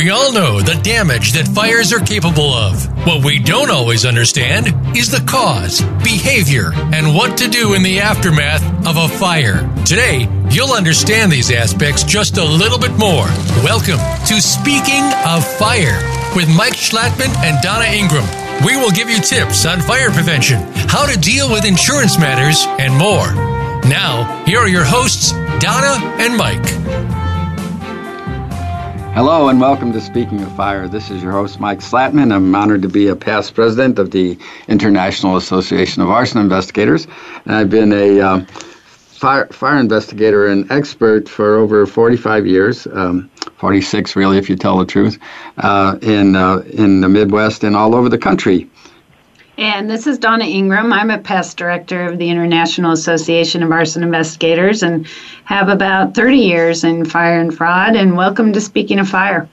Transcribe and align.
We 0.00 0.08
all 0.08 0.32
know 0.32 0.62
the 0.62 0.80
damage 0.82 1.32
that 1.32 1.46
fires 1.46 1.92
are 1.92 2.00
capable 2.00 2.54
of. 2.54 2.88
What 3.06 3.22
we 3.22 3.38
don't 3.38 3.70
always 3.70 4.06
understand 4.06 4.68
is 4.96 5.10
the 5.10 5.22
cause, 5.28 5.82
behavior, 6.02 6.72
and 6.72 7.14
what 7.14 7.36
to 7.36 7.50
do 7.50 7.74
in 7.74 7.82
the 7.82 8.00
aftermath 8.00 8.64
of 8.88 8.96
a 8.96 9.14
fire. 9.18 9.68
Today, 9.84 10.26
you'll 10.48 10.72
understand 10.72 11.30
these 11.30 11.50
aspects 11.50 12.02
just 12.02 12.38
a 12.38 12.42
little 12.42 12.78
bit 12.78 12.92
more. 12.92 13.28
Welcome 13.60 14.00
to 14.24 14.40
Speaking 14.40 15.04
of 15.28 15.44
Fire 15.58 16.00
with 16.34 16.48
Mike 16.48 16.80
Schlattman 16.80 17.36
and 17.44 17.60
Donna 17.60 17.92
Ingram. 17.92 18.24
We 18.64 18.78
will 18.78 18.92
give 18.92 19.10
you 19.10 19.20
tips 19.20 19.66
on 19.66 19.82
fire 19.82 20.10
prevention, 20.10 20.62
how 20.88 21.04
to 21.04 21.20
deal 21.20 21.50
with 21.50 21.66
insurance 21.66 22.18
matters, 22.18 22.64
and 22.80 22.96
more. 22.96 23.34
Now, 23.84 24.42
here 24.46 24.60
are 24.60 24.68
your 24.68 24.84
hosts, 24.84 25.32
Donna 25.60 26.00
and 26.16 26.38
Mike. 26.38 27.19
Hello 29.12 29.48
and 29.48 29.60
welcome 29.60 29.92
to 29.92 30.00
Speaking 30.00 30.40
of 30.40 30.56
Fire. 30.56 30.86
This 30.86 31.10
is 31.10 31.20
your 31.20 31.32
host, 31.32 31.58
Mike 31.58 31.80
Schlattman. 31.80 32.32
I'm 32.32 32.54
honored 32.54 32.82
to 32.82 32.88
be 32.88 33.08
a 33.08 33.16
past 33.16 33.56
president 33.56 33.98
of 33.98 34.12
the 34.12 34.38
International 34.68 35.36
Association 35.36 36.00
of 36.00 36.08
Arson 36.08 36.40
Investigators. 36.40 37.08
And 37.44 37.56
I've 37.56 37.68
been 37.68 37.92
a 37.92 38.20
um, 38.20 38.46
fire, 38.46 39.48
fire 39.48 39.80
investigator 39.80 40.46
and 40.46 40.70
expert 40.70 41.28
for 41.28 41.56
over 41.56 41.86
45 41.86 42.46
years, 42.46 42.86
um, 42.92 43.28
46 43.56 44.14
really, 44.14 44.38
if 44.38 44.48
you 44.48 44.54
tell 44.54 44.78
the 44.78 44.86
truth, 44.86 45.18
uh, 45.58 45.98
in, 46.02 46.36
uh, 46.36 46.58
in 46.72 47.00
the 47.00 47.08
Midwest 47.08 47.64
and 47.64 47.74
all 47.74 47.96
over 47.96 48.08
the 48.08 48.16
country. 48.16 48.69
And 49.60 49.90
this 49.90 50.06
is 50.06 50.16
Donna 50.16 50.46
Ingram. 50.46 50.90
I'm 50.90 51.10
a 51.10 51.18
past 51.18 51.58
director 51.58 52.06
of 52.06 52.16
the 52.16 52.30
International 52.30 52.92
Association 52.92 53.62
of 53.62 53.70
Arson 53.70 54.02
Investigators 54.02 54.82
and 54.82 55.06
have 55.44 55.68
about 55.68 56.14
30 56.14 56.38
years 56.38 56.82
in 56.82 57.04
fire 57.04 57.38
and 57.38 57.54
fraud. 57.54 57.94
And 57.94 58.16
welcome 58.16 58.54
to 58.54 58.60
Speaking 58.62 58.98
of 58.98 59.06
Fire. 59.06 59.46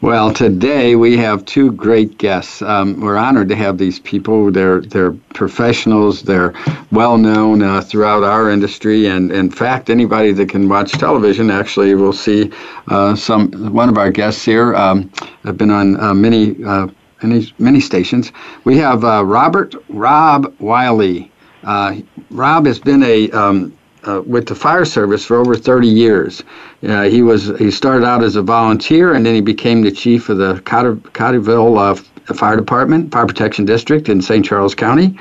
Well, 0.00 0.32
today 0.32 0.96
we 0.96 1.16
have 1.18 1.44
two 1.44 1.70
great 1.70 2.18
guests. 2.18 2.62
Um, 2.62 3.00
we're 3.00 3.16
honored 3.16 3.48
to 3.50 3.54
have 3.54 3.78
these 3.78 4.00
people. 4.00 4.50
They're 4.50 4.80
they're 4.80 5.12
professionals. 5.34 6.22
They're 6.22 6.52
well 6.90 7.16
known 7.16 7.62
uh, 7.62 7.80
throughout 7.80 8.24
our 8.24 8.50
industry, 8.50 9.06
and 9.06 9.30
in 9.30 9.50
fact, 9.50 9.88
anybody 9.88 10.32
that 10.32 10.48
can 10.48 10.68
watch 10.68 10.92
television 10.92 11.50
actually 11.50 11.94
will 11.94 12.12
see 12.12 12.50
uh, 12.88 13.14
some. 13.14 13.50
One 13.72 13.88
of 13.88 13.98
our 13.98 14.10
guests 14.10 14.44
here 14.44 14.74
um, 14.74 15.10
have 15.44 15.56
been 15.56 15.70
on 15.70 15.98
uh, 15.98 16.14
many 16.14 16.62
uh, 16.64 16.88
many, 17.22 17.52
many 17.58 17.80
stations. 17.80 18.32
We 18.64 18.76
have 18.78 19.04
uh, 19.04 19.24
Robert 19.24 19.74
Rob 19.88 20.54
Wiley. 20.58 21.30
Uh, 21.64 21.96
Rob 22.30 22.66
has 22.66 22.78
been 22.78 23.02
a 23.02 23.30
um, 23.30 23.76
uh, 24.04 24.22
with 24.26 24.46
the 24.46 24.54
fire 24.54 24.84
service 24.84 25.24
for 25.24 25.36
over 25.36 25.56
30 25.56 25.88
years. 25.88 26.42
Uh, 26.86 27.02
he 27.02 27.22
was 27.22 27.48
he 27.58 27.70
started 27.70 28.04
out 28.04 28.22
as 28.22 28.36
a 28.36 28.42
volunteer 28.42 29.14
and 29.14 29.26
then 29.26 29.34
he 29.34 29.40
became 29.40 29.82
the 29.82 29.90
chief 29.90 30.28
of 30.28 30.38
the 30.38 30.60
Cotter, 30.64 30.96
Cottleville 30.96 32.06
uh, 32.28 32.34
Fire 32.34 32.56
Department, 32.56 33.12
Fire 33.12 33.26
Protection 33.26 33.64
District 33.64 34.08
in 34.08 34.20
St. 34.20 34.44
Charles 34.44 34.74
County, 34.74 35.18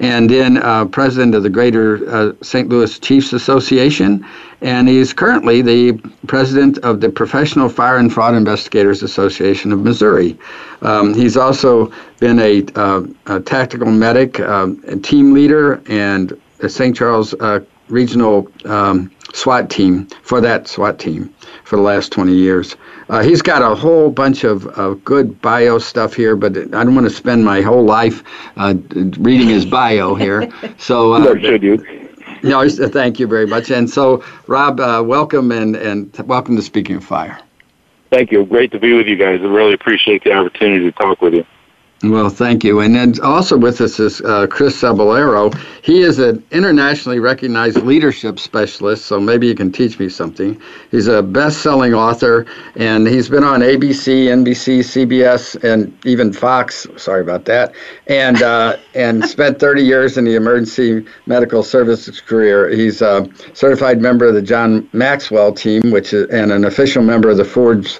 and 0.00 0.28
then 0.28 0.58
uh, 0.58 0.84
president 0.86 1.34
of 1.34 1.42
the 1.42 1.50
Greater 1.50 2.08
uh, 2.08 2.32
St. 2.42 2.68
Louis 2.68 2.98
Chiefs 2.98 3.32
Association, 3.32 4.24
and 4.60 4.88
he's 4.88 5.12
currently 5.12 5.62
the 5.62 5.92
president 6.26 6.78
of 6.78 7.00
the 7.00 7.08
Professional 7.08 7.68
Fire 7.68 7.98
and 7.98 8.12
Fraud 8.12 8.34
Investigators 8.34 9.02
Association 9.02 9.72
of 9.72 9.80
Missouri. 9.80 10.36
Um, 10.82 11.14
he's 11.14 11.36
also 11.36 11.92
been 12.18 12.38
a, 12.38 12.64
uh, 12.74 13.02
a 13.26 13.40
tactical 13.40 13.90
medic, 13.90 14.40
um, 14.40 14.80
team 15.02 15.32
leader, 15.32 15.82
and 15.88 16.38
St. 16.66 16.96
Charles 16.96 17.34
uh, 17.34 17.60
Regional 17.88 18.46
um, 18.66 19.10
SWAT 19.34 19.70
team 19.70 20.06
for 20.22 20.40
that 20.40 20.68
SWAT 20.68 20.98
team 20.98 21.32
for 21.64 21.76
the 21.76 21.82
last 21.82 22.12
20 22.12 22.32
years. 22.32 22.76
Uh, 23.08 23.22
he's 23.22 23.42
got 23.42 23.62
a 23.62 23.74
whole 23.74 24.10
bunch 24.10 24.44
of, 24.44 24.66
of 24.68 25.02
good 25.04 25.40
bio 25.40 25.78
stuff 25.78 26.14
here, 26.14 26.36
but 26.36 26.56
I 26.56 26.84
don't 26.84 26.94
want 26.94 27.08
to 27.08 27.14
spend 27.14 27.44
my 27.44 27.60
whole 27.60 27.84
life 27.84 28.22
uh, 28.56 28.74
reading 29.18 29.48
his 29.48 29.64
bio 29.64 30.14
here. 30.14 30.50
So, 30.78 31.12
uh, 31.14 31.38
should 31.40 31.62
you? 31.62 32.08
No, 32.42 32.68
thank 32.68 33.18
you 33.18 33.26
very 33.26 33.46
much. 33.46 33.70
And 33.70 33.90
so, 33.90 34.22
Rob, 34.46 34.78
uh, 34.78 35.02
welcome 35.04 35.50
and, 35.50 35.74
and 35.74 36.16
welcome 36.18 36.54
to 36.56 36.62
Speaking 36.62 36.96
of 36.96 37.04
Fire. 37.04 37.38
Thank 38.10 38.30
you. 38.30 38.44
Great 38.46 38.70
to 38.72 38.78
be 38.78 38.92
with 38.92 39.06
you 39.06 39.16
guys. 39.16 39.40
I 39.40 39.44
really 39.44 39.74
appreciate 39.74 40.24
the 40.24 40.32
opportunity 40.32 40.84
to 40.84 40.92
talk 40.92 41.20
with 41.20 41.34
you. 41.34 41.44
Well, 42.04 42.28
thank 42.28 42.62
you. 42.62 42.78
And 42.78 42.94
then 42.94 43.14
also 43.24 43.58
with 43.58 43.80
us 43.80 43.98
is 43.98 44.20
uh, 44.20 44.46
Chris 44.46 44.80
Cebollero. 44.80 45.52
He 45.82 46.02
is 46.02 46.20
an 46.20 46.44
internationally 46.52 47.18
recognized 47.18 47.78
leadership 47.78 48.38
specialist, 48.38 49.06
so 49.06 49.18
maybe 49.18 49.48
you 49.48 49.56
can 49.56 49.72
teach 49.72 49.98
me 49.98 50.08
something. 50.08 50.60
He's 50.92 51.08
a 51.08 51.24
best 51.24 51.60
selling 51.60 51.94
author, 51.94 52.46
and 52.76 53.08
he's 53.08 53.28
been 53.28 53.42
on 53.42 53.62
ABC, 53.62 54.26
NBC, 54.26 54.78
CBS, 54.78 55.60
and 55.64 55.92
even 56.06 56.32
Fox. 56.32 56.86
Sorry 56.96 57.20
about 57.20 57.46
that. 57.46 57.74
And, 58.06 58.42
uh, 58.42 58.76
and 58.94 59.24
spent 59.24 59.58
30 59.58 59.82
years 59.82 60.16
in 60.16 60.24
the 60.24 60.36
emergency 60.36 61.04
medical 61.26 61.64
services 61.64 62.20
career. 62.20 62.68
He's 62.68 63.02
a 63.02 63.28
certified 63.54 64.00
member 64.00 64.24
of 64.26 64.34
the 64.34 64.42
John 64.42 64.88
Maxwell 64.92 65.52
team, 65.52 65.90
which 65.90 66.12
is, 66.12 66.28
and 66.30 66.52
an 66.52 66.64
official 66.64 67.02
member 67.02 67.28
of 67.28 67.38
the 67.38 67.44
Forbes 67.44 67.98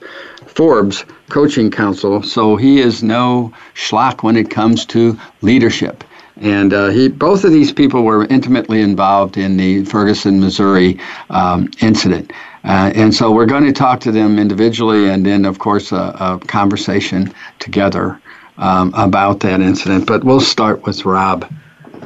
Forbes 0.59 1.05
Coaching 1.29 1.71
Council, 1.71 2.21
so 2.21 2.57
he 2.57 2.81
is 2.81 3.01
no 3.01 3.53
schlock 3.77 4.25
when 4.25 4.35
it 4.35 4.51
comes 4.51 4.85
to 4.87 5.17
leadership. 5.41 6.03
And 6.41 6.75
uh, 6.75 6.89
he, 6.89 7.07
both 7.07 7.45
of 7.45 7.53
these 7.53 7.71
people 7.73 8.03
were 8.03 8.25
intimately 8.25 8.81
involved 8.81 9.37
in 9.37 9.57
the 9.57 9.85
Ferguson, 9.85 10.41
Missouri 10.41 10.99
um, 11.31 11.71
incident. 11.81 12.33
Uh, 12.65 12.91
and 12.97 13.15
so 13.15 13.31
we're 13.31 13.47
going 13.47 13.67
to 13.67 13.73
talk 13.73 14.01
to 14.01 14.11
them 14.11 14.37
individually 14.37 15.09
and 15.09 15.25
then, 15.25 15.45
of 15.45 15.61
course, 15.61 15.93
a, 15.93 16.17
a 16.19 16.41
conversation 16.49 17.33
together 17.61 18.21
um, 18.57 18.93
about 18.97 19.39
that 19.39 19.61
incident. 19.61 20.09
But 20.09 20.25
we'll 20.25 20.41
start 20.41 20.85
with 20.85 21.05
Rob. 21.05 21.49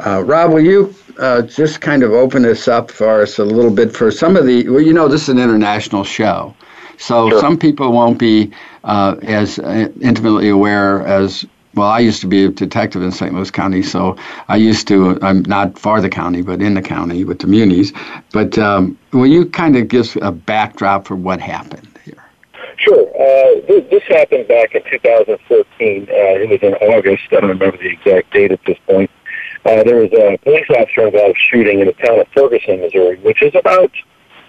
Uh, 0.04 0.22
Rob, 0.24 0.52
will 0.52 0.60
you 0.60 0.94
uh, 1.18 1.40
just 1.40 1.80
kind 1.80 2.02
of 2.02 2.12
open 2.12 2.42
this 2.42 2.68
up 2.68 2.90
for 2.90 3.22
us 3.22 3.38
a 3.38 3.44
little 3.46 3.70
bit 3.70 3.96
for 3.96 4.10
some 4.10 4.36
of 4.36 4.44
the, 4.44 4.68
well, 4.68 4.82
you 4.82 4.92
know, 4.92 5.08
this 5.08 5.22
is 5.22 5.28
an 5.30 5.38
international 5.38 6.04
show. 6.04 6.54
So 7.02 7.28
sure. 7.30 7.40
some 7.40 7.58
people 7.58 7.90
won't 7.90 8.16
be 8.16 8.52
uh, 8.84 9.16
as 9.22 9.58
uh, 9.58 9.88
intimately 10.00 10.48
aware 10.48 11.04
as 11.04 11.44
well, 11.74 11.88
I 11.88 11.98
used 11.98 12.20
to 12.20 12.28
be 12.28 12.44
a 12.44 12.48
detective 12.48 13.02
in 13.02 13.10
St. 13.10 13.34
Louis 13.34 13.50
County, 13.50 13.82
so 13.82 14.16
I 14.48 14.56
used 14.56 14.86
to, 14.88 15.18
I'm 15.22 15.42
not 15.42 15.78
for 15.78 16.00
the 16.00 16.10
county, 16.10 16.42
but 16.42 16.60
in 16.60 16.74
the 16.74 16.82
county 16.82 17.24
with 17.24 17.40
the 17.40 17.46
munis. 17.46 17.92
But 18.30 18.58
um, 18.58 18.98
will 19.12 19.26
you 19.26 19.46
kind 19.46 19.76
of 19.76 19.88
give 19.88 20.16
a 20.20 20.30
backdrop 20.30 21.06
for 21.06 21.16
what 21.16 21.40
happened 21.40 21.88
here? 22.04 22.22
Sure. 22.76 23.08
Uh, 23.08 23.66
this, 23.66 23.90
this, 23.90 24.02
happened 24.04 24.46
back 24.48 24.74
in 24.74 24.82
2014. 24.84 26.02
Uh, 26.02 26.06
it 26.08 26.48
was 26.50 26.60
in 26.62 26.74
August. 26.74 27.22
I 27.32 27.40
don't 27.40 27.48
remember 27.48 27.78
the 27.78 27.90
exact 27.90 28.32
date 28.32 28.52
at 28.52 28.60
this 28.64 28.78
point. 28.86 29.10
Uh, 29.64 29.82
there 29.82 29.96
was 29.96 30.12
a 30.12 30.38
police 30.44 30.66
officer 30.70 31.06
involved 31.06 31.38
shooting 31.50 31.80
in 31.80 31.86
the 31.86 31.94
town 31.94 32.20
of 32.20 32.28
Ferguson, 32.28 32.80
Missouri, 32.80 33.16
which 33.20 33.42
is 33.42 33.54
about 33.54 33.90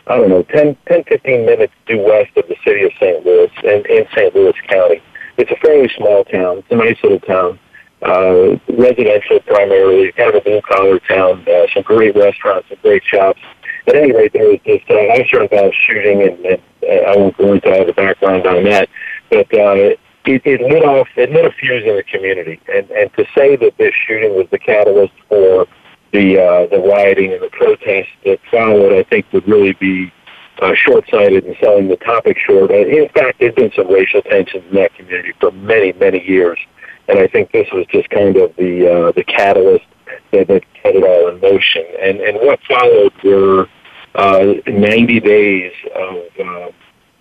I 0.07 0.17
don't 0.17 0.29
know, 0.29 0.43
10, 0.43 0.75
10 0.87 1.03
15 1.05 1.45
minutes 1.45 1.73
due 1.85 1.99
west 1.99 2.31
of 2.35 2.47
the 2.47 2.55
city 2.65 2.83
of 2.83 2.91
St. 2.99 3.25
Louis 3.25 3.51
and 3.63 3.85
in 3.85 4.05
St. 4.15 4.35
Louis 4.35 4.53
County. 4.67 5.01
It's 5.37 5.51
a 5.51 5.55
fairly 5.57 5.89
small 5.95 6.25
town. 6.25 6.57
It's 6.59 6.71
a 6.71 6.75
nice 6.75 6.97
little 7.01 7.21
town. 7.21 7.59
Uh, 8.01 8.59
residential 8.77 9.39
primarily, 9.41 10.11
kind 10.11 10.29
of 10.29 10.35
a 10.35 10.41
blue 10.41 10.61
collar 10.61 10.99
town. 10.99 11.45
Uh, 11.47 11.65
some 11.73 11.83
great 11.83 12.15
restaurants, 12.15 12.67
some 12.67 12.77
great 12.81 13.03
shops. 13.05 13.39
At 13.87 13.95
any 13.95 14.11
rate, 14.11 14.33
there 14.33 14.49
was 14.49 14.59
this 14.65 14.81
uh, 14.89 14.93
officer 14.93 15.41
involved 15.41 15.75
shooting, 15.87 16.21
and, 16.21 16.45
and 16.45 16.61
uh, 16.83 17.11
I 17.11 17.15
won't 17.15 17.37
go 17.37 17.53
into 17.53 17.71
all 17.71 17.85
the 17.85 17.93
background 17.93 18.45
on 18.45 18.63
that, 18.65 18.89
but 19.29 19.53
uh, 19.53 19.95
it, 20.25 20.41
it 20.45 20.61
lit 20.61 20.83
off, 20.83 21.07
it 21.15 21.31
lit 21.31 21.45
a 21.45 21.51
fuse 21.51 21.83
in 21.85 21.95
the 21.95 22.03
community. 22.03 22.59
And, 22.73 22.89
and 22.91 23.13
to 23.13 23.25
say 23.35 23.55
that 23.55 23.77
this 23.77 23.93
shooting 24.05 24.35
was 24.35 24.47
the 24.51 24.59
catalyst 24.59 25.13
for 25.29 25.67
the 26.13 26.39
uh, 26.39 26.67
the 26.67 26.79
rioting 26.79 27.33
and 27.33 27.41
the 27.41 27.49
protests 27.49 28.13
that 28.23 28.39
followed, 28.49 28.93
I 28.93 29.03
think, 29.03 29.25
would 29.33 29.47
really 29.47 29.73
be 29.73 30.13
uh, 30.61 30.73
short-sighted 30.75 31.43
and 31.43 31.55
selling 31.59 31.87
the 31.87 31.97
topic 31.97 32.37
short. 32.37 32.71
In 32.71 33.09
fact, 33.09 33.39
there's 33.39 33.55
been 33.55 33.71
some 33.75 33.87
racial 33.91 34.21
tensions 34.21 34.63
in 34.69 34.75
that 34.75 34.93
community 34.93 35.33
for 35.39 35.51
many, 35.51 35.91
many 35.93 36.23
years, 36.23 36.59
and 37.07 37.17
I 37.19 37.27
think 37.27 37.51
this 37.51 37.67
was 37.73 37.85
just 37.87 38.09
kind 38.11 38.37
of 38.37 38.55
the 38.55 38.87
uh, 38.87 39.11
the 39.11 39.23
catalyst 39.23 39.85
that, 40.31 40.47
that 40.47 40.63
set 40.83 40.95
it 40.95 41.03
all 41.03 41.29
in 41.29 41.41
motion. 41.41 41.83
And 41.99 42.19
and 42.21 42.37
what 42.37 42.59
followed 42.69 43.13
were 43.23 43.67
uh, 44.13 44.53
90 44.67 45.19
days 45.19 45.73
of 45.95 46.17
uh, 46.39 46.71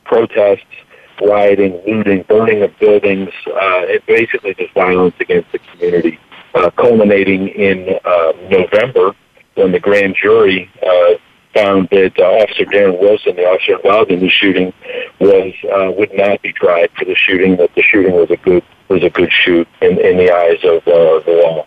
protests, 0.05 0.67
rioting, 1.23 1.81
looting, 1.87 2.25
burning 2.29 2.63
of 2.63 2.79
buildings, 2.79 3.31
uh, 3.47 3.87
and 3.89 4.05
basically 4.07 4.53
just 4.55 4.75
violence 4.75 5.15
against 5.19 5.51
the 5.53 5.59
community 5.59 6.19
uh, 6.55 6.71
culminating 6.71 7.49
in 7.49 7.99
uh, 8.05 8.33
November 8.51 9.15
when 9.55 9.73
the 9.73 9.81
grand 9.81 10.17
jury 10.21 10.71
uh, 10.83 11.15
found 11.55 11.89
that 11.91 12.19
uh, 12.19 12.23
Officer 12.23 12.65
Darren 12.65 12.99
Wilson, 13.01 13.37
the 13.37 13.45
officer 13.45 13.77
involved 13.77 14.11
in 14.11 14.21
the 14.21 14.29
shooting, 14.29 14.73
was 15.21 15.53
uh, 15.73 15.93
would 15.93 16.13
not 16.15 16.41
be 16.43 16.53
tried 16.53 16.91
for 16.99 17.05
the 17.05 17.15
shooting. 17.15 17.57
That 17.57 17.75
the 17.75 17.83
shooting 17.83 18.13
was 18.13 18.31
a 18.31 18.37
good 18.37 18.65
was 18.89 19.03
a 19.03 19.11
good 19.11 19.33
shoot 19.33 19.69
in, 19.81 19.99
in 19.99 20.17
the 20.17 20.33
eyes 20.33 20.59
of 20.65 20.87
uh, 20.87 21.25
the 21.25 21.43
law. 21.45 21.67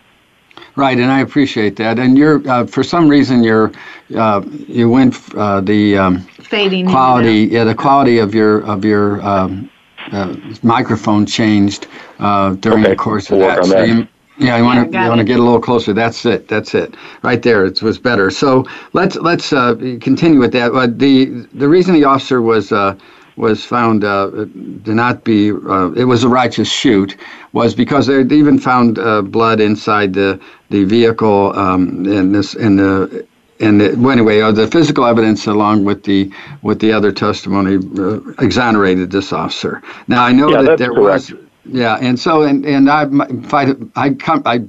Right, 0.74 0.98
and 0.98 1.10
I 1.10 1.20
appreciate 1.20 1.76
that. 1.76 1.98
And 1.98 2.18
you're 2.18 2.46
uh, 2.48 2.66
for 2.66 2.82
some 2.82 3.08
reason 3.08 3.42
you're 3.42 3.72
uh, 4.14 4.42
you 4.46 4.90
went 4.90 5.16
uh, 5.34 5.60
the 5.60 5.96
um, 5.96 6.20
fading 6.20 6.88
quality, 6.88 7.48
yeah, 7.50 7.64
the 7.64 7.74
quality 7.74 8.18
of 8.18 8.34
your 8.34 8.64
of 8.64 8.84
your 8.84 9.22
um, 9.22 9.70
uh, 10.12 10.36
microphone 10.62 11.26
changed 11.26 11.86
uh, 12.18 12.54
during 12.54 12.82
okay. 12.82 12.90
the 12.90 12.96
course 12.96 13.30
of 13.30 13.38
we'll 13.38 13.48
that. 13.48 13.64
So 13.64 13.82
you, 13.82 14.08
yeah, 14.46 14.56
you 14.58 14.64
want 14.64 14.92
to 14.92 14.98
you 14.98 15.08
want 15.08 15.18
to 15.18 15.24
get 15.24 15.38
a 15.38 15.42
little 15.42 15.60
closer. 15.60 15.92
That's 15.92 16.24
it. 16.24 16.48
That's 16.48 16.74
it. 16.74 16.94
Right 17.22 17.42
there. 17.42 17.64
It 17.64 17.82
was 17.82 17.98
better. 17.98 18.30
So 18.30 18.64
let's 18.92 19.16
let's 19.16 19.52
uh, 19.52 19.74
continue 20.00 20.40
with 20.40 20.52
that. 20.52 20.72
Uh, 20.72 20.86
the 20.86 21.46
the 21.54 21.68
reason 21.68 21.94
the 21.94 22.04
officer 22.04 22.40
was 22.42 22.72
uh, 22.72 22.96
was 23.36 23.64
found 23.64 24.04
uh, 24.04 24.30
to 24.30 24.94
not 24.94 25.24
be 25.24 25.50
uh, 25.52 25.92
it 25.92 26.04
was 26.04 26.24
a 26.24 26.28
righteous 26.28 26.70
shoot 26.70 27.16
was 27.52 27.74
because 27.74 28.06
they 28.06 28.22
even 28.22 28.58
found 28.58 28.98
uh, 28.98 29.22
blood 29.22 29.60
inside 29.60 30.14
the 30.14 30.40
the 30.70 30.84
vehicle 30.84 31.56
um, 31.58 32.06
in 32.06 32.32
this 32.32 32.54
in 32.54 32.76
the 32.76 33.26
and 33.58 33.80
the, 33.80 33.94
well, 33.96 34.10
anyway, 34.10 34.40
uh, 34.40 34.52
the 34.52 34.66
physical 34.66 35.06
evidence, 35.06 35.46
along 35.46 35.84
with 35.84 36.04
the 36.04 36.30
with 36.62 36.78
the 36.80 36.92
other 36.92 37.12
testimony, 37.12 37.76
uh, 37.98 38.20
exonerated 38.38 39.10
this 39.10 39.32
officer. 39.32 39.82
Now 40.08 40.24
I 40.24 40.32
know 40.32 40.50
yeah, 40.50 40.62
that 40.62 40.78
there 40.78 40.92
correct. 40.92 41.32
was 41.32 41.45
yeah, 41.68 41.96
and 42.00 42.18
so 42.18 42.42
and 42.42 42.64
and 42.64 42.90
I 42.90 43.06
I 43.52 43.74
I 43.96 44.10
come 44.10 44.42
I 44.46 44.62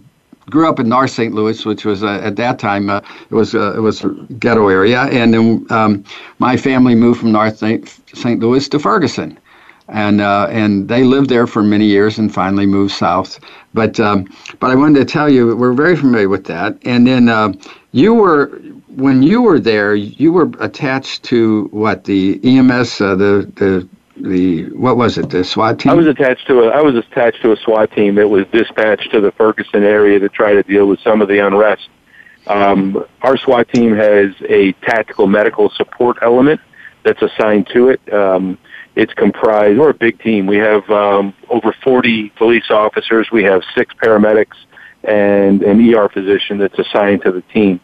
grew 0.50 0.68
up 0.68 0.80
in 0.80 0.88
North 0.90 1.12
St. 1.12 1.34
Louis, 1.34 1.66
which 1.66 1.86
was 1.86 2.04
uh, 2.04 2.20
at 2.24 2.36
that 2.38 2.60
time 2.60 2.90
uh, 2.90 3.02
it 3.30 3.36
was 3.36 3.54
uh, 3.56 3.74
it 3.76 3.82
was 3.82 4.04
a 4.04 4.10
ghetto 4.40 4.68
area, 4.70 5.04
and 5.04 5.34
then 5.34 5.66
um, 5.70 6.04
my 6.40 6.58
family 6.58 6.96
moved 6.96 7.20
from 7.20 7.32
North 7.32 7.58
St. 7.58 8.40
Louis 8.40 8.68
to 8.70 8.80
Ferguson, 8.80 9.38
and 9.90 10.22
uh, 10.22 10.48
and 10.50 10.88
they 10.88 11.04
lived 11.04 11.30
there 11.30 11.48
for 11.48 11.64
many 11.64 11.86
years 11.86 12.18
and 12.18 12.34
finally 12.34 12.66
moved 12.66 12.94
south. 12.94 13.40
But 13.74 14.00
um, 14.00 14.28
but 14.60 14.72
I 14.72 14.76
wanted 14.76 15.00
to 15.00 15.06
tell 15.06 15.30
you 15.30 15.56
we're 15.56 15.74
very 15.74 15.96
familiar 15.96 16.30
with 16.30 16.46
that, 16.46 16.78
and 16.84 17.06
then 17.06 17.30
uh, 17.30 17.54
you 17.92 18.14
were 18.14 18.48
when 18.98 19.22
you 19.22 19.44
were 19.44 19.60
there, 19.60 19.94
you 19.94 20.32
were 20.32 20.52
attached 20.60 21.24
to 21.24 21.66
what 21.66 22.06
the 22.06 22.40
EMS, 22.44 23.00
uh, 23.00 23.16
the 23.16 23.52
the 23.56 23.88
the 24.22 24.66
what 24.72 24.98
was 24.98 25.18
it 25.18 25.30
the 25.30 25.44
SWAT 25.44 25.80
team? 25.80 25.92
I 25.92 25.96
was 25.96 26.08
attached 26.08 26.48
to 26.48 26.64
a 26.64 26.68
I 26.70 26.82
was 26.82 26.96
attached 26.96 27.42
to 27.42 27.52
a 27.52 27.58
SWAT 27.58 27.92
team 27.92 28.16
that 28.16 28.28
was 28.28 28.46
dispatched 28.52 29.12
to 29.12 29.22
the 29.22 29.32
Ferguson 29.32 29.84
area 29.84 30.20
to 30.20 30.30
try 30.30 30.54
to 30.54 30.64
deal 30.64 30.88
with 30.88 31.00
some 31.02 31.22
of 31.22 31.28
the 31.28 31.40
unrest. 31.40 31.90
Um, 32.48 33.06
our 33.22 33.38
SWAT 33.38 33.70
team 33.70 33.96
has 33.96 34.32
a 34.48 34.72
tactical 34.84 35.28
medical 35.28 35.70
support 35.72 36.18
element 36.22 36.62
that's 37.04 37.22
assigned 37.22 37.68
to 37.74 37.90
it. 37.90 38.14
Um, 38.14 38.58
it's 38.96 39.14
comprised. 39.14 39.78
We're 39.78 39.90
a 39.90 39.94
big 39.94 40.20
team. 40.22 40.48
We 40.48 40.58
have 40.58 40.90
um, 40.90 41.34
over 41.50 41.74
40 41.84 42.30
police 42.30 42.72
officers. 42.72 43.30
We 43.32 43.44
have 43.44 43.62
six 43.76 43.94
paramedics 43.96 44.56
and 45.04 45.62
an 45.62 45.94
ER 45.94 46.10
physician 46.10 46.58
that's 46.58 46.78
assigned 46.80 47.22
to 47.24 47.32
the 47.32 47.42
team. 47.54 47.80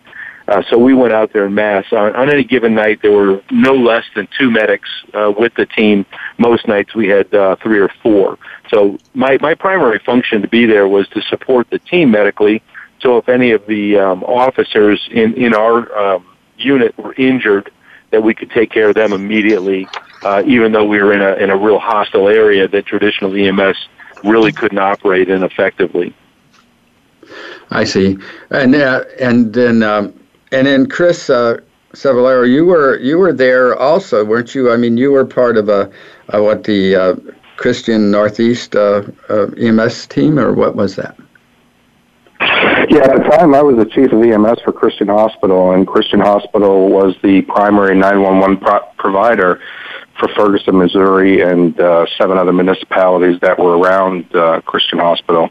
Uh, 0.47 0.61
so 0.69 0.77
we 0.77 0.93
went 0.93 1.13
out 1.13 1.31
there 1.31 1.45
in 1.45 1.53
mass. 1.53 1.85
On, 1.91 2.15
on 2.15 2.29
any 2.29 2.43
given 2.43 2.75
night, 2.75 3.01
there 3.01 3.11
were 3.11 3.41
no 3.51 3.73
less 3.73 4.05
than 4.15 4.27
two 4.37 4.51
medics 4.51 4.89
uh, 5.13 5.31
with 5.37 5.53
the 5.55 5.65
team. 5.65 6.05
Most 6.37 6.67
nights 6.67 6.93
we 6.93 7.07
had 7.07 7.33
uh, 7.33 7.55
three 7.57 7.79
or 7.79 7.89
four. 8.01 8.37
So 8.69 8.97
my, 9.13 9.37
my 9.39 9.53
primary 9.53 9.99
function 9.99 10.41
to 10.41 10.47
be 10.47 10.65
there 10.65 10.87
was 10.87 11.07
to 11.09 11.21
support 11.23 11.69
the 11.69 11.79
team 11.79 12.11
medically. 12.11 12.61
So 12.99 13.17
if 13.17 13.29
any 13.29 13.51
of 13.51 13.65
the 13.67 13.97
um, 13.97 14.23
officers 14.23 15.07
in, 15.11 15.33
in 15.35 15.53
our 15.53 15.97
um, 15.97 16.25
unit 16.57 16.97
were 16.97 17.13
injured, 17.13 17.71
that 18.11 18.21
we 18.21 18.33
could 18.33 18.51
take 18.51 18.69
care 18.69 18.89
of 18.89 18.95
them 18.95 19.11
immediately, 19.11 19.87
uh, 20.23 20.43
even 20.45 20.71
though 20.71 20.85
we 20.85 21.01
were 21.01 21.13
in 21.13 21.21
a, 21.21 21.33
in 21.35 21.49
a 21.49 21.57
real 21.57 21.79
hostile 21.79 22.27
area 22.27 22.67
that 22.67 22.85
traditional 22.85 23.35
EMS 23.35 23.77
really 24.23 24.51
couldn't 24.51 24.77
operate 24.77 25.29
in 25.29 25.41
effectively. 25.43 26.13
I 27.71 27.85
see. 27.85 28.17
And, 28.51 28.75
uh, 28.75 29.03
and 29.19 29.53
then, 29.53 29.83
um 29.83 30.13
and 30.53 30.67
then 30.67 30.85
Chris 30.87 31.29
uh, 31.29 31.57
Cebollero, 31.93 32.49
you 32.49 32.65
were 32.65 32.97
you 32.99 33.17
were 33.17 33.33
there 33.33 33.75
also, 33.75 34.23
weren't 34.23 34.55
you? 34.55 34.71
I 34.71 34.77
mean, 34.77 34.97
you 34.97 35.11
were 35.11 35.25
part 35.25 35.57
of 35.57 35.69
a, 35.69 35.91
a 36.29 36.41
what 36.41 36.63
the 36.63 36.95
uh, 36.95 37.15
Christian 37.57 38.11
Northeast 38.11 38.75
uh, 38.75 39.03
uh 39.29 39.47
EMS 39.57 40.07
team, 40.07 40.39
or 40.39 40.53
what 40.53 40.75
was 40.75 40.95
that? 40.95 41.17
Yeah, 42.89 43.05
at 43.05 43.17
the 43.17 43.29
time 43.37 43.55
I 43.55 43.61
was 43.61 43.77
the 43.77 43.85
chief 43.85 44.11
of 44.11 44.21
EMS 44.21 44.61
for 44.63 44.71
Christian 44.71 45.07
Hospital, 45.07 45.71
and 45.71 45.87
Christian 45.87 46.19
Hospital 46.19 46.89
was 46.89 47.15
the 47.23 47.41
primary 47.43 47.95
911 47.95 48.57
pro- 48.57 48.85
provider 48.97 49.61
for 50.19 50.27
Ferguson, 50.29 50.77
Missouri, 50.77 51.41
and 51.41 51.79
uh, 51.79 52.05
seven 52.17 52.37
other 52.37 52.53
municipalities 52.53 53.39
that 53.41 53.57
were 53.59 53.77
around 53.77 54.33
uh, 54.35 54.61
Christian 54.61 54.99
Hospital. 54.99 55.49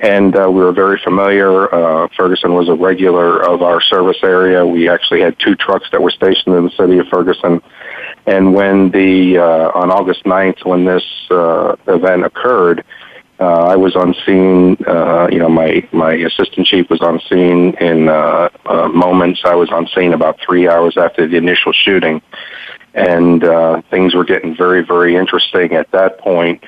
And 0.00 0.36
uh, 0.36 0.50
we 0.50 0.60
were 0.60 0.72
very 0.72 1.00
familiar. 1.02 1.72
Uh, 1.72 2.08
Ferguson 2.16 2.54
was 2.54 2.68
a 2.68 2.74
regular 2.74 3.40
of 3.40 3.62
our 3.62 3.80
service 3.80 4.18
area. 4.22 4.66
We 4.66 4.88
actually 4.88 5.20
had 5.20 5.38
two 5.38 5.54
trucks 5.54 5.88
that 5.92 6.02
were 6.02 6.10
stationed 6.10 6.56
in 6.56 6.64
the 6.64 6.70
city 6.70 6.98
of 6.98 7.06
Ferguson. 7.08 7.62
And 8.26 8.54
when 8.54 8.90
the 8.90 9.38
uh, 9.38 9.78
on 9.78 9.90
August 9.90 10.24
9th, 10.24 10.64
when 10.64 10.84
this 10.84 11.04
uh, 11.30 11.76
event 11.86 12.24
occurred, 12.24 12.84
uh, 13.42 13.64
I 13.72 13.76
was 13.76 13.96
on 13.96 14.14
scene. 14.24 14.76
Uh, 14.86 15.26
you 15.30 15.40
know, 15.40 15.48
my 15.48 15.86
my 15.92 16.12
assistant 16.12 16.66
chief 16.66 16.88
was 16.88 17.00
on 17.00 17.18
scene 17.28 17.74
in 17.80 18.08
uh, 18.08 18.48
uh, 18.66 18.88
moments. 18.88 19.40
I 19.44 19.56
was 19.56 19.68
on 19.70 19.88
scene 19.88 20.12
about 20.12 20.38
three 20.46 20.68
hours 20.68 20.96
after 20.96 21.26
the 21.26 21.36
initial 21.36 21.72
shooting, 21.72 22.22
and 22.94 23.44
uh, 23.44 23.82
things 23.90 24.14
were 24.14 24.24
getting 24.24 24.56
very, 24.56 24.82
very 24.82 25.16
interesting 25.16 25.72
at 25.72 25.90
that 25.92 26.18
point. 26.18 26.62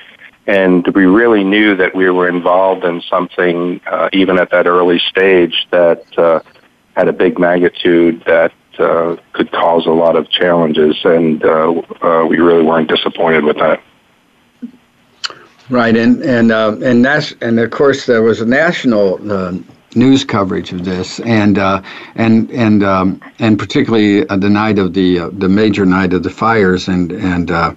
And 0.47 0.87
we 0.89 1.05
really 1.05 1.43
knew 1.43 1.75
that 1.75 1.95
we 1.95 2.09
were 2.09 2.29
involved 2.29 2.85
in 2.85 3.01
something, 3.01 3.81
uh, 3.87 4.09
even 4.13 4.37
at 4.37 4.51
that 4.51 4.67
early 4.67 4.99
stage, 4.99 5.67
that 5.71 6.05
uh, 6.17 6.41
had 6.95 7.07
a 7.07 7.13
big 7.13 7.39
magnitude 7.39 8.23
that 8.25 8.53
uh, 8.79 9.15
could 9.33 9.51
cause 9.51 9.85
a 9.85 9.91
lot 9.91 10.15
of 10.15 10.29
challenges, 10.29 10.97
and 11.03 11.43
uh, 11.43 11.81
uh, 12.01 12.25
we 12.25 12.37
really 12.37 12.63
weren't 12.63 12.89
disappointed 12.89 13.43
with 13.43 13.57
that. 13.57 13.81
Right, 15.69 15.95
and 15.95 16.21
and 16.21 16.51
uh, 16.51 16.75
and 16.83 17.03
that's 17.03 17.31
and 17.41 17.59
of 17.59 17.71
course 17.71 18.05
there 18.05 18.21
was 18.21 18.41
a 18.41 18.45
national 18.45 19.31
uh, 19.31 19.53
news 19.95 20.23
coverage 20.23 20.71
of 20.71 20.85
this, 20.85 21.19
and 21.21 21.57
uh, 21.57 21.81
and 22.15 22.49
and 22.51 22.83
um, 22.83 23.21
and 23.39 23.57
particularly 23.57 24.27
uh, 24.27 24.37
the 24.37 24.49
night 24.49 24.79
of 24.79 24.93
the 24.93 25.19
uh, 25.19 25.29
the 25.33 25.49
major 25.49 25.85
night 25.85 26.13
of 26.13 26.23
the 26.23 26.29
fires, 26.29 26.87
and 26.87 27.11
and 27.11 27.51
uh, 27.51 27.73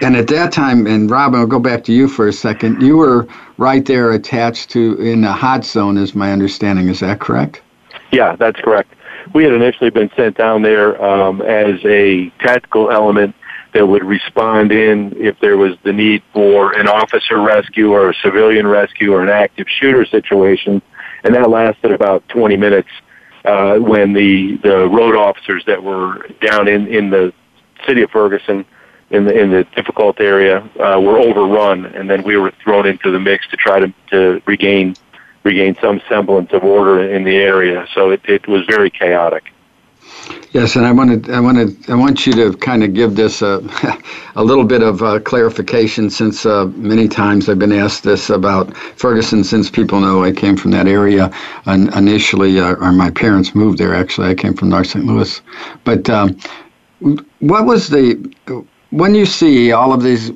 and 0.00 0.16
at 0.16 0.26
that 0.28 0.52
time, 0.52 0.86
and 0.86 1.10
Robin, 1.10 1.38
I'll 1.38 1.46
go 1.46 1.60
back 1.60 1.84
to 1.84 1.92
you 1.92 2.08
for 2.08 2.28
a 2.28 2.32
second. 2.32 2.82
You 2.82 2.96
were 2.96 3.28
right 3.58 3.84
there 3.84 4.12
attached 4.12 4.70
to 4.70 4.94
in 4.94 5.20
the 5.20 5.32
hot 5.32 5.64
zone, 5.64 5.98
is 5.98 6.14
my 6.14 6.32
understanding. 6.32 6.88
Is 6.88 7.00
that 7.00 7.20
correct? 7.20 7.62
Yeah, 8.10 8.36
that's 8.36 8.60
correct. 8.60 8.94
We 9.34 9.44
had 9.44 9.52
initially 9.52 9.90
been 9.90 10.10
sent 10.16 10.36
down 10.36 10.62
there 10.62 11.00
um, 11.02 11.42
as 11.42 11.78
a 11.84 12.30
tactical 12.40 12.90
element 12.90 13.34
that 13.72 13.86
would 13.86 14.02
respond 14.02 14.72
in 14.72 15.14
if 15.16 15.38
there 15.40 15.56
was 15.56 15.76
the 15.84 15.92
need 15.92 16.22
for 16.32 16.76
an 16.76 16.88
officer 16.88 17.40
rescue 17.40 17.92
or 17.92 18.10
a 18.10 18.14
civilian 18.14 18.66
rescue 18.66 19.12
or 19.12 19.22
an 19.22 19.28
active 19.28 19.66
shooter 19.68 20.04
situation 20.04 20.82
and 21.24 21.34
that 21.34 21.50
lasted 21.50 21.92
about 21.92 22.26
20 22.28 22.56
minutes 22.56 22.88
uh, 23.44 23.76
when 23.78 24.12
the 24.12 24.56
the 24.62 24.88
road 24.88 25.16
officers 25.16 25.64
that 25.66 25.82
were 25.82 26.28
down 26.40 26.68
in 26.68 26.86
in 26.88 27.10
the 27.10 27.32
city 27.86 28.02
of 28.02 28.10
Ferguson 28.10 28.64
in 29.10 29.24
the 29.24 29.38
in 29.38 29.50
the 29.50 29.64
difficult 29.74 30.20
area 30.20 30.58
uh, 30.78 31.00
were 31.00 31.18
overrun, 31.18 31.86
and 31.86 32.08
then 32.08 32.22
we 32.22 32.36
were 32.36 32.52
thrown 32.62 32.86
into 32.86 33.10
the 33.10 33.18
mix 33.18 33.48
to 33.48 33.56
try 33.56 33.80
to 33.80 33.92
to 34.10 34.42
regain 34.46 34.94
regain 35.42 35.76
some 35.80 36.00
semblance 36.08 36.52
of 36.52 36.64
order 36.64 37.02
in 37.02 37.24
the 37.24 37.36
area. 37.36 37.86
So 37.94 38.10
it, 38.10 38.20
it 38.26 38.46
was 38.46 38.64
very 38.66 38.90
chaotic. 38.90 39.52
Yes, 40.52 40.74
and 40.74 40.84
I 40.84 40.90
wanted, 40.90 41.30
I 41.30 41.38
wanted, 41.38 41.88
I 41.88 41.94
want 41.94 42.26
you 42.26 42.32
to 42.32 42.52
kind 42.56 42.82
of 42.82 42.92
give 42.92 43.14
this 43.14 43.40
a, 43.40 43.62
a 44.34 44.42
little 44.42 44.64
bit 44.64 44.82
of 44.82 45.02
uh, 45.02 45.20
clarification, 45.20 46.10
since 46.10 46.44
uh, 46.44 46.66
many 46.74 47.06
times 47.06 47.48
I've 47.48 47.58
been 47.58 47.72
asked 47.72 48.02
this 48.02 48.30
about 48.30 48.76
Ferguson. 48.76 49.44
Since 49.44 49.70
people 49.70 50.00
know 50.00 50.24
I 50.24 50.32
came 50.32 50.56
from 50.56 50.72
that 50.72 50.88
area, 50.88 51.30
and 51.66 51.94
initially, 51.94 52.58
uh, 52.58 52.74
or 52.74 52.92
my 52.92 53.10
parents 53.10 53.54
moved 53.54 53.78
there. 53.78 53.94
Actually, 53.94 54.28
I 54.28 54.34
came 54.34 54.54
from 54.54 54.70
North 54.70 54.88
St. 54.88 55.04
Louis. 55.04 55.40
But 55.84 56.10
um, 56.10 56.36
what 57.38 57.64
was 57.64 57.88
the 57.88 58.34
when 58.90 59.14
you 59.14 59.24
see 59.24 59.70
all 59.70 59.92
of 59.92 60.02
these 60.02 60.30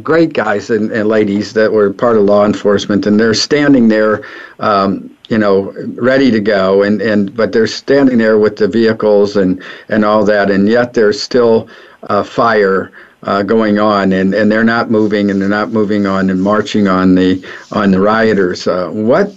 great 0.00 0.32
guys 0.32 0.70
and, 0.70 0.92
and, 0.92 1.08
ladies 1.08 1.52
that 1.54 1.72
were 1.72 1.92
part 1.92 2.16
of 2.16 2.22
law 2.22 2.44
enforcement, 2.46 3.04
and 3.04 3.18
they're 3.18 3.34
standing 3.34 3.88
there, 3.88 4.24
um, 4.60 5.09
you 5.30 5.38
know, 5.38 5.72
ready 5.94 6.30
to 6.30 6.40
go, 6.40 6.82
and, 6.82 7.00
and 7.00 7.34
but 7.36 7.52
they're 7.52 7.68
standing 7.68 8.18
there 8.18 8.38
with 8.38 8.56
the 8.56 8.66
vehicles 8.68 9.36
and, 9.36 9.62
and 9.88 10.04
all 10.04 10.24
that, 10.24 10.50
and 10.50 10.68
yet 10.68 10.92
there's 10.92 11.22
still 11.22 11.68
uh, 12.04 12.22
fire 12.22 12.92
uh, 13.22 13.42
going 13.42 13.78
on, 13.78 14.12
and, 14.12 14.34
and 14.34 14.50
they're 14.50 14.64
not 14.64 14.90
moving, 14.90 15.30
and 15.30 15.40
they're 15.40 15.48
not 15.48 15.70
moving 15.70 16.06
on 16.06 16.30
and 16.30 16.42
marching 16.42 16.88
on 16.88 17.14
the 17.14 17.46
on 17.70 17.92
the 17.92 18.00
rioters. 18.00 18.66
Uh, 18.66 18.90
what 18.90 19.32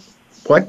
what 0.48 0.68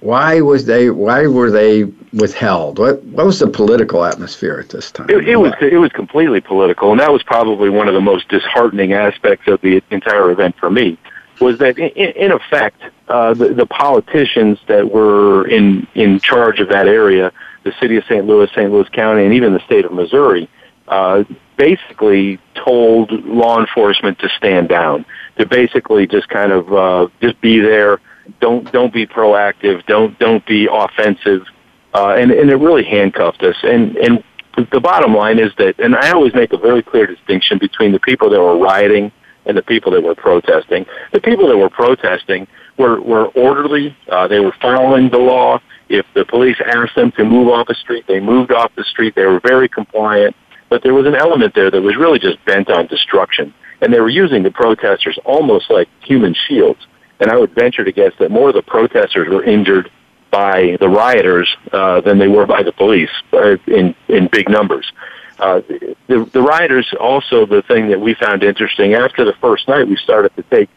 why 0.00 0.40
was 0.40 0.66
they 0.66 0.90
why 0.90 1.26
were 1.26 1.50
they 1.50 1.84
withheld? 2.12 2.78
What 2.78 3.02
what 3.04 3.26
was 3.26 3.38
the 3.38 3.48
political 3.48 4.04
atmosphere 4.04 4.58
at 4.60 4.68
this 4.68 4.92
time? 4.92 5.08
It, 5.08 5.28
it 5.28 5.36
was 5.36 5.52
it 5.60 5.78
was 5.78 5.92
completely 5.92 6.40
political. 6.40 6.90
And 6.90 7.00
that 7.00 7.12
was 7.12 7.22
probably 7.22 7.70
one 7.70 7.88
of 7.88 7.94
the 7.94 8.00
most 8.00 8.28
disheartening 8.28 8.92
aspects 8.92 9.48
of 9.48 9.60
the 9.62 9.82
entire 9.90 10.30
event 10.30 10.56
for 10.58 10.70
me 10.70 10.98
was 11.40 11.58
that 11.58 11.78
in, 11.78 12.10
in 12.12 12.32
effect 12.32 12.82
uh, 13.08 13.34
the, 13.34 13.54
the 13.54 13.66
politicians 13.66 14.58
that 14.66 14.90
were 14.90 15.46
in 15.48 15.86
in 15.94 16.20
charge 16.20 16.60
of 16.60 16.68
that 16.68 16.86
area 16.86 17.32
the 17.64 17.72
city 17.80 17.96
of 17.96 18.04
St. 18.04 18.24
Louis 18.26 18.48
St. 18.50 18.70
Louis 18.70 18.88
County 18.90 19.24
and 19.24 19.34
even 19.34 19.52
the 19.52 19.60
state 19.60 19.84
of 19.84 19.92
Missouri 19.92 20.48
uh, 20.88 21.24
basically 21.56 22.38
told 22.54 23.10
law 23.24 23.60
enforcement 23.60 24.18
to 24.20 24.28
stand 24.30 24.68
down, 24.68 25.04
to 25.36 25.46
basically 25.46 26.06
just 26.06 26.28
kind 26.28 26.52
of 26.52 26.72
uh, 26.72 27.08
just 27.20 27.40
be 27.40 27.60
there. 27.60 28.00
Don't 28.40 28.70
don't 28.72 28.92
be 28.92 29.06
proactive. 29.06 29.84
Don't 29.86 30.18
don't 30.18 30.44
be 30.46 30.68
offensive. 30.70 31.46
Uh, 31.94 32.14
and 32.18 32.30
and 32.30 32.50
it 32.50 32.56
really 32.56 32.84
handcuffed 32.84 33.42
us. 33.42 33.56
And 33.62 33.96
and 33.96 34.24
the 34.72 34.80
bottom 34.80 35.14
line 35.14 35.38
is 35.38 35.52
that, 35.58 35.78
and 35.78 35.94
I 35.94 36.10
always 36.10 36.34
make 36.34 36.52
a 36.52 36.58
very 36.58 36.82
clear 36.82 37.06
distinction 37.06 37.58
between 37.58 37.92
the 37.92 38.00
people 38.00 38.28
that 38.30 38.40
were 38.40 38.58
rioting 38.58 39.12
and 39.46 39.56
the 39.56 39.62
people 39.62 39.92
that 39.92 40.02
were 40.02 40.14
protesting. 40.14 40.84
The 41.12 41.20
people 41.20 41.48
that 41.48 41.56
were 41.56 41.70
protesting 41.70 42.48
were 42.78 43.00
were 43.00 43.26
orderly. 43.28 43.96
Uh, 44.08 44.28
they 44.28 44.40
were 44.40 44.54
following 44.60 45.10
the 45.10 45.18
law. 45.18 45.60
If 45.88 46.06
the 46.14 46.24
police 46.24 46.56
asked 46.64 46.94
them 46.94 47.12
to 47.12 47.24
move 47.24 47.48
off 47.48 47.66
the 47.66 47.74
street, 47.74 48.06
they 48.06 48.20
moved 48.20 48.52
off 48.52 48.74
the 48.76 48.84
street. 48.84 49.14
They 49.14 49.26
were 49.26 49.40
very 49.40 49.68
compliant. 49.68 50.36
But 50.68 50.82
there 50.82 50.94
was 50.94 51.06
an 51.06 51.14
element 51.14 51.54
there 51.54 51.70
that 51.70 51.80
was 51.80 51.96
really 51.96 52.18
just 52.18 52.44
bent 52.44 52.70
on 52.70 52.86
destruction. 52.86 53.54
And 53.80 53.92
they 53.92 54.00
were 54.00 54.10
using 54.10 54.42
the 54.42 54.50
protesters 54.50 55.18
almost 55.24 55.70
like 55.70 55.88
human 56.00 56.34
shields. 56.34 56.86
And 57.20 57.30
I 57.30 57.36
would 57.36 57.54
venture 57.54 57.84
to 57.84 57.92
guess 57.92 58.12
that 58.18 58.30
more 58.30 58.48
of 58.50 58.54
the 58.54 58.62
protesters 58.62 59.28
were 59.28 59.42
injured 59.42 59.90
by 60.30 60.76
the 60.78 60.88
rioters 60.88 61.48
uh, 61.72 62.00
than 62.02 62.18
they 62.18 62.28
were 62.28 62.46
by 62.46 62.62
the 62.62 62.72
police 62.72 63.10
uh, 63.32 63.56
in 63.66 63.94
in 64.08 64.28
big 64.30 64.48
numbers. 64.48 64.92
Uh, 65.38 65.60
the, 66.08 66.28
the 66.32 66.42
rioters 66.42 66.92
also 67.00 67.46
the 67.46 67.62
thing 67.62 67.88
that 67.88 68.00
we 68.00 68.14
found 68.14 68.42
interesting 68.42 68.94
after 68.94 69.24
the 69.24 69.34
first 69.34 69.68
night 69.68 69.86
we 69.86 69.96
started 69.96 70.34
to 70.34 70.42
take 70.42 70.68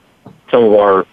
some 0.52 0.64
of 0.64 0.74
our 0.74 1.06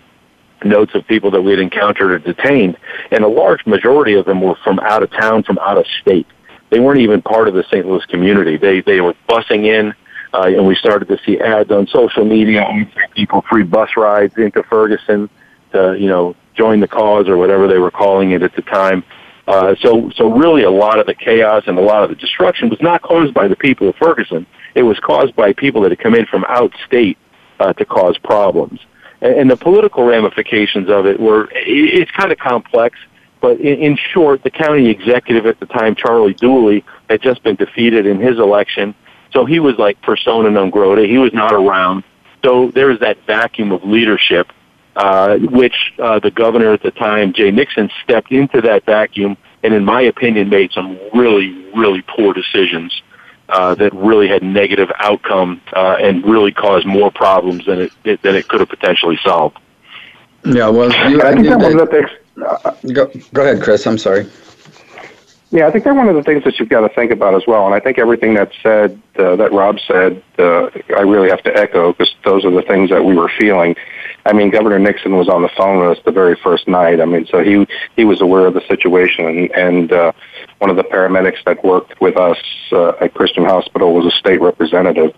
notes 0.65 0.95
of 0.95 1.07
people 1.07 1.31
that 1.33 1.43
we 1.43 1.51
had 1.51 1.61
encountered 1.61 2.13
or 2.13 2.19
detained, 2.19 2.77
and 3.11 3.25
a 3.25 3.29
large 3.29 3.65
majority 3.67 4.15
of 4.15 4.27
them 4.27 4.41
were 4.41 4.57
from 4.65 4.79
out 4.81 5.03
of 5.03 5.11
town, 5.11 5.43
from 5.43 5.59
out 5.59 5.79
of 5.79 5.87
state. 6.01 6.27
They 6.71 6.81
weren't 6.81 7.01
even 7.01 7.23
part 7.23 7.49
of 7.49 7.55
the 7.55 7.65
St. 7.65 7.87
Louis 7.87 8.05
community. 8.07 8.57
They 8.57 8.81
they 8.81 9.01
were 9.01 9.15
busing 9.29 9.67
in, 9.67 9.95
uh, 10.35 10.47
and 10.47 10.67
we 10.67 10.75
started 10.75 11.09
to 11.09 11.19
see 11.25 11.41
ads 11.41 11.71
on 11.71 11.87
social 11.87 12.25
media 12.25 12.63
offering 12.63 12.91
people 13.15 13.43
free 13.49 13.63
bus 13.63 13.91
rides 13.97 14.37
into 14.37 14.63
Ferguson 14.65 15.31
to 15.73 15.97
you 15.99 16.09
know 16.09 16.37
join 16.55 16.81
the 16.81 16.89
cause 16.89 17.29
or 17.29 17.37
whatever 17.37 17.69
they 17.69 17.79
were 17.79 17.91
calling 17.91 18.33
it 18.33 18.43
at 18.43 18.55
the 18.55 18.63
time. 18.63 19.05
Uh, 19.47 19.75
so 19.81 20.11
so 20.15 20.31
really, 20.31 20.63
a 20.63 20.71
lot 20.71 20.99
of 20.99 21.07
the 21.07 21.15
chaos 21.15 21.65
and 21.67 21.79
a 21.79 21.83
lot 21.83 22.03
of 22.03 22.11
the 22.11 22.17
destruction 22.17 22.69
was 22.69 22.81
not 22.83 23.01
caused 23.01 23.33
by 23.33 23.49
the 23.49 23.57
people 23.57 23.89
of 23.89 23.97
Ferguson. 23.97 24.47
It 24.75 24.83
was 24.83 24.99
caused 25.01 25.35
by 25.35 25.55
people 25.55 25.83
that 25.83 25.91
had 25.91 25.99
come 25.99 26.15
in 26.15 26.27
from 26.27 26.45
out 26.49 26.73
state 26.87 27.17
uh, 27.59 27.73
to 27.73 27.85
cause 27.87 28.19
problems 28.19 28.81
and 29.21 29.51
the 29.51 29.57
political 29.57 30.05
ramifications 30.05 30.89
of 30.89 31.07
it 31.07 31.19
were 31.19 31.49
it's 31.53 32.11
kind 32.13 32.33
of 32.33 32.39
complex. 32.39 32.99
But 33.41 33.61
in, 33.61 33.79
in 33.81 33.97
short, 33.97 34.43
the 34.43 34.51
county 34.51 34.89
executive 34.89 35.47
at 35.47 35.61
the 35.61 35.67
time, 35.67 35.95
Charlie 35.95 36.35
Dooley, 36.35 36.85
had 37.09 37.23
just 37.23 37.43
been 37.43 37.57
defeated 37.57 38.07
in 38.07 38.19
his 38.21 38.39
election, 38.39 38.95
so 39.33 39.45
he 39.45 39.61
was 39.61 39.77
like 39.79 40.01
persona 40.03 40.51
non 40.51 40.71
grata. 40.71 41.07
He 41.07 41.19
was 41.19 41.33
not 41.33 41.53
around. 41.53 42.05
So 42.45 42.71
there 42.71 42.87
was 42.87 43.01
that 43.01 43.19
vacuum 43.27 43.73
of 43.73 43.85
leadership, 43.85 44.53
uh, 44.97 45.39
which 45.39 45.75
uh, 45.99 46.21
the 46.21 46.31
governor 46.31 46.73
at 46.73 46.83
the 46.83 46.93
time, 46.93 47.33
Jay 47.33 47.51
Nixon, 47.51 47.91
stepped 48.05 48.31
into 48.31 48.61
that 48.61 48.85
vacuum, 48.87 49.37
and 49.63 49.75
in 49.75 49.85
my 49.85 50.03
opinion, 50.03 50.49
made 50.49 50.73
some 50.73 50.99
really, 51.13 51.53
really 51.75 52.03
poor 52.03 52.33
decisions 52.33 53.03
uh, 53.49 53.75
that 53.77 53.93
really 53.95 54.29
had 54.29 54.43
negative 54.43 54.91
outcome 54.99 55.61
uh, 55.73 55.97
and 56.01 56.25
really 56.25 56.53
caused 56.53 56.87
more 56.87 57.11
problems 57.11 57.67
than 57.67 57.81
it, 57.81 57.93
it 58.05 58.23
than 58.23 58.35
it 58.35 58.49
could 58.49 58.61
have 58.61 58.69
potentially 58.69 59.19
solved. 59.23 59.59
Yeah, 60.45 60.69
well, 60.69 60.91
you, 61.11 61.23
I 61.23 61.35
think 61.35 61.47
that 61.47 61.59
one 61.59 61.79
of 61.79 61.79
the 61.79 61.87
things. 61.87 62.95
Go, 62.95 63.11
go 63.33 63.43
ahead, 63.43 63.63
Chris. 63.63 63.87
I'm 63.87 63.99
sorry. 63.99 64.29
Yeah, 65.51 65.67
I 65.67 65.71
think 65.71 65.85
they're 65.85 65.95
one 65.95 66.09
of 66.09 66.15
the 66.15 66.23
things 66.23 66.45
that 66.45 66.59
you've 66.59 66.69
got 66.69 66.87
to 66.87 66.95
think 66.95 67.11
about 67.11 67.35
as 67.35 67.47
well. 67.47 67.65
And 67.65 67.75
I 67.75 67.81
think 67.81 67.99
everything 67.99 68.35
that 68.35 68.53
said, 68.63 69.01
uh, 69.17 69.35
that 69.37 69.51
Rob 69.51 69.79
said, 69.81 70.23
uh, 70.39 70.69
I 70.95 71.01
really 71.01 71.31
have 71.31 71.43
to 71.45 71.57
echo 71.57 71.93
because 71.93 72.15
those 72.25 72.45
are 72.45 72.51
the 72.51 72.63
things 72.63 72.91
that 72.91 73.03
we 73.03 73.17
were 73.17 73.31
feeling. 73.39 73.75
I 74.27 74.33
mean, 74.33 74.51
Governor 74.51 74.79
Nixon 74.79 75.17
was 75.17 75.29
on 75.29 75.43
the 75.43 75.49
phone 75.57 75.79
with 75.79 75.97
us 75.97 76.05
the 76.05 76.13
very 76.13 76.37
first 76.37 76.69
night. 76.69 77.01
I 77.01 77.05
mean, 77.05 77.27
so 77.27 77.43
he 77.43 77.67
he 77.97 78.05
was 78.05 78.21
aware 78.21 78.47
of 78.47 78.55
the 78.55 78.61
situation, 78.69 79.51
and, 79.55 79.93
uh, 79.93 80.13
one 80.59 80.71
of 80.71 80.77
the 80.77 80.83
paramedics 80.83 81.43
that 81.45 81.65
worked 81.65 82.01
with 82.01 82.17
us 82.17 82.39
uh, 82.73 82.91
at 83.01 83.15
Christian 83.15 83.45
Hospital 83.45 83.95
was 83.95 84.13
a 84.13 84.17
state 84.17 84.41
representative, 84.41 85.15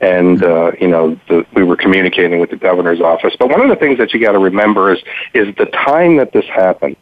and 0.00 0.42
uh, 0.42 0.72
you 0.80 0.88
know 0.88 1.18
the, 1.28 1.44
we 1.54 1.64
were 1.64 1.76
communicating 1.76 2.38
with 2.38 2.50
the 2.50 2.56
governor's 2.56 3.00
office. 3.00 3.34
But 3.38 3.50
one 3.50 3.60
of 3.60 3.68
the 3.68 3.76
things 3.76 3.98
that 3.98 4.14
you 4.14 4.20
got 4.20 4.32
to 4.32 4.38
remember 4.38 4.92
is 4.92 5.02
is 5.34 5.54
the 5.56 5.66
time 5.66 6.16
that 6.16 6.32
this 6.32 6.46
happened. 6.46 6.96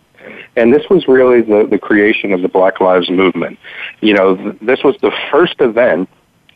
And 0.57 0.73
this 0.73 0.89
was 0.89 1.07
really 1.07 1.43
the, 1.43 1.67
the 1.69 1.79
creation 1.79 2.33
of 2.33 2.41
the 2.41 2.49
Black 2.49 2.81
Lives 2.81 3.11
Movement. 3.11 3.59
You 4.01 4.15
know, 4.15 4.37
th- 4.37 4.57
this 4.63 4.83
was 4.83 4.97
the 5.03 5.13
first 5.31 5.57
event 5.61 6.09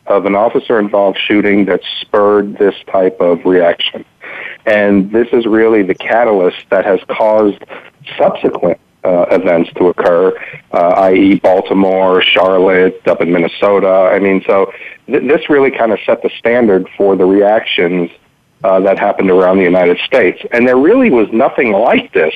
of 0.07 0.25
an 0.25 0.35
officer 0.35 0.79
involved 0.79 1.19
shooting 1.27 1.65
that 1.65 1.81
spurred 2.01 2.57
this 2.57 2.73
type 2.91 3.19
of 3.21 3.45
reaction. 3.45 4.05
And 4.65 5.11
this 5.11 5.27
is 5.31 5.45
really 5.45 5.83
the 5.83 5.95
catalyst 5.95 6.65
that 6.69 6.85
has 6.85 6.99
caused 7.07 7.63
subsequent 8.17 8.79
uh, 9.03 9.25
events 9.31 9.71
to 9.73 9.87
occur, 9.87 10.37
uh, 10.71 10.93
i.e., 11.09 11.35
Baltimore, 11.35 12.21
Charlotte, 12.21 13.01
up 13.07 13.21
in 13.21 13.31
Minnesota. 13.31 14.11
I 14.13 14.19
mean, 14.19 14.43
so 14.45 14.71
th- 15.07 15.23
this 15.23 15.49
really 15.49 15.71
kind 15.71 15.91
of 15.93 15.99
set 16.05 16.21
the 16.21 16.29
standard 16.37 16.87
for 16.97 17.15
the 17.15 17.25
reactions 17.25 18.11
uh, 18.63 18.79
that 18.81 18.99
happened 18.99 19.31
around 19.31 19.57
the 19.57 19.63
United 19.63 19.97
States. 19.99 20.41
And 20.51 20.67
there 20.67 20.77
really 20.77 21.09
was 21.09 21.31
nothing 21.31 21.71
like 21.71 22.11
this 22.13 22.33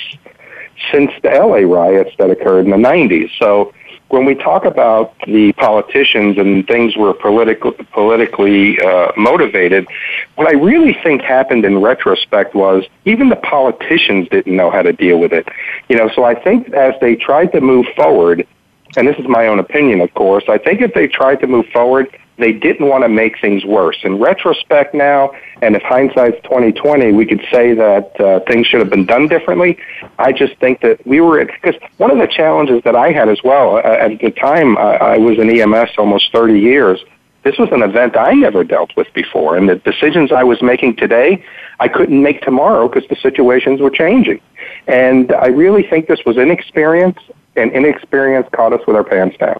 since 0.91 1.11
the 1.21 1.29
LA 1.29 1.67
riots 1.67 2.11
that 2.17 2.29
occurred 2.29 2.65
in 2.65 2.71
the 2.71 2.77
90s. 2.77 3.29
So 3.37 3.73
when 4.13 4.25
we 4.25 4.35
talk 4.35 4.63
about 4.63 5.11
the 5.25 5.53
politicians 5.53 6.37
and 6.37 6.67
things 6.67 6.95
were 6.95 7.15
political, 7.15 7.71
politically 7.91 8.79
uh, 8.79 9.11
motivated, 9.17 9.87
what 10.35 10.47
I 10.47 10.51
really 10.51 10.95
think 11.03 11.23
happened 11.23 11.65
in 11.65 11.81
retrospect 11.81 12.53
was 12.53 12.83
even 13.05 13.29
the 13.29 13.35
politicians 13.37 14.27
didn't 14.29 14.55
know 14.55 14.69
how 14.69 14.83
to 14.83 14.93
deal 14.93 15.17
with 15.17 15.33
it. 15.33 15.47
You 15.89 15.97
know, 15.97 16.11
so 16.13 16.25
I 16.25 16.35
think 16.35 16.71
as 16.73 16.93
they 17.01 17.15
tried 17.15 17.53
to 17.53 17.59
move 17.59 17.87
forward, 17.95 18.45
and 18.95 19.07
this 19.07 19.17
is 19.17 19.25
my 19.27 19.47
own 19.47 19.57
opinion, 19.57 19.99
of 19.99 20.13
course, 20.13 20.43
I 20.47 20.59
think 20.59 20.81
if 20.81 20.93
they 20.93 21.07
tried 21.07 21.37
to 21.37 21.47
move 21.47 21.65
forward, 21.73 22.15
they 22.37 22.51
didn't 22.51 22.87
want 22.87 23.03
to 23.03 23.09
make 23.09 23.39
things 23.39 23.63
worse. 23.63 23.97
In 24.03 24.19
retrospect 24.19 24.93
now, 24.93 25.31
and 25.61 25.75
if 25.75 25.83
hindsight's 25.83 26.41
2020, 26.43 27.11
we 27.11 27.25
could 27.25 27.45
say 27.51 27.73
that 27.73 28.19
uh, 28.19 28.39
things 28.41 28.67
should 28.67 28.79
have 28.79 28.89
been 28.89 29.05
done 29.05 29.27
differently. 29.27 29.77
I 30.17 30.31
just 30.31 30.55
think 30.57 30.81
that 30.81 31.05
we 31.05 31.21
were, 31.21 31.45
because 31.45 31.75
one 31.97 32.11
of 32.11 32.17
the 32.17 32.27
challenges 32.27 32.81
that 32.83 32.95
I 32.95 33.11
had 33.11 33.29
as 33.29 33.43
well, 33.43 33.77
uh, 33.77 33.81
at 33.81 34.19
the 34.19 34.31
time 34.31 34.77
I, 34.77 34.95
I 34.95 35.17
was 35.17 35.37
in 35.37 35.49
EMS 35.49 35.91
almost 35.97 36.31
30 36.31 36.59
years, 36.59 36.99
this 37.43 37.57
was 37.57 37.69
an 37.71 37.83
event 37.83 38.17
I 38.17 38.33
never 38.33 38.63
dealt 38.63 38.95
with 38.95 39.13
before. 39.13 39.57
And 39.57 39.69
the 39.69 39.75
decisions 39.75 40.31
I 40.31 40.43
was 40.43 40.61
making 40.61 40.95
today, 40.95 41.45
I 41.79 41.87
couldn't 41.87 42.21
make 42.21 42.41
tomorrow 42.41 42.87
because 42.87 43.07
the 43.09 43.17
situations 43.17 43.81
were 43.81 43.89
changing. 43.89 44.41
And 44.87 45.31
I 45.33 45.47
really 45.47 45.83
think 45.83 46.07
this 46.07 46.19
was 46.25 46.37
inexperience, 46.37 47.19
and 47.55 47.71
inexperience 47.71 48.47
caught 48.53 48.73
us 48.73 48.81
with 48.87 48.95
our 48.95 49.03
pants 49.03 49.37
down. 49.37 49.59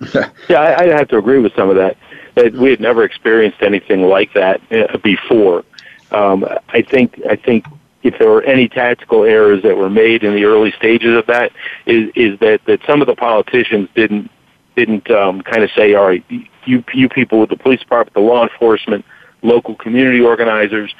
yeah, 0.48 0.60
I, 0.60 0.84
I 0.84 0.98
have 0.98 1.08
to 1.08 1.18
agree 1.18 1.38
with 1.38 1.54
some 1.54 1.68
of 1.68 1.76
that. 1.76 1.96
That 2.36 2.52
we 2.52 2.70
had 2.70 2.80
never 2.80 3.02
experienced 3.02 3.62
anything 3.62 4.02
like 4.02 4.32
that 4.34 4.60
uh, 4.70 4.98
before. 4.98 5.64
Um, 6.12 6.46
I 6.68 6.82
think 6.82 7.20
I 7.28 7.36
think 7.36 7.66
if 8.02 8.18
there 8.18 8.28
were 8.28 8.42
any 8.44 8.68
tactical 8.68 9.24
errors 9.24 9.62
that 9.62 9.76
were 9.76 9.90
made 9.90 10.22
in 10.22 10.34
the 10.34 10.44
early 10.44 10.70
stages 10.72 11.16
of 11.16 11.26
that, 11.26 11.50
is 11.86 12.10
is 12.14 12.38
that 12.40 12.60
that 12.66 12.80
some 12.86 13.00
of 13.00 13.06
the 13.06 13.16
politicians 13.16 13.88
didn't 13.94 14.30
didn't 14.76 15.10
um, 15.10 15.40
kind 15.42 15.64
of 15.64 15.70
say, 15.72 15.94
all 15.94 16.06
right, 16.06 16.24
you 16.64 16.84
you 16.92 17.08
people 17.08 17.40
with 17.40 17.50
the 17.50 17.56
police 17.56 17.80
department, 17.80 18.14
the 18.14 18.20
law 18.20 18.44
enforcement, 18.44 19.04
local 19.42 19.74
community 19.74 20.20
organizers, 20.20 20.94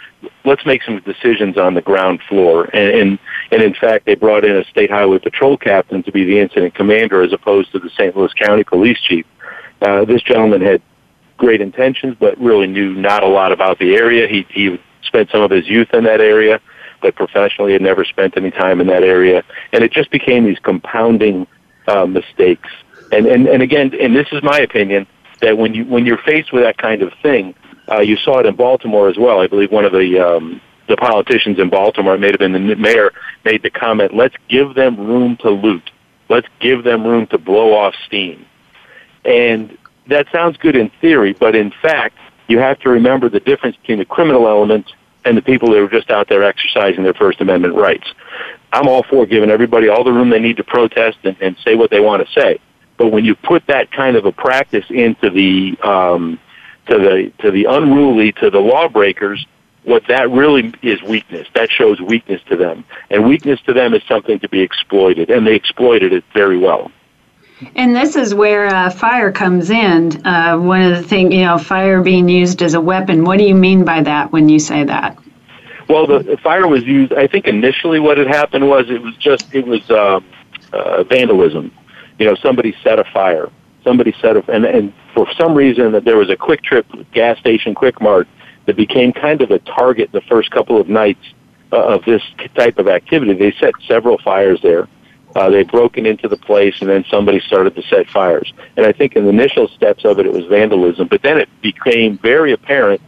let's 0.44 0.64
make 0.64 0.82
some 0.82 1.00
decisions 1.00 1.58
on 1.58 1.74
the 1.74 1.82
ground 1.82 2.20
floor. 2.28 2.64
And, 2.72 2.96
and, 2.96 3.18
and 3.50 3.62
in 3.62 3.74
fact, 3.74 4.06
they 4.06 4.14
brought 4.14 4.44
in 4.44 4.56
a 4.56 4.64
state 4.64 4.90
highway 4.90 5.18
patrol 5.18 5.56
captain 5.56 6.02
to 6.04 6.12
be 6.12 6.24
the 6.24 6.38
incident 6.38 6.74
commander 6.74 7.22
as 7.22 7.32
opposed 7.32 7.72
to 7.72 7.78
the 7.78 7.90
St. 7.90 8.16
Louis 8.16 8.32
County 8.34 8.64
police 8.64 9.00
chief. 9.00 9.26
Uh, 9.82 10.04
this 10.04 10.22
gentleman 10.22 10.62
had 10.62 10.80
great 11.36 11.60
intentions, 11.60 12.16
but 12.18 12.38
really 12.38 12.66
knew 12.66 12.94
not 12.94 13.22
a 13.22 13.28
lot 13.28 13.52
about 13.52 13.78
the 13.78 13.94
area. 13.94 14.26
He, 14.28 14.46
he 14.50 14.80
spent 15.02 15.30
some 15.30 15.42
of 15.42 15.50
his 15.50 15.68
youth 15.68 15.92
in 15.92 16.04
that 16.04 16.20
area, 16.20 16.60
but 17.02 17.14
professionally 17.14 17.72
had 17.72 17.82
never 17.82 18.04
spent 18.04 18.36
any 18.36 18.50
time 18.50 18.80
in 18.80 18.86
that 18.88 19.02
area. 19.02 19.44
And 19.72 19.84
it 19.84 19.92
just 19.92 20.10
became 20.10 20.44
these 20.44 20.58
compounding 20.58 21.46
uh, 21.86 22.06
mistakes. 22.06 22.68
And, 23.12 23.26
and, 23.26 23.46
and 23.46 23.62
again, 23.62 23.92
and 24.00 24.16
this 24.16 24.26
is 24.32 24.42
my 24.42 24.58
opinion, 24.58 25.06
that 25.40 25.58
when 25.58 25.74
you 25.74 25.84
when 25.84 26.06
you're 26.06 26.18
faced 26.18 26.52
with 26.52 26.62
that 26.62 26.78
kind 26.78 27.02
of 27.02 27.12
thing, 27.22 27.54
uh, 27.90 28.00
you 28.00 28.16
saw 28.16 28.38
it 28.38 28.46
in 28.46 28.56
Baltimore 28.56 29.08
as 29.08 29.16
well. 29.16 29.40
I 29.40 29.46
believe 29.46 29.70
one 29.70 29.84
of 29.84 29.92
the 29.92 30.18
um, 30.18 30.60
the 30.88 30.96
politicians 30.96 31.58
in 31.58 31.68
Baltimore, 31.68 32.14
it 32.14 32.20
may 32.20 32.28
have 32.28 32.38
been 32.38 32.52
the 32.52 32.76
mayor, 32.76 33.12
made 33.44 33.62
the 33.62 33.70
comment, 33.70 34.14
"Let's 34.14 34.34
give 34.48 34.74
them 34.74 34.96
room 34.98 35.36
to 35.38 35.50
loot. 35.50 35.90
Let's 36.28 36.48
give 36.60 36.84
them 36.84 37.04
room 37.04 37.26
to 37.28 37.38
blow 37.38 37.74
off 37.74 37.94
steam." 38.06 38.46
And 39.24 39.76
that 40.08 40.26
sounds 40.32 40.56
good 40.56 40.76
in 40.76 40.90
theory, 41.00 41.32
but 41.32 41.54
in 41.54 41.72
fact, 41.82 42.16
you 42.48 42.58
have 42.58 42.78
to 42.80 42.90
remember 42.90 43.28
the 43.28 43.40
difference 43.40 43.76
between 43.76 43.98
the 43.98 44.04
criminal 44.04 44.46
element 44.46 44.92
and 45.24 45.36
the 45.36 45.42
people 45.42 45.70
that 45.70 45.78
are 45.78 45.88
just 45.88 46.10
out 46.10 46.28
there 46.28 46.44
exercising 46.44 47.02
their 47.02 47.14
First 47.14 47.40
Amendment 47.40 47.74
rights. 47.74 48.06
I'm 48.72 48.86
all 48.86 49.02
for 49.02 49.26
giving 49.26 49.50
everybody 49.50 49.88
all 49.88 50.04
the 50.04 50.12
room 50.12 50.30
they 50.30 50.38
need 50.38 50.58
to 50.58 50.64
protest 50.64 51.18
and, 51.24 51.36
and 51.40 51.56
say 51.64 51.74
what 51.74 51.90
they 51.90 52.00
want 52.00 52.26
to 52.26 52.32
say. 52.32 52.60
But 52.96 53.08
when 53.08 53.24
you 53.24 53.34
put 53.34 53.66
that 53.66 53.90
kind 53.90 54.16
of 54.16 54.24
a 54.24 54.32
practice 54.32 54.84
into 54.88 55.30
the 55.30 55.76
um, 55.82 56.38
to 56.86 56.98
the 56.98 57.32
to 57.42 57.50
the 57.50 57.64
unruly, 57.64 58.32
to 58.32 58.50
the 58.50 58.60
lawbreakers, 58.60 59.44
what 59.84 60.04
that 60.08 60.30
really 60.30 60.72
is 60.82 61.02
weakness. 61.02 61.46
That 61.54 61.70
shows 61.70 62.00
weakness 62.00 62.40
to 62.48 62.56
them, 62.56 62.84
and 63.10 63.26
weakness 63.26 63.60
to 63.62 63.72
them 63.72 63.94
is 63.94 64.02
something 64.08 64.38
to 64.40 64.48
be 64.48 64.60
exploited, 64.60 65.30
and 65.30 65.46
they 65.46 65.54
exploited 65.54 66.12
it 66.12 66.24
very 66.32 66.58
well. 66.58 66.90
And 67.74 67.96
this 67.96 68.16
is 68.16 68.34
where 68.34 68.66
uh, 68.66 68.90
fire 68.90 69.32
comes 69.32 69.70
in. 69.70 70.26
Uh, 70.26 70.58
one 70.58 70.82
of 70.82 70.96
the 70.96 71.02
things, 71.02 71.32
you 71.32 71.44
know, 71.44 71.56
fire 71.56 72.02
being 72.02 72.28
used 72.28 72.62
as 72.62 72.74
a 72.74 72.80
weapon. 72.80 73.24
What 73.24 73.38
do 73.38 73.44
you 73.44 73.54
mean 73.54 73.84
by 73.84 74.02
that 74.02 74.30
when 74.30 74.48
you 74.48 74.58
say 74.58 74.84
that? 74.84 75.18
Well, 75.88 76.06
the, 76.06 76.18
the 76.18 76.36
fire 76.38 76.66
was 76.66 76.84
used. 76.84 77.12
I 77.14 77.26
think 77.26 77.46
initially 77.46 78.00
what 78.00 78.18
had 78.18 78.26
happened 78.26 78.68
was 78.68 78.90
it 78.90 79.00
was 79.00 79.16
just 79.16 79.54
it 79.54 79.66
was 79.66 79.88
um, 79.90 80.24
uh, 80.72 81.04
vandalism. 81.04 81.72
You 82.18 82.26
know, 82.26 82.34
somebody 82.36 82.76
set 82.82 82.98
a 82.98 83.04
fire. 83.04 83.50
Somebody 83.84 84.14
set 84.20 84.36
a 84.36 84.50
and 84.50 84.64
and 84.64 84.92
for 85.14 85.26
some 85.38 85.54
reason 85.54 85.92
that 85.92 86.04
there 86.04 86.16
was 86.16 86.28
a 86.28 86.36
QuikTrip 86.36 87.12
gas 87.12 87.38
station, 87.38 87.74
Quick 87.74 88.00
Mart, 88.00 88.28
that 88.66 88.76
became 88.76 89.12
kind 89.12 89.40
of 89.40 89.50
a 89.50 89.60
target 89.60 90.10
the 90.12 90.20
first 90.22 90.50
couple 90.50 90.78
of 90.78 90.88
nights 90.88 91.24
uh, 91.72 91.76
of 91.76 92.04
this 92.04 92.22
type 92.54 92.78
of 92.78 92.88
activity. 92.88 93.32
They 93.32 93.52
set 93.58 93.72
several 93.86 94.18
fires 94.18 94.60
there. 94.62 94.88
Uh, 95.36 95.50
they'd 95.50 95.70
broken 95.70 96.06
into 96.06 96.28
the 96.28 96.36
place, 96.38 96.74
and 96.80 96.88
then 96.88 97.04
somebody 97.10 97.40
started 97.40 97.74
to 97.74 97.82
set 97.90 98.08
fires. 98.08 98.50
And 98.74 98.86
I 98.86 98.92
think 98.92 99.16
in 99.16 99.24
the 99.24 99.28
initial 99.28 99.68
steps 99.68 100.02
of 100.06 100.18
it, 100.18 100.24
it 100.24 100.32
was 100.32 100.46
vandalism. 100.46 101.08
But 101.08 101.20
then 101.22 101.36
it 101.36 101.50
became 101.60 102.16
very 102.16 102.52
apparent 102.52 103.02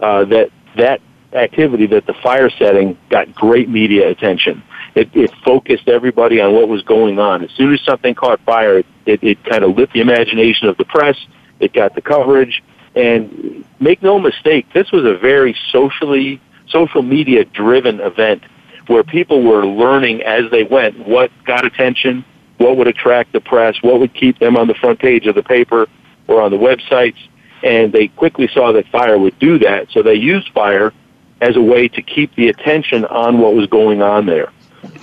uh, 0.00 0.24
that 0.24 0.50
that 0.76 1.00
activity, 1.32 1.86
that 1.86 2.04
the 2.06 2.14
fire 2.14 2.50
setting, 2.50 2.98
got 3.10 3.32
great 3.32 3.68
media 3.68 4.08
attention. 4.08 4.60
It, 4.96 5.14
it 5.14 5.32
focused 5.44 5.86
everybody 5.88 6.40
on 6.40 6.52
what 6.52 6.66
was 6.68 6.82
going 6.82 7.20
on. 7.20 7.44
As 7.44 7.50
soon 7.52 7.72
as 7.72 7.80
something 7.82 8.14
caught 8.14 8.40
fire, 8.40 8.78
it, 8.78 8.86
it, 9.06 9.22
it 9.22 9.44
kind 9.44 9.62
of 9.62 9.76
lit 9.76 9.92
the 9.92 10.00
imagination 10.00 10.66
of 10.68 10.76
the 10.78 10.84
press. 10.84 11.16
It 11.60 11.72
got 11.72 11.94
the 11.94 12.02
coverage, 12.02 12.60
and 12.96 13.64
make 13.78 14.02
no 14.02 14.18
mistake, 14.18 14.66
this 14.74 14.90
was 14.90 15.04
a 15.04 15.16
very 15.16 15.56
socially, 15.70 16.40
social 16.68 17.02
media 17.02 17.44
driven 17.44 18.00
event 18.00 18.42
where 18.86 19.04
people 19.04 19.42
were 19.42 19.66
learning 19.66 20.22
as 20.22 20.50
they 20.50 20.64
went 20.64 21.06
what 21.06 21.30
got 21.44 21.64
attention, 21.64 22.24
what 22.58 22.76
would 22.76 22.88
attract 22.88 23.32
the 23.32 23.40
press, 23.40 23.76
what 23.82 24.00
would 24.00 24.14
keep 24.14 24.38
them 24.38 24.56
on 24.56 24.68
the 24.68 24.74
front 24.74 24.98
page 24.98 25.26
of 25.26 25.34
the 25.34 25.42
paper 25.42 25.88
or 26.28 26.40
on 26.40 26.50
the 26.50 26.58
websites. 26.58 27.18
And 27.62 27.92
they 27.92 28.08
quickly 28.08 28.48
saw 28.52 28.72
that 28.72 28.86
fire 28.88 29.18
would 29.18 29.38
do 29.38 29.58
that. 29.60 29.90
So 29.90 30.02
they 30.02 30.14
used 30.14 30.50
fire 30.52 30.92
as 31.40 31.56
a 31.56 31.60
way 31.60 31.88
to 31.88 32.02
keep 32.02 32.34
the 32.34 32.48
attention 32.48 33.04
on 33.04 33.38
what 33.38 33.54
was 33.54 33.66
going 33.66 34.02
on 34.02 34.26
there. 34.26 34.52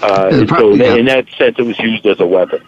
Uh, 0.01 0.45
so 0.47 0.73
yeah. 0.73 0.95
in 0.95 1.05
that 1.05 1.29
sense, 1.37 1.55
it 1.57 1.63
was 1.63 1.79
used 1.79 2.05
as 2.05 2.19
a 2.19 2.25
weapon. 2.25 2.63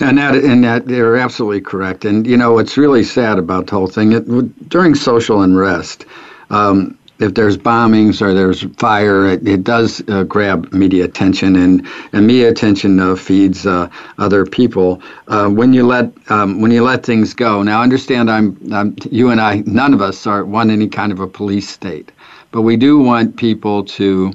And 0.00 0.18
that, 0.18 0.36
and 0.36 0.62
that, 0.64 0.86
they're 0.86 1.16
absolutely 1.16 1.60
correct. 1.60 2.04
And 2.04 2.26
you 2.26 2.36
know, 2.36 2.52
what's 2.52 2.76
really 2.76 3.02
sad 3.02 3.38
about 3.38 3.66
the 3.66 3.72
whole 3.72 3.86
thing, 3.86 4.12
it, 4.12 4.68
during 4.68 4.94
social 4.94 5.42
unrest, 5.42 6.06
um, 6.50 6.98
if 7.18 7.34
there's 7.34 7.56
bombings 7.56 8.20
or 8.20 8.34
there's 8.34 8.62
fire, 8.76 9.26
it, 9.26 9.46
it 9.46 9.64
does 9.64 10.02
uh, 10.08 10.24
grab 10.24 10.72
media 10.72 11.04
attention, 11.04 11.56
and, 11.56 11.86
and 12.12 12.26
media 12.26 12.48
attention 12.48 12.98
uh, 12.98 13.14
feeds 13.14 13.66
uh, 13.66 13.88
other 14.18 14.44
people. 14.44 15.00
Uh, 15.28 15.48
when 15.48 15.72
you 15.72 15.86
let 15.86 16.10
um, 16.30 16.60
when 16.60 16.70
you 16.70 16.82
let 16.82 17.04
things 17.04 17.34
go, 17.34 17.62
now 17.62 17.82
understand, 17.82 18.30
I'm, 18.30 18.58
I'm 18.72 18.96
you 19.10 19.30
and 19.30 19.40
I, 19.40 19.62
none 19.66 19.94
of 19.94 20.02
us 20.02 20.26
are 20.26 20.44
want 20.44 20.70
any 20.70 20.88
kind 20.88 21.12
of 21.12 21.20
a 21.20 21.26
police 21.26 21.68
state, 21.68 22.10
but 22.50 22.62
we 22.62 22.76
do 22.76 22.98
want 22.98 23.36
people 23.36 23.84
to 23.84 24.32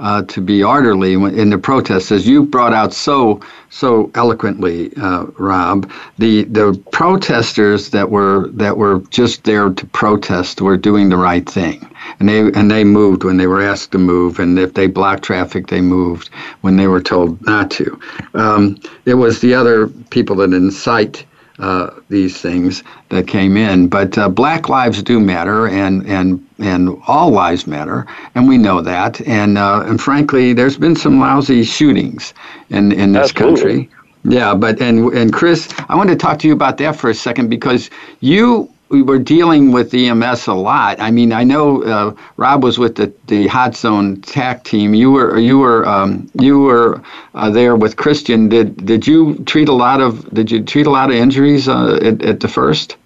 uh, 0.00 0.22
to 0.22 0.40
be 0.40 0.64
orderly 0.64 1.12
in 1.12 1.50
the 1.50 1.58
protests, 1.58 2.10
as 2.10 2.26
you 2.26 2.42
brought 2.42 2.72
out 2.72 2.92
so 2.92 3.40
so 3.68 4.10
eloquently, 4.14 4.90
uh, 4.96 5.26
Rob. 5.38 5.90
The 6.18 6.44
the 6.44 6.82
protesters 6.90 7.90
that 7.90 8.10
were 8.10 8.48
that 8.48 8.76
were 8.76 9.00
just 9.10 9.44
there 9.44 9.70
to 9.70 9.86
protest 9.86 10.60
were 10.62 10.76
doing 10.78 11.10
the 11.10 11.18
right 11.18 11.48
thing, 11.48 11.88
and 12.18 12.28
they 12.28 12.40
and 12.40 12.70
they 12.70 12.82
moved 12.82 13.24
when 13.24 13.36
they 13.36 13.46
were 13.46 13.62
asked 13.62 13.92
to 13.92 13.98
move, 13.98 14.38
and 14.38 14.58
if 14.58 14.74
they 14.74 14.86
blocked 14.86 15.22
traffic, 15.22 15.66
they 15.68 15.82
moved 15.82 16.30
when 16.62 16.76
they 16.76 16.86
were 16.86 17.02
told 17.02 17.40
not 17.46 17.70
to. 17.72 18.00
Um, 18.34 18.80
it 19.04 19.14
was 19.14 19.40
the 19.40 19.54
other 19.54 19.88
people 20.08 20.36
that 20.36 20.52
incite 20.54 21.24
uh, 21.60 21.90
these 22.08 22.40
things 22.40 22.82
that 23.10 23.26
came 23.26 23.56
in. 23.56 23.88
But 23.88 24.16
uh, 24.18 24.28
black 24.28 24.68
lives 24.68 25.02
do 25.02 25.20
matter, 25.20 25.68
and 25.68 26.06
and 26.06 26.44
and 26.58 27.00
all 27.06 27.30
lives 27.30 27.66
matter, 27.66 28.06
and 28.34 28.48
we 28.48 28.58
know 28.58 28.80
that. 28.80 29.20
And 29.26 29.58
uh, 29.58 29.84
and 29.86 30.00
frankly, 30.00 30.52
there's 30.52 30.76
been 30.76 30.96
some 30.96 31.20
lousy 31.20 31.62
shootings 31.62 32.34
in 32.70 32.92
in 32.92 33.12
this 33.12 33.30
Absolutely. 33.30 33.86
country. 33.86 33.90
Yeah, 34.24 34.54
but 34.54 34.80
and 34.80 35.12
and 35.12 35.32
Chris, 35.32 35.72
I 35.88 35.96
want 35.96 36.10
to 36.10 36.16
talk 36.16 36.38
to 36.40 36.48
you 36.48 36.52
about 36.52 36.78
that 36.78 36.96
for 36.96 37.10
a 37.10 37.14
second 37.14 37.48
because 37.48 37.90
you 38.20 38.70
we 38.90 39.02
were 39.02 39.18
dealing 39.18 39.70
with 39.70 39.94
EMS 39.94 40.48
a 40.48 40.52
lot. 40.52 41.00
I 41.00 41.12
mean, 41.12 41.32
I 41.32 41.44
know 41.44 41.82
uh, 41.84 42.14
Rob 42.36 42.64
was 42.64 42.78
with 42.78 42.96
the, 42.96 43.12
the 43.28 43.46
Hot 43.46 43.76
Zone 43.76 44.20
TAC 44.20 44.64
team. 44.64 44.94
You 44.94 45.12
were 45.12 45.38
you 45.38 45.58
were 45.58 45.86
um, 45.88 46.28
you 46.34 46.58
were 46.60 47.00
uh, 47.34 47.50
there 47.50 47.76
with 47.76 47.96
Christian. 47.96 48.48
Did 48.48 48.84
did 48.84 49.06
you 49.06 49.36
treat 49.44 49.68
a 49.68 49.72
lot 49.72 50.00
of 50.00 50.28
did 50.34 50.50
you 50.50 50.64
treat 50.64 50.86
a 50.86 50.90
lot 50.90 51.08
of 51.10 51.16
injuries 51.16 51.68
uh, 51.68 52.00
at, 52.02 52.22
at 52.22 52.40
the 52.40 52.48
first? 52.48 52.96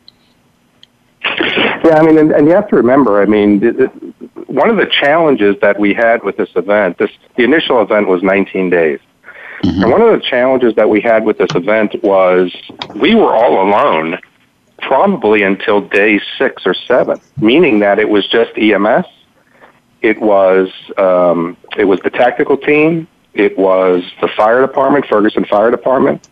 Yeah, 1.23 1.99
I 1.99 2.03
mean, 2.03 2.17
and, 2.17 2.33
and 2.33 2.47
you 2.47 2.55
have 2.55 2.69
to 2.69 2.77
remember. 2.77 3.21
I 3.21 3.27
mean, 3.27 3.61
one 4.47 4.71
of 4.71 4.79
the 4.79 4.87
challenges 4.87 5.57
that 5.61 5.79
we 5.79 5.93
had 5.93 6.23
with 6.23 6.39
this 6.39 6.49
event, 6.57 6.97
this 6.97 7.11
the 7.37 7.45
initial 7.45 7.83
event 7.83 8.09
was 8.09 8.23
19 8.23 8.71
days. 8.71 9.01
Mm-hmm. 9.63 9.83
And 9.83 9.91
one 9.91 10.01
of 10.01 10.19
the 10.19 10.27
challenges 10.27 10.75
that 10.77 10.89
we 10.89 11.03
had 11.03 11.25
with 11.27 11.37
this 11.37 11.55
event 11.55 12.03
was 12.03 12.55
we 12.97 13.15
were 13.15 13.35
all 13.35 13.63
alone 13.69 14.19
probably 14.87 15.43
until 15.43 15.81
day 15.81 16.21
six 16.39 16.63
or 16.67 16.75
seven, 16.75 17.21
meaning 17.37 17.81
that 17.81 17.99
it 17.99 18.09
was 18.09 18.27
just 18.29 18.57
EMS. 18.57 19.07
It 20.03 20.21
was 20.21 20.71
um, 20.99 21.57
it 21.79 21.85
was 21.85 22.01
the 22.01 22.11
tactical 22.11 22.57
team. 22.57 23.09
It 23.33 23.59
was 23.59 24.05
the 24.21 24.29
fire 24.29 24.61
department, 24.61 25.07
Ferguson 25.07 25.45
Fire 25.45 25.71
Department, 25.71 26.29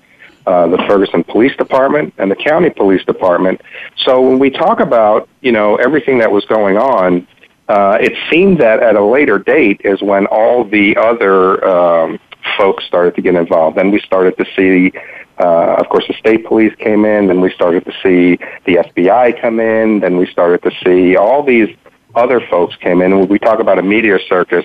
uh, 0.46 0.68
the 0.68 0.78
Ferguson 0.88 1.24
Police 1.24 1.56
Department, 1.56 2.14
and 2.18 2.30
the 2.30 2.36
County 2.36 2.70
Police 2.70 3.04
Department. 3.04 3.60
So 3.96 4.20
when 4.20 4.38
we 4.38 4.50
talk 4.50 4.80
about 4.80 5.28
you 5.40 5.52
know 5.52 5.76
everything 5.76 6.18
that 6.18 6.30
was 6.30 6.44
going 6.44 6.76
on, 6.76 7.26
uh, 7.68 7.98
it 8.00 8.12
seemed 8.30 8.58
that 8.60 8.82
at 8.82 8.96
a 8.96 9.04
later 9.04 9.38
date 9.38 9.80
is 9.84 10.02
when 10.02 10.26
all 10.26 10.64
the 10.64 10.96
other 10.96 11.64
um, 11.66 12.18
folks 12.56 12.84
started 12.84 13.14
to 13.14 13.22
get 13.22 13.34
involved. 13.34 13.76
Then 13.76 13.90
we 13.90 14.00
started 14.00 14.36
to 14.36 14.44
see 14.56 14.92
uh, 15.38 15.76
of 15.78 15.88
course, 15.88 16.06
the 16.06 16.14
state 16.14 16.44
police 16.44 16.74
came 16.76 17.04
in, 17.04 17.26
then 17.26 17.40
we 17.40 17.50
started 17.52 17.84
to 17.84 17.92
see 18.02 18.36
the 18.64 18.76
FBI 18.76 19.40
come 19.40 19.58
in, 19.60 20.00
then 20.00 20.16
we 20.16 20.26
started 20.26 20.62
to 20.62 20.70
see 20.84 21.16
all 21.16 21.42
these 21.42 21.74
other 22.14 22.40
folks 22.48 22.76
came 22.76 23.00
in. 23.00 23.18
When 23.18 23.28
we 23.28 23.38
talk 23.38 23.58
about 23.58 23.78
a 23.78 23.82
media 23.82 24.18
circus, 24.28 24.64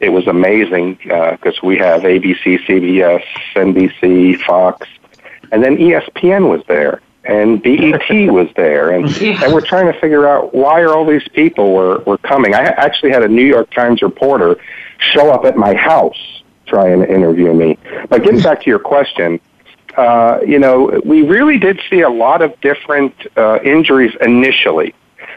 it 0.00 0.10
was 0.10 0.26
amazing 0.26 0.94
because 0.94 1.56
uh, 1.56 1.66
we 1.66 1.78
have 1.78 2.02
ABC, 2.02 2.64
CBS, 2.66 3.24
NBC, 3.54 4.40
Fox, 4.42 4.86
and 5.50 5.62
then 5.62 5.76
ESPN 5.76 6.48
was 6.48 6.62
there, 6.68 7.00
and 7.24 7.62
BET 7.62 8.08
was 8.32 8.48
there, 8.54 8.90
and 8.90 9.20
yeah. 9.20 9.42
and 9.44 9.52
we're 9.52 9.66
trying 9.66 9.92
to 9.92 9.98
figure 9.98 10.28
out 10.28 10.54
why 10.54 10.80
are 10.82 10.94
all 10.94 11.06
these 11.06 11.26
people 11.34 11.72
were 11.72 11.98
were 12.00 12.18
coming. 12.18 12.54
I 12.54 12.60
actually 12.60 13.10
had 13.10 13.24
a 13.24 13.28
New 13.28 13.44
York 13.44 13.70
Times 13.72 14.02
reporter 14.02 14.56
show 14.98 15.30
up 15.30 15.44
at 15.44 15.56
my 15.56 15.74
house 15.74 16.41
trying 16.72 17.00
to 17.00 17.08
interview 17.12 17.52
me. 17.52 17.78
But 18.08 18.24
getting 18.24 18.40
back 18.48 18.62
to 18.62 18.70
your 18.70 18.78
question 18.78 19.40
uh, 19.96 20.38
you 20.46 20.58
know, 20.58 21.00
we 21.04 21.22
really 21.22 21.58
did 21.58 21.80
see 21.90 22.00
a 22.00 22.08
lot 22.08 22.42
of 22.42 22.58
different 22.60 23.14
uh, 23.36 23.58
injuries 23.62 24.14
initially. 24.20 24.94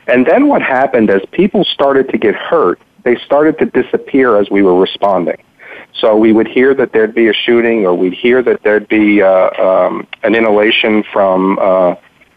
And 0.07 0.25
then 0.25 0.47
what 0.47 0.61
happened 0.61 1.09
as 1.09 1.21
people 1.31 1.63
started 1.65 2.09
to 2.09 2.17
get 2.17 2.35
hurt, 2.35 2.79
they 3.03 3.15
started 3.17 3.57
to 3.59 3.65
disappear 3.65 4.37
as 4.37 4.49
we 4.49 4.61
were 4.61 4.79
responding. 4.79 5.41
So 5.99 6.15
we 6.15 6.33
would 6.33 6.47
hear 6.47 6.73
that 6.73 6.91
there'd 6.93 7.15
be 7.15 7.27
a 7.27 7.33
shooting, 7.33 7.85
or 7.85 7.95
we'd 7.95 8.13
hear 8.13 8.41
that 8.43 8.63
there'd 8.63 8.87
be 8.87 9.21
uh, 9.21 9.49
um, 9.61 10.07
an 10.23 10.35
inhalation 10.35 11.03
from 11.11 11.57
uh, 11.59 11.95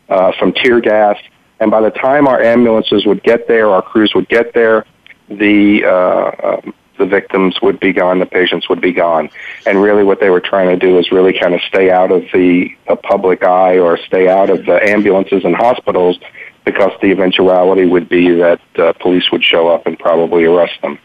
uh, 0.08 0.32
from 0.38 0.52
tear 0.52 0.80
gas. 0.80 1.16
And 1.60 1.70
by 1.70 1.80
the 1.80 1.90
time 1.90 2.28
our 2.28 2.40
ambulances 2.40 3.04
would 3.04 3.22
get 3.22 3.48
there, 3.48 3.68
our 3.68 3.82
crews 3.82 4.12
would 4.14 4.28
get 4.28 4.54
there, 4.54 4.86
the 5.28 5.84
uh, 5.84 6.48
um, 6.48 6.74
the 6.98 7.06
victims 7.06 7.60
would 7.62 7.80
be 7.80 7.92
gone, 7.92 8.18
the 8.18 8.26
patients 8.26 8.68
would 8.68 8.80
be 8.80 8.92
gone. 8.92 9.30
And 9.66 9.80
really 9.80 10.04
what 10.04 10.20
they 10.20 10.30
were 10.30 10.40
trying 10.40 10.68
to 10.68 10.76
do 10.76 10.98
is 10.98 11.10
really 11.10 11.38
kind 11.38 11.54
of 11.54 11.60
stay 11.62 11.90
out 11.90 12.10
of 12.10 12.24
the, 12.32 12.68
the 12.88 12.96
public 12.96 13.42
eye 13.42 13.78
or 13.78 13.96
stay 13.98 14.28
out 14.28 14.50
of 14.50 14.66
the 14.66 14.82
ambulances 14.82 15.44
and 15.44 15.54
hospitals 15.54 16.18
because 16.64 16.92
the 17.00 17.10
eventuality 17.10 17.86
would 17.86 18.08
be 18.10 18.30
that 18.34 18.60
uh, 18.76 18.92
police 19.00 19.32
would 19.32 19.42
show 19.42 19.68
up 19.68 19.86
and 19.86 19.98
probably 19.98 20.44
arrest 20.44 20.80
them. 20.82 20.98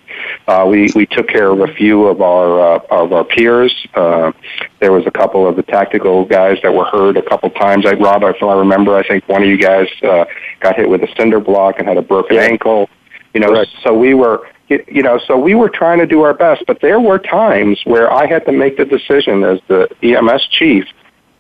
Uh, 0.48 0.66
we 0.70 0.90
we 0.94 1.06
took 1.06 1.28
care 1.28 1.50
of 1.50 1.60
a 1.62 1.74
few 1.74 2.06
of 2.06 2.22
our 2.22 2.76
uh, 2.76 2.80
of 2.92 3.14
our 3.14 3.24
peers. 3.24 3.74
Uh, 3.94 4.32
there 4.80 4.92
was 4.92 5.06
a 5.08 5.12
couple 5.12 5.48
of 5.48 5.56
the 5.56 5.64
tactical 5.64 6.26
guys 6.26 6.58
that 6.64 6.74
were 6.74 6.86
hurt 6.86 7.16
a 7.18 7.22
couple 7.22 7.50
times. 7.52 7.86
I 7.86 7.94
Rob, 7.94 8.24
if 8.24 8.44
I 8.44 8.54
remember, 8.54 8.96
I 8.96 9.08
think 9.08 9.28
one 9.30 9.42
of 9.42 9.48
you 9.48 9.58
guys 9.58 9.88
uh, 10.04 10.26
got 10.60 10.76
hit 10.76 10.90
with 10.90 11.02
a 11.02 11.08
cinder 11.18 11.40
block 11.40 11.80
and 11.80 11.88
had 11.88 11.98
a 11.98 12.02
broken 12.02 12.36
yeah. 12.36 12.44
ankle. 12.44 12.90
You 13.34 13.40
know, 13.40 13.66
so 13.84 13.98
we 13.98 14.14
were 14.14 14.48
you 14.88 15.04
know, 15.04 15.20
so 15.28 15.38
we 15.38 15.56
were 15.56 15.70
trying 15.70 16.00
to 16.00 16.06
do 16.06 16.22
our 16.22 16.34
best, 16.34 16.64
but 16.68 16.82
there 16.82 17.00
were 17.00 17.20
times 17.20 17.82
where 17.86 18.12
I 18.12 18.26
had 18.26 18.46
to 18.46 18.52
make 18.52 18.78
the 18.78 18.86
decision 18.86 19.44
as 19.44 19.60
the 19.68 19.90
EMS 20.02 20.48
chief 20.48 20.86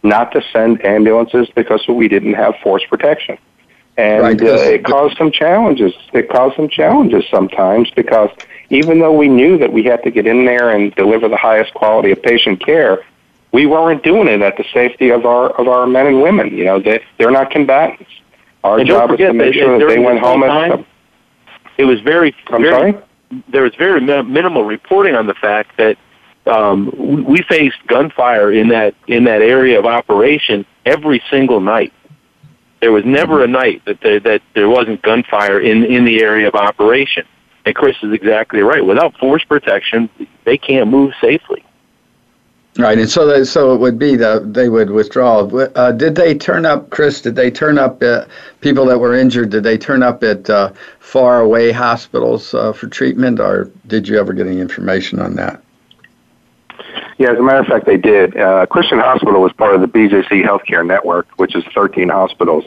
not 0.03 0.31
to 0.33 0.41
send 0.51 0.83
ambulances 0.85 1.47
because 1.55 1.87
we 1.87 2.07
didn't 2.07 2.33
have 2.33 2.55
force 2.61 2.83
protection. 2.89 3.37
And 3.95 4.23
Right, 4.23 4.41
uh, 4.41 4.55
it 4.55 4.83
caused 4.83 5.17
some 5.17 5.31
challenges. 5.31 5.93
It 6.13 6.29
caused 6.29 6.55
some 6.55 6.67
challenges 6.67 7.23
sometimes 7.29 7.91
because 7.91 8.29
even 8.69 8.99
though 8.99 9.13
we 9.13 9.27
knew 9.27 9.57
that 9.59 9.71
we 9.71 9.83
had 9.83 10.01
to 10.03 10.11
get 10.11 10.25
in 10.25 10.45
there 10.45 10.71
and 10.71 10.93
deliver 10.95 11.29
the 11.29 11.37
highest 11.37 11.73
quality 11.75 12.11
of 12.11 12.21
patient 12.23 12.65
care, 12.65 13.05
we 13.51 13.67
weren't 13.67 14.03
doing 14.03 14.27
it 14.27 14.41
at 14.41 14.57
the 14.57 14.65
safety 14.73 15.09
of 15.11 15.25
our 15.25 15.51
of 15.51 15.67
our 15.67 15.85
men 15.85 16.07
and 16.07 16.21
women. 16.23 16.57
You 16.57 16.65
know, 16.65 16.79
they 16.79 17.03
they're 17.17 17.31
not 17.31 17.51
combatants. 17.51 18.09
Our 18.63 18.79
And 18.79 18.87
job 18.87 19.11
is 19.11 19.17
to 19.17 19.33
make 19.33 19.53
sure 19.53 19.77
that 19.77 19.87
they 19.87 19.99
went 19.99 20.19
home 20.19 20.41
time, 20.41 20.71
at. 20.71 20.85
It 21.77 21.85
was 21.85 21.99
very, 22.01 22.35
I'm 22.47 22.61
very 22.61 22.93
sorry. 22.93 23.03
There 23.49 23.63
was 23.63 23.73
very 23.75 24.01
mi- 24.01 24.23
minimal 24.23 24.63
reporting 24.63 25.15
on 25.15 25.27
the 25.27 25.33
fact 25.33 25.77
that 25.77 25.97
um, 26.45 27.25
we 27.27 27.41
faced 27.43 27.77
gunfire 27.87 28.51
in 28.51 28.69
that 28.69 28.95
in 29.07 29.23
that 29.25 29.41
area 29.41 29.79
of 29.79 29.85
operation 29.85 30.65
every 30.85 31.21
single 31.29 31.61
night. 31.61 31.93
There 32.81 32.91
was 32.91 33.05
never 33.05 33.43
a 33.43 33.47
night 33.47 33.81
that 33.85 33.99
there, 34.01 34.19
that 34.19 34.41
there 34.53 34.67
wasn't 34.67 35.01
gunfire 35.01 35.61
in 35.61 35.85
in 35.85 36.05
the 36.05 36.21
area 36.21 36.47
of 36.47 36.55
operation. 36.55 37.25
And 37.65 37.73
Chris 37.73 37.95
is 38.03 38.11
exactly 38.11 38.59
right. 38.59 38.85
Without 38.85 39.17
force 39.17 39.43
protection, 39.45 40.09
they 40.43 40.57
can't 40.57 40.89
move 40.89 41.13
safely. 41.21 41.63
Right, 42.77 42.97
and 42.97 43.07
so 43.07 43.43
so 43.43 43.75
it 43.75 43.79
would 43.79 43.99
be 43.99 44.15
that 44.15 44.55
they 44.55 44.67
would 44.67 44.89
withdraw. 44.89 45.41
Uh, 45.45 45.91
did 45.91 46.15
they 46.15 46.33
turn 46.33 46.65
up, 46.65 46.89
Chris? 46.89 47.21
Did 47.21 47.35
they 47.35 47.51
turn 47.51 47.77
up 47.77 48.01
uh, 48.01 48.25
people 48.61 48.85
that 48.87 48.97
were 48.97 49.13
injured? 49.13 49.51
Did 49.51 49.63
they 49.63 49.77
turn 49.77 50.01
up 50.01 50.23
at 50.23 50.49
uh, 50.49 50.71
far 50.99 51.41
away 51.41 51.71
hospitals 51.71 52.51
uh, 52.55 52.73
for 52.73 52.87
treatment, 52.87 53.39
or 53.39 53.69
did 53.85 54.07
you 54.07 54.19
ever 54.19 54.33
get 54.33 54.47
any 54.47 54.59
information 54.59 55.19
on 55.19 55.35
that? 55.35 55.61
Yeah, 57.19 57.33
as 57.33 57.37
a 57.37 57.43
matter 57.43 57.59
of 57.59 57.67
fact, 57.67 57.85
they 57.85 57.97
did. 57.97 58.35
Uh, 58.35 58.65
Christian 58.65 58.97
Hospital 58.97 59.39
was 59.39 59.53
part 59.53 59.75
of 59.75 59.81
the 59.81 59.87
BJC 59.87 60.43
Healthcare 60.43 60.85
Network, 60.85 61.27
which 61.37 61.55
is 61.55 61.63
13 61.75 62.09
hospitals. 62.09 62.65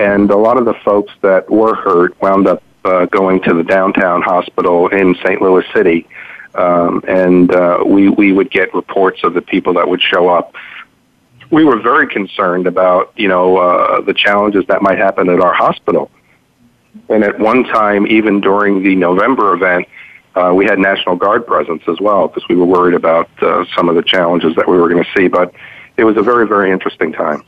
And 0.00 0.28
a 0.32 0.36
lot 0.36 0.56
of 0.56 0.64
the 0.64 0.74
folks 0.84 1.12
that 1.22 1.48
were 1.48 1.76
hurt 1.76 2.20
wound 2.20 2.48
up 2.48 2.64
going 3.10 3.40
to 3.42 3.54
the 3.54 3.62
downtown 3.62 4.22
hospital 4.22 4.88
in 4.88 5.14
St. 5.24 5.40
Louis 5.40 5.64
City. 5.72 6.08
Um, 6.56 7.02
and 7.06 7.54
uh, 7.54 7.82
we, 7.84 8.08
we 8.08 8.32
would 8.32 8.50
get 8.50 8.72
reports 8.74 9.20
of 9.24 9.34
the 9.34 9.42
people 9.42 9.74
that 9.74 9.88
would 9.88 10.00
show 10.00 10.28
up. 10.28 10.54
We 11.50 11.64
were 11.64 11.80
very 11.80 12.08
concerned 12.08 12.66
about, 12.66 13.12
you 13.16 13.28
know, 13.28 13.58
uh, 13.58 14.00
the 14.00 14.14
challenges 14.14 14.64
that 14.66 14.82
might 14.82 14.98
happen 14.98 15.28
at 15.28 15.40
our 15.40 15.54
hospital. 15.54 16.10
And 17.08 17.22
at 17.22 17.38
one 17.38 17.64
time, 17.64 18.06
even 18.06 18.40
during 18.40 18.82
the 18.82 18.96
November 18.96 19.52
event, 19.54 19.86
uh, 20.34 20.52
we 20.54 20.64
had 20.64 20.78
National 20.78 21.16
Guard 21.16 21.46
presence 21.46 21.82
as 21.88 22.00
well 22.00 22.28
because 22.28 22.46
we 22.48 22.56
were 22.56 22.66
worried 22.66 22.94
about 22.94 23.28
uh, 23.42 23.64
some 23.74 23.88
of 23.88 23.94
the 23.94 24.02
challenges 24.02 24.54
that 24.56 24.68
we 24.68 24.76
were 24.76 24.88
going 24.88 25.02
to 25.02 25.10
see. 25.16 25.28
But 25.28 25.54
it 25.96 26.04
was 26.04 26.16
a 26.16 26.22
very, 26.22 26.46
very 26.46 26.70
interesting 26.70 27.12
time. 27.12 27.42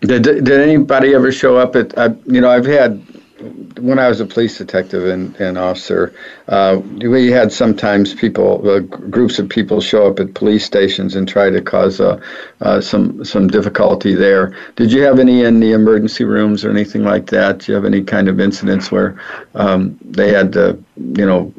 Did 0.00 0.22
did 0.22 0.50
anybody 0.50 1.14
ever 1.14 1.32
show 1.32 1.56
up 1.56 1.74
at? 1.74 1.96
Uh, 1.96 2.14
you 2.26 2.40
know, 2.40 2.50
I've 2.50 2.66
had 2.66 3.02
when 3.38 3.98
I 3.98 4.08
was 4.08 4.20
a 4.20 4.26
police 4.26 4.56
detective 4.56 5.06
and, 5.06 5.34
and 5.36 5.58
officer, 5.58 6.14
uh, 6.48 6.80
we 6.82 7.30
had 7.30 7.52
sometimes 7.52 8.14
people, 8.14 8.68
uh, 8.68 8.80
groups 8.80 9.38
of 9.38 9.48
people 9.48 9.80
show 9.80 10.06
up 10.06 10.18
at 10.20 10.34
police 10.34 10.64
stations 10.64 11.14
and 11.14 11.28
try 11.28 11.50
to 11.50 11.60
cause 11.60 12.00
uh, 12.00 12.20
uh, 12.62 12.80
some 12.80 13.24
some 13.24 13.48
difficulty 13.48 14.14
there. 14.14 14.56
Did 14.76 14.90
you 14.90 15.02
have 15.02 15.18
any 15.18 15.44
in 15.44 15.60
the 15.60 15.72
emergency 15.72 16.24
rooms 16.24 16.64
or 16.64 16.70
anything 16.70 17.04
like 17.04 17.26
that? 17.26 17.58
Do 17.58 17.72
you 17.72 17.74
have 17.74 17.84
any 17.84 18.02
kind 18.02 18.28
of 18.28 18.40
incidents 18.40 18.90
where 18.90 19.20
um, 19.54 19.98
they 20.02 20.32
had 20.32 20.52
to, 20.54 20.82
you 20.96 21.26
know, 21.26 21.52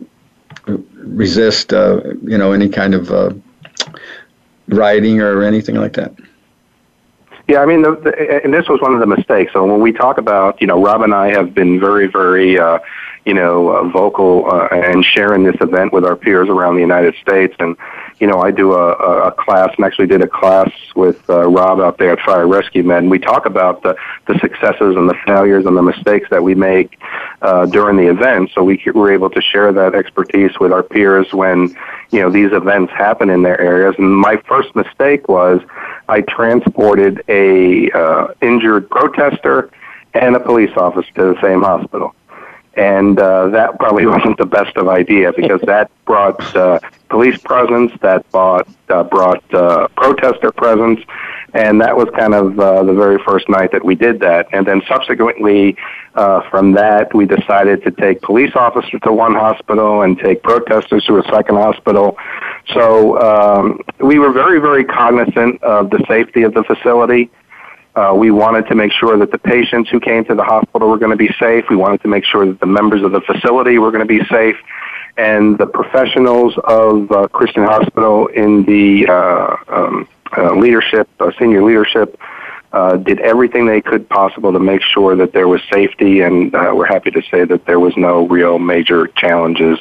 resist, 0.96 1.74
uh, 1.74 2.02
you 2.24 2.38
know, 2.38 2.54
any 2.54 2.70
kind 2.70 2.96
of 2.96 3.12
uh, 3.12 3.34
rioting 4.68 5.22
or 5.22 5.44
anything 5.44 5.76
like 5.76 5.94
that? 5.94 6.14
Yeah, 7.48 7.60
I 7.60 7.66
mean, 7.66 7.82
the, 7.82 7.96
the, 7.96 8.44
and 8.44 8.54
this 8.54 8.68
was 8.68 8.82
one 8.82 8.94
of 8.94 9.00
the 9.00 9.06
mistakes. 9.06 9.54
So 9.54 9.66
when 9.66 9.80
we 9.80 9.94
talk 9.94 10.18
about, 10.18 10.60
you 10.60 10.68
know, 10.68 10.84
Rob 10.84 11.02
and 11.02 11.14
I 11.14 11.32
have 11.32 11.54
been 11.54 11.80
very, 11.80 12.08
very, 12.08 12.60
uh, 12.60 12.80
you 13.28 13.34
know, 13.34 13.68
uh, 13.68 13.84
vocal 13.90 14.50
uh, 14.50 14.70
and 14.72 15.04
sharing 15.04 15.44
this 15.44 15.58
event 15.60 15.92
with 15.92 16.06
our 16.06 16.16
peers 16.16 16.48
around 16.48 16.76
the 16.76 16.82
United 16.82 17.14
States. 17.16 17.54
And, 17.60 17.76
you 18.22 18.28
know, 18.28 18.40
I 18.40 18.52
do 18.52 18.72
a, 18.72 18.94
a 18.94 19.32
class 19.34 19.70
and 19.76 19.86
actually 19.86 20.08
did 20.08 20.22
a 20.22 20.28
class 20.30 20.72
with 20.96 21.30
uh, 21.30 21.46
Rob 21.50 21.82
out 21.82 21.98
there 21.98 22.14
at 22.14 22.22
Fire 22.22 22.48
Rescue 22.48 22.84
Med. 22.84 23.00
And 23.00 23.12
we 23.12 23.20
talk 23.20 23.46
about 23.46 23.84
the, 23.84 23.98
the 24.28 24.40
successes 24.40 24.96
and 24.96 25.10
the 25.10 25.18
failures 25.26 25.66
and 25.66 25.76
the 25.76 25.82
mistakes 25.82 26.30
that 26.30 26.42
we 26.42 26.56
make 26.56 26.98
uh, 27.42 27.66
during 27.66 27.98
the 27.98 28.08
event. 28.08 28.52
So 28.56 28.64
we 28.64 28.82
were 28.96 29.12
able 29.12 29.30
to 29.32 29.42
share 29.42 29.74
that 29.74 29.94
expertise 29.94 30.58
with 30.62 30.72
our 30.72 30.82
peers 30.82 31.34
when, 31.34 31.76
you 32.12 32.22
know, 32.22 32.30
these 32.32 32.54
events 32.54 32.94
happen 32.94 33.30
in 33.30 33.44
their 33.44 33.60
areas. 33.60 33.96
And 33.98 34.16
my 34.16 34.38
first 34.48 34.74
mistake 34.74 35.28
was 35.28 35.60
I 36.08 36.22
transported 36.22 37.22
a 37.28 37.92
uh, 37.92 38.28
injured 38.42 38.90
protester 38.90 39.70
and 40.14 40.34
a 40.38 40.40
police 40.40 40.72
officer 40.78 41.12
to 41.16 41.34
the 41.34 41.42
same 41.42 41.62
hospital. 41.62 42.16
And 42.78 43.20
uh, 43.20 43.50
that 43.50 43.78
probably 43.80 44.06
wasn't 44.16 44.38
the 44.38 44.46
best 44.46 44.78
of 44.78 44.88
idea 44.88 45.34
because 45.34 45.62
that 45.62 45.92
brought 46.06 46.56
uh, 46.56 46.80
police 47.10 47.38
presence, 47.40 47.92
that 48.02 48.30
brought, 48.32 48.68
uh, 48.90 49.04
brought 49.04 49.44
uh, 49.54 49.88
protester 49.90 50.52
presence, 50.52 51.00
and 51.54 51.82
that 51.82 51.96
was 51.96 52.08
kind 52.16 52.34
of 52.34 52.60
uh, 52.60 52.84
the 52.84 52.94
very 52.94 53.18
first 53.24 53.50
night 53.50 53.72
that 53.72 53.84
we 53.84 53.96
did 53.96 54.20
that. 54.20 54.48
And 54.52 54.66
then 54.68 54.82
subsequently, 54.88 55.76
uh, 56.16 56.48
from 56.50 56.74
that, 56.74 57.14
we 57.14 57.26
decided 57.26 57.84
to 57.84 57.92
take 57.92 58.22
police 58.22 58.52
officers 58.56 59.00
to 59.04 59.12
one 59.12 59.34
hospital 59.34 60.02
and 60.02 60.20
take 60.20 60.44
protesters 60.44 61.06
to 61.06 61.18
a 61.18 61.24
second 61.24 61.56
hospital. 61.56 62.18
So 62.74 63.20
um, 63.22 63.82
we 64.00 64.20
were 64.20 64.32
very, 64.32 64.60
very 64.60 64.84
cognizant 64.84 65.64
of 65.64 65.90
the 65.90 66.04
safety 66.08 66.44
of 66.44 66.54
the 66.54 66.64
facility. 66.64 67.32
Uh, 67.98 68.14
we 68.14 68.30
wanted 68.30 68.68
to 68.68 68.76
make 68.76 68.92
sure 68.92 69.18
that 69.18 69.32
the 69.32 69.40
patients 69.40 69.90
who 69.90 70.00
came 70.00 70.24
to 70.24 70.36
the 70.36 70.44
hospital 70.44 70.88
were 70.88 71.00
going 71.00 71.10
to 71.10 71.18
be 71.18 71.34
safe. 71.40 71.66
We 71.68 71.76
wanted 71.76 72.00
to 72.04 72.08
make 72.08 72.26
sure 72.26 72.46
that 72.46 72.60
the 72.60 72.68
members 72.68 73.02
of 73.02 73.12
the 73.12 73.22
facility 73.22 73.80
were 73.80 73.90
going 73.90 74.08
to 74.08 74.20
be 74.20 74.24
safe. 74.26 74.56
And 75.18 75.58
the 75.58 75.66
professionals 75.66 76.54
of 76.64 77.12
uh, 77.12 77.28
Christian 77.30 77.64
Hospital 77.64 78.28
in 78.28 78.66
the 78.66 79.08
uh, 79.08 79.56
um, 79.68 80.08
uh, 80.38 80.54
leadership, 80.54 81.10
uh, 81.20 81.32
senior 81.40 81.64
leadership, 81.64 82.20
uh, 82.72 82.98
did 82.98 83.20
everything 83.20 83.66
they 83.66 83.82
could 83.82 84.08
possible 84.08 84.54
to 84.54 84.60
make 84.60 84.84
sure 84.84 85.16
that 85.16 85.34
there 85.34 85.48
was 85.48 85.62
safety. 85.74 86.22
And 86.22 86.54
we're 86.54 86.86
happy 86.86 87.10
to 87.10 87.24
say 87.32 87.46
that 87.46 87.66
there 87.66 87.80
was 87.80 87.98
no 87.98 88.28
real 88.28 88.60
major 88.60 89.08
challenges 89.08 89.80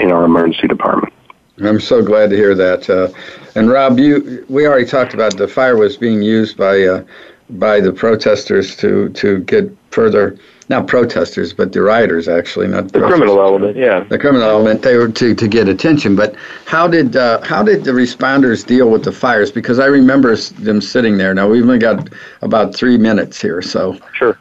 in 0.00 0.10
our 0.10 0.24
emergency 0.24 0.66
department. 0.66 1.14
I'm 1.62 1.80
so 1.80 2.02
glad 2.02 2.30
to 2.30 2.36
hear 2.36 2.54
that. 2.54 2.88
Uh, 2.88 3.08
and 3.54 3.70
Rob, 3.70 3.98
you 3.98 4.44
we 4.48 4.66
already 4.66 4.86
talked 4.86 5.14
about 5.14 5.36
the 5.36 5.48
fire 5.48 5.76
was 5.76 5.96
being 5.96 6.22
used 6.22 6.56
by 6.56 6.82
uh, 6.82 7.04
by 7.50 7.80
the 7.80 7.92
protesters 7.92 8.76
to 8.76 9.08
to 9.10 9.40
get 9.40 9.70
further 9.90 10.38
not 10.68 10.86
protesters 10.86 11.52
but 11.52 11.72
the 11.72 11.82
rioters 11.82 12.28
actually 12.28 12.68
not 12.68 12.92
The 12.92 13.00
criminal 13.00 13.40
element, 13.40 13.76
yeah. 13.76 14.04
the 14.04 14.18
criminal 14.18 14.48
element 14.48 14.82
they 14.82 14.96
were 14.96 15.08
to, 15.08 15.34
to 15.34 15.48
get 15.48 15.68
attention 15.68 16.14
but 16.14 16.36
how 16.64 16.86
did 16.86 17.16
uh, 17.16 17.40
how 17.42 17.64
did 17.64 17.82
the 17.82 17.90
responders 17.90 18.64
deal 18.64 18.88
with 18.88 19.02
the 19.02 19.10
fires 19.10 19.50
because 19.50 19.80
I 19.80 19.86
remember 19.86 20.36
them 20.36 20.80
sitting 20.80 21.18
there 21.18 21.34
now 21.34 21.48
we've 21.48 21.64
only 21.64 21.78
got 21.78 22.08
about 22.42 22.72
three 22.74 22.96
minutes 22.96 23.40
here 23.40 23.60
so 23.62 23.98
Sure. 24.14 24.38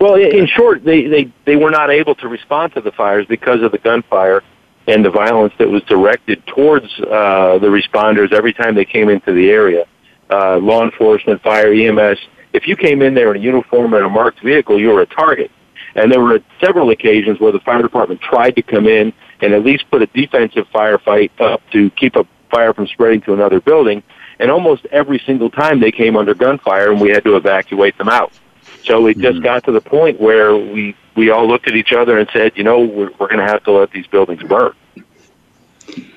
Well, 0.00 0.14
in 0.14 0.34
in 0.34 0.46
short, 0.46 0.84
they, 0.84 1.06
they, 1.08 1.32
they 1.44 1.56
were 1.56 1.70
not 1.70 1.90
able 1.90 2.14
to 2.16 2.28
respond 2.28 2.72
to 2.74 2.80
the 2.80 2.92
fires 2.92 3.26
because 3.26 3.62
of 3.62 3.72
the 3.72 3.78
gunfire 3.78 4.44
and 4.88 5.04
the 5.04 5.10
violence 5.10 5.52
that 5.58 5.68
was 5.68 5.82
directed 5.82 6.44
towards 6.46 6.86
uh, 7.00 7.58
the 7.58 7.66
responders 7.66 8.32
every 8.32 8.54
time 8.54 8.74
they 8.74 8.86
came 8.86 9.10
into 9.10 9.32
the 9.34 9.50
area. 9.50 9.84
Uh, 10.30 10.56
law 10.56 10.82
enforcement, 10.82 11.42
fire, 11.42 11.72
EMS. 11.72 12.18
If 12.54 12.66
you 12.66 12.74
came 12.74 13.02
in 13.02 13.14
there 13.14 13.30
in 13.34 13.40
a 13.40 13.44
uniform 13.44 13.92
and 13.92 14.04
a 14.04 14.08
marked 14.08 14.42
vehicle, 14.42 14.80
you 14.80 14.88
were 14.88 15.02
a 15.02 15.06
target. 15.06 15.50
And 15.94 16.10
there 16.10 16.22
were 16.22 16.40
several 16.64 16.88
occasions 16.90 17.38
where 17.38 17.52
the 17.52 17.60
fire 17.60 17.82
department 17.82 18.22
tried 18.22 18.56
to 18.56 18.62
come 18.62 18.86
in 18.86 19.12
and 19.40 19.52
at 19.52 19.62
least 19.62 19.84
put 19.90 20.00
a 20.00 20.06
defensive 20.06 20.66
firefight 20.74 21.30
up 21.38 21.60
to 21.72 21.90
keep 21.90 22.16
a 22.16 22.26
fire 22.50 22.72
from 22.72 22.86
spreading 22.86 23.20
to 23.22 23.34
another 23.34 23.60
building. 23.60 24.02
And 24.38 24.50
almost 24.50 24.86
every 24.86 25.20
single 25.26 25.50
time 25.50 25.80
they 25.80 25.92
came 25.92 26.16
under 26.16 26.34
gunfire 26.34 26.90
and 26.90 27.00
we 27.00 27.10
had 27.10 27.24
to 27.24 27.36
evacuate 27.36 27.98
them 27.98 28.08
out. 28.08 28.32
So 28.88 29.06
it 29.06 29.18
just 29.18 29.42
got 29.42 29.64
to 29.64 29.72
the 29.72 29.82
point 29.82 30.18
where 30.18 30.56
we, 30.56 30.96
we 31.14 31.28
all 31.28 31.46
looked 31.46 31.68
at 31.68 31.76
each 31.76 31.92
other 31.92 32.18
and 32.18 32.26
said, 32.32 32.52
you 32.56 32.64
know, 32.64 32.80
we're, 32.80 33.10
we're 33.18 33.28
going 33.28 33.38
to 33.38 33.46
have 33.46 33.62
to 33.64 33.72
let 33.72 33.90
these 33.90 34.06
buildings 34.06 34.42
burn. 34.42 34.72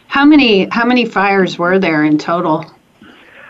How 0.07 0.25
many 0.25 0.67
how 0.69 0.85
many 0.85 1.05
fires 1.05 1.57
were 1.57 1.79
there 1.79 2.03
in 2.03 2.17
total? 2.17 2.65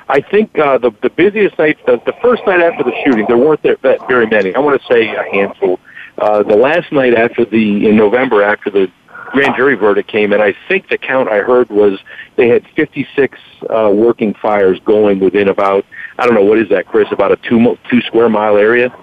I 0.10 0.22
think 0.22 0.58
uh, 0.60 0.78
the 0.78 0.92
the 1.02 1.10
busiest 1.10 1.58
night, 1.58 1.84
the, 1.88 2.00
the 2.06 2.14
first 2.22 2.44
night 2.46 2.62
after 2.62 2.84
the 2.84 2.94
shooting, 3.04 3.26
there 3.28 3.38
weren't 3.38 3.64
there 3.64 3.78
that 3.82 4.08
very 4.08 4.28
many. 4.28 4.54
I 4.54 4.60
want 4.60 4.80
to 4.80 4.88
say 4.88 5.08
a 5.08 5.24
handful. 5.32 5.80
Uh, 6.20 6.44
the 6.44 6.56
last 6.56 6.92
night 6.92 7.16
after 7.16 7.46
the 7.46 7.88
in 7.88 7.96
November 7.96 8.44
after 8.44 8.70
the 8.70 8.92
grand 9.32 9.56
jury 9.56 9.76
verdict 9.76 10.08
came 10.12 10.34
in, 10.34 10.42
I 10.42 10.54
think 10.68 10.90
the 10.90 11.00
count 11.00 11.30
I 11.30 11.40
heard 11.40 11.70
was 11.70 12.00
they 12.36 12.48
had 12.48 12.64
56 12.76 13.40
uh, 13.68 13.90
working 13.92 14.36
fires 14.36 14.80
going 14.86 15.20
within 15.20 15.48
about 15.48 15.84
I 16.20 16.26
don't 16.26 16.36
know 16.36 16.44
what 16.44 16.60
is 16.60 16.70
that, 16.70 16.88
Chris? 16.88 17.08
About 17.12 17.32
a 17.32 17.38
two 17.38 17.76
two 17.90 18.02
square 18.02 18.30
mile 18.30 18.58
area. 18.58 18.96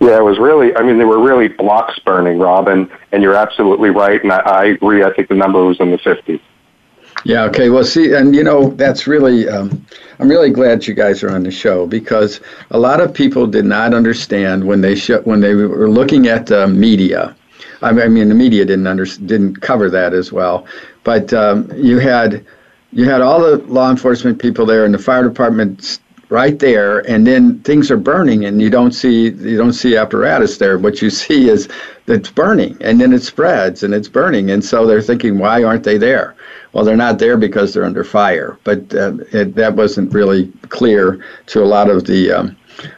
Yeah, 0.00 0.18
it 0.18 0.22
was 0.22 0.38
really, 0.38 0.74
I 0.76 0.82
mean, 0.82 0.96
there 0.96 1.08
were 1.08 1.20
really 1.20 1.48
blocks 1.48 1.98
burning, 1.98 2.38
Rob, 2.38 2.68
and, 2.68 2.88
and 3.10 3.22
you're 3.22 3.34
absolutely 3.34 3.90
right, 3.90 4.22
and 4.22 4.32
I, 4.32 4.38
I 4.38 4.64
agree. 4.66 5.02
I 5.02 5.12
think 5.12 5.28
the 5.28 5.34
number 5.34 5.64
was 5.64 5.80
in 5.80 5.90
the 5.90 5.98
50s. 5.98 6.40
Yeah. 7.24 7.44
Okay. 7.44 7.68
Well, 7.68 7.82
see, 7.84 8.14
and 8.14 8.34
you 8.34 8.44
know, 8.44 8.68
that's 8.70 9.08
really, 9.08 9.48
um, 9.48 9.84
I'm 10.20 10.28
really 10.28 10.50
glad 10.50 10.86
you 10.86 10.94
guys 10.94 11.22
are 11.24 11.30
on 11.30 11.42
the 11.42 11.50
show 11.50 11.86
because 11.86 12.40
a 12.70 12.78
lot 12.78 13.00
of 13.00 13.12
people 13.12 13.46
did 13.46 13.64
not 13.64 13.92
understand 13.92 14.64
when 14.64 14.80
they 14.80 14.94
sh- 14.94 15.10
when 15.24 15.40
they 15.40 15.54
were 15.54 15.90
looking 15.90 16.28
at 16.28 16.46
the 16.46 16.68
media. 16.68 17.34
I 17.82 17.92
mean, 18.08 18.28
the 18.28 18.34
media 18.34 18.64
didn't 18.64 18.86
under- 18.86 19.04
didn't 19.04 19.56
cover 19.60 19.90
that 19.90 20.14
as 20.14 20.32
well, 20.32 20.66
but 21.04 21.32
um, 21.32 21.70
you 21.76 21.98
had 21.98 22.44
you 22.92 23.04
had 23.04 23.20
all 23.20 23.40
the 23.40 23.58
law 23.66 23.90
enforcement 23.90 24.40
people 24.40 24.64
there 24.64 24.84
and 24.84 24.94
the 24.94 24.98
fire 24.98 25.22
department 25.22 25.98
right 26.30 26.58
there 26.58 27.00
and 27.10 27.26
then 27.26 27.58
things 27.60 27.90
are 27.90 27.96
burning 27.96 28.44
and 28.44 28.60
you 28.60 28.68
don't 28.70 28.92
see 28.92 29.30
you 29.30 29.56
don't 29.56 29.72
see 29.72 29.96
apparatus 29.96 30.58
there. 30.58 30.78
What 30.78 31.00
you 31.00 31.10
see 31.22 31.48
is 31.48 31.68
it's 32.06 32.30
burning 32.30 32.76
and 32.80 33.00
then 33.00 33.12
it 33.12 33.22
spreads 33.22 33.82
and 33.82 33.94
it's 33.94 34.08
burning 34.08 34.50
and 34.50 34.64
so 34.64 34.86
they're 34.86 35.02
thinking 35.02 35.38
why 35.38 35.62
aren't 35.62 35.84
they 35.84 35.98
there? 35.98 36.34
Well 36.72 36.84
they're 36.84 36.96
not 36.96 37.18
there 37.18 37.36
because 37.36 37.72
they're 37.72 37.84
under 37.84 38.04
fire 38.04 38.58
but 38.64 38.94
uh, 38.94 39.14
it, 39.32 39.54
that 39.54 39.74
wasn't 39.74 40.12
really 40.12 40.52
clear 40.68 41.24
to 41.46 41.62
a 41.62 41.66
lot 41.66 41.88
of 41.90 42.06
the 42.06 42.32
um, 42.32 42.56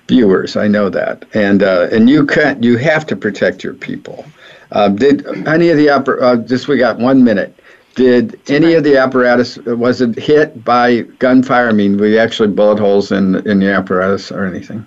viewers. 0.09 0.57
I 0.57 0.69
know 0.69 0.89
that. 0.91 1.25
And 1.35 1.63
uh, 1.63 1.89
and 1.93 2.09
you 2.09 2.27
can't 2.27 2.63
you 2.63 2.77
have 2.79 3.07
to 3.07 3.17
protect 3.17 3.65
your 3.65 3.75
people. 3.75 4.25
Uh, 4.73 4.89
did 4.89 5.27
any 5.49 5.71
of 5.71 5.77
the 5.77 5.89
uh, 5.91 6.37
just 6.37 6.69
we 6.69 6.79
got 6.79 6.99
one 6.99 7.25
minute 7.25 7.59
did 7.95 8.41
any 8.49 8.75
of 8.75 8.85
the 8.85 8.97
apparatus 8.97 9.57
was 9.59 10.01
it 10.01 10.19
hit 10.19 10.65
by 10.65 11.03
gunfire? 11.19 11.69
I 11.69 11.73
mean, 11.73 11.97
were 11.97 12.05
we 12.05 12.19
actually 12.19 12.49
bullet 12.49 12.79
holes 12.79 13.13
in 13.13 13.37
in 13.49 13.59
the 13.59 13.73
apparatus 13.73 14.31
or 14.31 14.45
anything? 14.45 14.87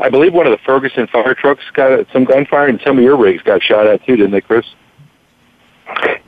I 0.00 0.08
believe 0.08 0.34
one 0.34 0.46
of 0.46 0.50
the 0.50 0.58
Ferguson 0.64 1.06
fire 1.06 1.34
trucks 1.34 1.62
got 1.74 2.06
some 2.12 2.24
gunfire, 2.24 2.66
and 2.66 2.80
some 2.84 2.98
of 2.98 3.04
your 3.04 3.16
rigs 3.16 3.42
got 3.42 3.62
shot 3.62 3.86
at 3.86 4.04
too, 4.04 4.16
didn't 4.16 4.32
they, 4.32 4.40
Chris? 4.40 4.66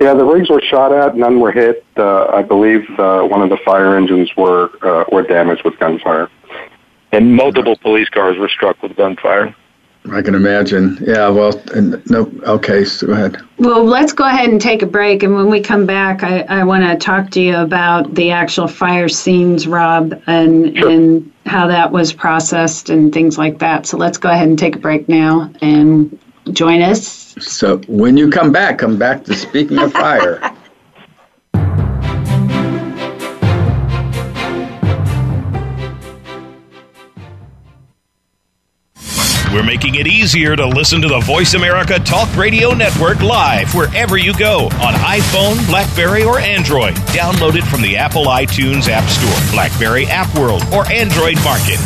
Yeah, 0.01 0.15
the 0.15 0.25
rigs 0.25 0.49
were 0.49 0.61
shot 0.61 0.93
at, 0.93 1.17
none 1.17 1.41
were 1.41 1.51
hit. 1.51 1.85
Uh, 1.97 2.27
I 2.27 2.43
believe 2.43 2.83
uh, 2.99 3.23
one 3.23 3.43
of 3.43 3.51
the 3.51 3.59
fire 3.65 3.97
engines 3.97 4.31
were 4.37 4.71
uh, 4.83 5.05
were 5.11 5.23
damaged 5.23 5.65
with 5.65 5.79
gunfire, 5.79 6.29
and 7.13 7.35
multiple 7.35 7.77
police 7.77 8.09
cars 8.09 8.39
were 8.39 8.49
struck 8.49 8.81
with 8.83 8.97
gunfire. 8.97 9.55
I 10.15 10.23
can 10.23 10.37
imagine. 10.37 10.97
Yeah, 11.01 11.29
well, 11.29 11.61
no, 12.07 12.31
okay, 12.45 12.85
so 12.85 13.09
go 13.09 13.13
ahead. 13.15 13.37
Well, 13.59 13.85
let's 13.85 14.13
go 14.13 14.25
ahead 14.25 14.49
and 14.49 14.61
take 14.61 14.83
a 14.83 14.87
break. 14.87 15.25
And 15.25 15.35
when 15.35 15.51
we 15.51 15.61
come 15.61 15.87
back, 15.87 16.23
I, 16.23 16.43
I 16.43 16.63
want 16.63 16.85
to 16.85 16.97
talk 16.97 17.31
to 17.33 17.41
you 17.41 17.57
about 17.57 18.15
the 18.15 18.31
actual 18.31 18.69
fire 18.69 19.09
scenes, 19.09 19.67
Rob, 19.67 20.21
and, 20.29 20.77
sure. 20.79 20.89
and 20.89 21.33
how 21.47 21.67
that 21.67 21.91
was 21.91 22.13
processed 22.13 22.91
and 22.91 23.13
things 23.13 23.39
like 23.39 23.59
that. 23.59 23.87
So 23.87 23.97
let's 23.97 24.17
go 24.17 24.31
ahead 24.31 24.47
and 24.47 24.59
take 24.59 24.77
a 24.77 24.79
break 24.79 25.09
now 25.09 25.51
and 25.61 26.17
join 26.53 26.81
us. 26.81 27.35
So 27.41 27.79
when 27.89 28.17
you 28.17 28.31
come 28.31 28.53
back, 28.53 28.79
come 28.79 28.97
back 28.97 29.25
to 29.25 29.35
Speaking 29.35 29.79
of 29.79 29.93
Fire. 29.93 30.41
We're 39.55 39.63
making 39.63 39.95
it 39.95 40.09
easier 40.09 40.57
to 40.57 40.67
listen 40.67 41.01
to 41.03 41.07
the 41.07 41.21
Voice 41.21 41.55
America 41.55 42.01
Talk 42.01 42.37
Radio 42.37 42.75
Network 42.75 43.23
live 43.23 43.73
wherever 43.73 44.19
you 44.19 44.37
go 44.37 44.65
on 44.65 44.95
iPhone, 44.95 45.65
Blackberry, 45.69 46.25
or 46.25 46.41
Android. 46.41 46.95
Download 47.15 47.55
it 47.55 47.63
from 47.63 47.81
the 47.81 47.97
Apple 47.97 48.25
iTunes 48.25 48.89
App 48.89 49.09
Store, 49.09 49.53
Blackberry 49.53 50.07
App 50.07 50.37
World, 50.37 50.65
or 50.73 50.85
Android 50.91 51.37
Market. 51.45 51.79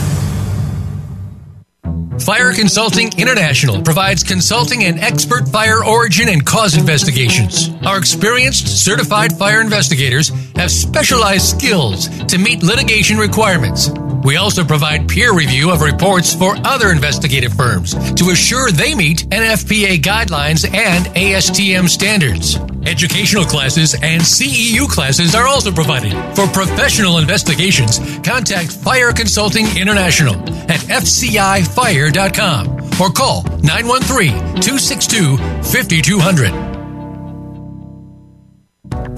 Fire 2.23 2.55
Consulting 2.55 3.11
International 3.19 3.83
provides 3.83 4.23
consulting 4.23 4.85
and 4.85 4.99
expert 4.99 5.47
fire 5.47 5.85
origin 5.85 6.31
and 6.31 6.47
cause 6.47 6.75
investigations. 6.75 7.69
Our 7.85 7.99
experienced, 7.99 8.83
certified 8.83 9.35
fire 9.35 9.61
investigators 9.61 10.31
have 10.57 10.71
specialized 10.71 11.45
skills 11.45 12.09
to 12.29 12.39
meet 12.39 12.63
litigation 12.63 13.19
requirements. 13.19 13.91
We 14.25 14.37
also 14.37 14.65
provide 14.65 15.09
peer 15.09 15.33
review 15.35 15.71
of 15.71 15.81
reports 15.81 16.35
for 16.35 16.57
other 16.65 16.91
investigative 16.91 17.53
firms 17.55 17.95
to 18.15 18.31
assure 18.31 18.71
they 18.71 18.95
meet 18.95 19.29
NFPA 19.31 19.99
guidelines 19.99 20.65
and 20.73 21.07
ASTM 21.07 21.89
standards. 21.89 22.57
Educational 22.87 23.45
classes 23.45 23.95
and 23.95 24.23
CEU 24.23 24.89
classes 24.89 25.35
are 25.35 25.47
also 25.47 25.71
provided. 25.71 26.13
For 26.35 26.47
professional 26.47 27.19
investigations, 27.19 27.99
contact 28.21 28.73
Fire 28.73 29.13
Consulting 29.13 29.67
International 29.77 30.35
at 30.71 30.81
fcifire.com 30.81 32.69
or 33.01 33.11
call 33.11 33.43
913 33.63 34.31
262 34.61 35.37
5200. 35.37 36.68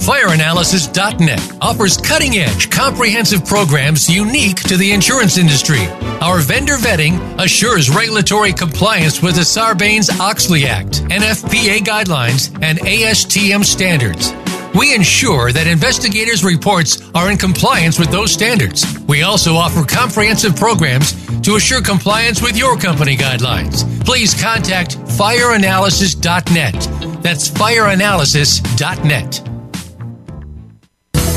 FireAnalysis.net 0.00 1.58
offers 1.60 1.98
cutting 1.98 2.38
edge, 2.38 2.70
comprehensive 2.70 3.44
programs 3.44 4.08
unique 4.08 4.62
to 4.62 4.78
the 4.78 4.92
insurance 4.92 5.36
industry. 5.36 5.86
Our 6.22 6.38
vendor 6.38 6.76
vetting 6.76 7.20
assures 7.38 7.94
regulatory 7.94 8.54
compliance 8.54 9.20
with 9.20 9.34
the 9.34 9.42
Sarbanes 9.42 10.08
Oxley 10.18 10.64
Act, 10.64 11.02
NFPA 11.10 11.80
guidelines, 11.80 12.50
and 12.62 12.78
ASTM 12.78 13.62
standards. 13.62 14.32
We 14.74 14.94
ensure 14.94 15.52
that 15.52 15.66
investigators' 15.66 16.44
reports 16.44 17.02
are 17.14 17.30
in 17.30 17.36
compliance 17.36 17.98
with 17.98 18.10
those 18.10 18.32
standards. 18.32 18.86
We 19.06 19.22
also 19.22 19.54
offer 19.54 19.84
comprehensive 19.84 20.56
programs 20.56 21.12
to 21.42 21.56
assure 21.56 21.82
compliance 21.82 22.40
with 22.40 22.56
your 22.56 22.78
company 22.78 23.16
guidelines. 23.16 23.84
Please 24.06 24.32
contact 24.40 24.96
fireanalysis.net. 24.96 27.22
That's 27.22 27.50
fireanalysis.net. 27.50 29.49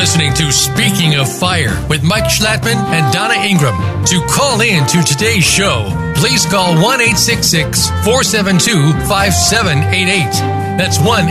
Listening 0.00 0.32
to 0.32 0.50
Speaking 0.50 1.16
of 1.16 1.30
Fire 1.30 1.76
with 1.90 2.02
Mike 2.02 2.24
Schlattman 2.24 2.76
and 2.88 3.12
Donna 3.12 3.34
Ingram. 3.34 3.76
To 4.06 4.26
call 4.30 4.62
in 4.62 4.86
to 4.86 5.02
today's 5.02 5.44
show, 5.44 5.92
please 6.16 6.46
call 6.46 6.72
1 6.72 7.00
472 7.00 8.92
5788. 9.06 10.32
That's 10.80 10.98
1 10.98 11.28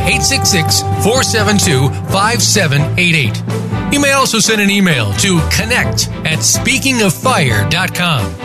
472 1.02 1.90
5788. 2.14 3.92
You 3.92 4.00
may 4.00 4.12
also 4.12 4.38
send 4.38 4.62
an 4.62 4.70
email 4.70 5.12
to 5.14 5.40
connect 5.50 6.10
at 6.24 6.38
speakingoffire.com. 6.38 8.38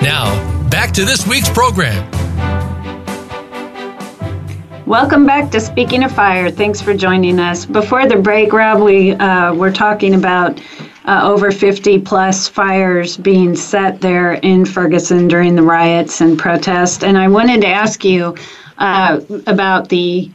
Now, 0.00 0.68
back 0.70 0.92
to 0.92 1.04
this 1.04 1.26
week's 1.26 1.50
program. 1.50 2.08
Welcome 4.92 5.24
back 5.24 5.50
to 5.52 5.58
Speaking 5.58 6.04
of 6.04 6.12
Fire. 6.12 6.50
Thanks 6.50 6.82
for 6.82 6.92
joining 6.92 7.40
us. 7.40 7.64
Before 7.64 8.06
the 8.06 8.16
break, 8.16 8.52
Rob, 8.52 8.82
we 8.82 9.12
uh, 9.12 9.54
were 9.54 9.72
talking 9.72 10.14
about 10.14 10.60
uh, 11.06 11.22
over 11.24 11.50
50 11.50 12.00
plus 12.00 12.46
fires 12.46 13.16
being 13.16 13.56
set 13.56 14.02
there 14.02 14.34
in 14.34 14.66
Ferguson 14.66 15.28
during 15.28 15.54
the 15.54 15.62
riots 15.62 16.20
and 16.20 16.38
protests. 16.38 17.02
And 17.04 17.16
I 17.16 17.26
wanted 17.26 17.62
to 17.62 17.68
ask 17.68 18.04
you 18.04 18.36
uh, 18.76 19.22
about 19.46 19.88
the 19.88 20.30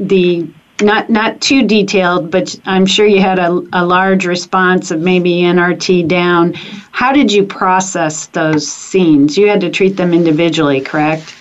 the 0.00 0.44
not 0.82 1.08
not 1.08 1.40
too 1.40 1.64
detailed, 1.64 2.32
but 2.32 2.58
I'm 2.64 2.86
sure 2.86 3.06
you 3.06 3.20
had 3.20 3.38
a, 3.38 3.62
a 3.74 3.86
large 3.86 4.26
response 4.26 4.90
of 4.90 5.02
maybe 5.02 5.42
NRT 5.42 6.08
down. 6.08 6.54
How 6.90 7.12
did 7.12 7.30
you 7.30 7.44
process 7.44 8.26
those 8.26 8.66
scenes? 8.66 9.38
You 9.38 9.48
had 9.48 9.60
to 9.60 9.70
treat 9.70 9.96
them 9.96 10.12
individually, 10.12 10.80
correct? 10.80 11.32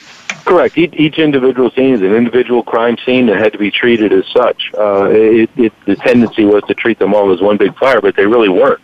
Correct. 0.46 0.78
Each, 0.78 0.94
each 0.94 1.20
individual 1.20 1.72
scene 1.72 1.94
is 1.94 2.02
an 2.02 2.14
individual 2.14 2.64
crime 2.64 2.98
scene 3.06 3.28
that 3.28 3.38
had 3.38 3.54
to 3.54 3.58
be 3.60 3.72
treated 3.72 4.12
as 4.12 4.26
such. 4.36 4.72
Uh, 4.78 5.06
it, 5.10 5.50
it, 5.56 5.74
the 5.86 5.96
tendency 5.96 6.44
was 6.44 6.64
to 6.68 6.74
treat 6.74 7.00
them 7.00 7.14
all 7.14 7.32
as 7.32 7.42
one 7.42 7.58
big 7.58 7.76
fire, 7.78 8.02
but 8.02 8.16
they 8.16 8.26
really 8.26 8.50
weren't. 8.50 8.82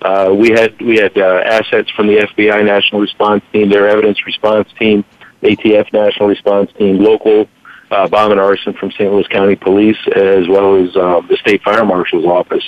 Uh, 0.00 0.34
we 0.36 0.50
had 0.50 0.80
we 0.80 0.96
had 0.96 1.16
uh, 1.16 1.42
assets 1.44 1.90
from 1.90 2.08
the 2.08 2.16
FBI 2.16 2.64
National 2.64 3.00
Response 3.00 3.44
Team, 3.52 3.68
their 3.68 3.88
evidence 3.88 4.24
response 4.26 4.68
team, 4.78 5.04
ATF 5.42 5.92
National 5.92 6.28
Response 6.28 6.72
Team, 6.72 6.98
local 6.98 7.48
uh, 7.92 8.08
bomb 8.08 8.32
and 8.32 8.40
arson 8.40 8.72
from 8.72 8.90
St. 8.92 9.12
Louis 9.12 9.26
County 9.28 9.54
Police, 9.54 9.98
as 10.16 10.48
well 10.48 10.76
as 10.76 10.96
uh, 10.96 11.20
the 11.28 11.36
State 11.36 11.62
Fire 11.62 11.84
Marshal's 11.84 12.24
office. 12.24 12.64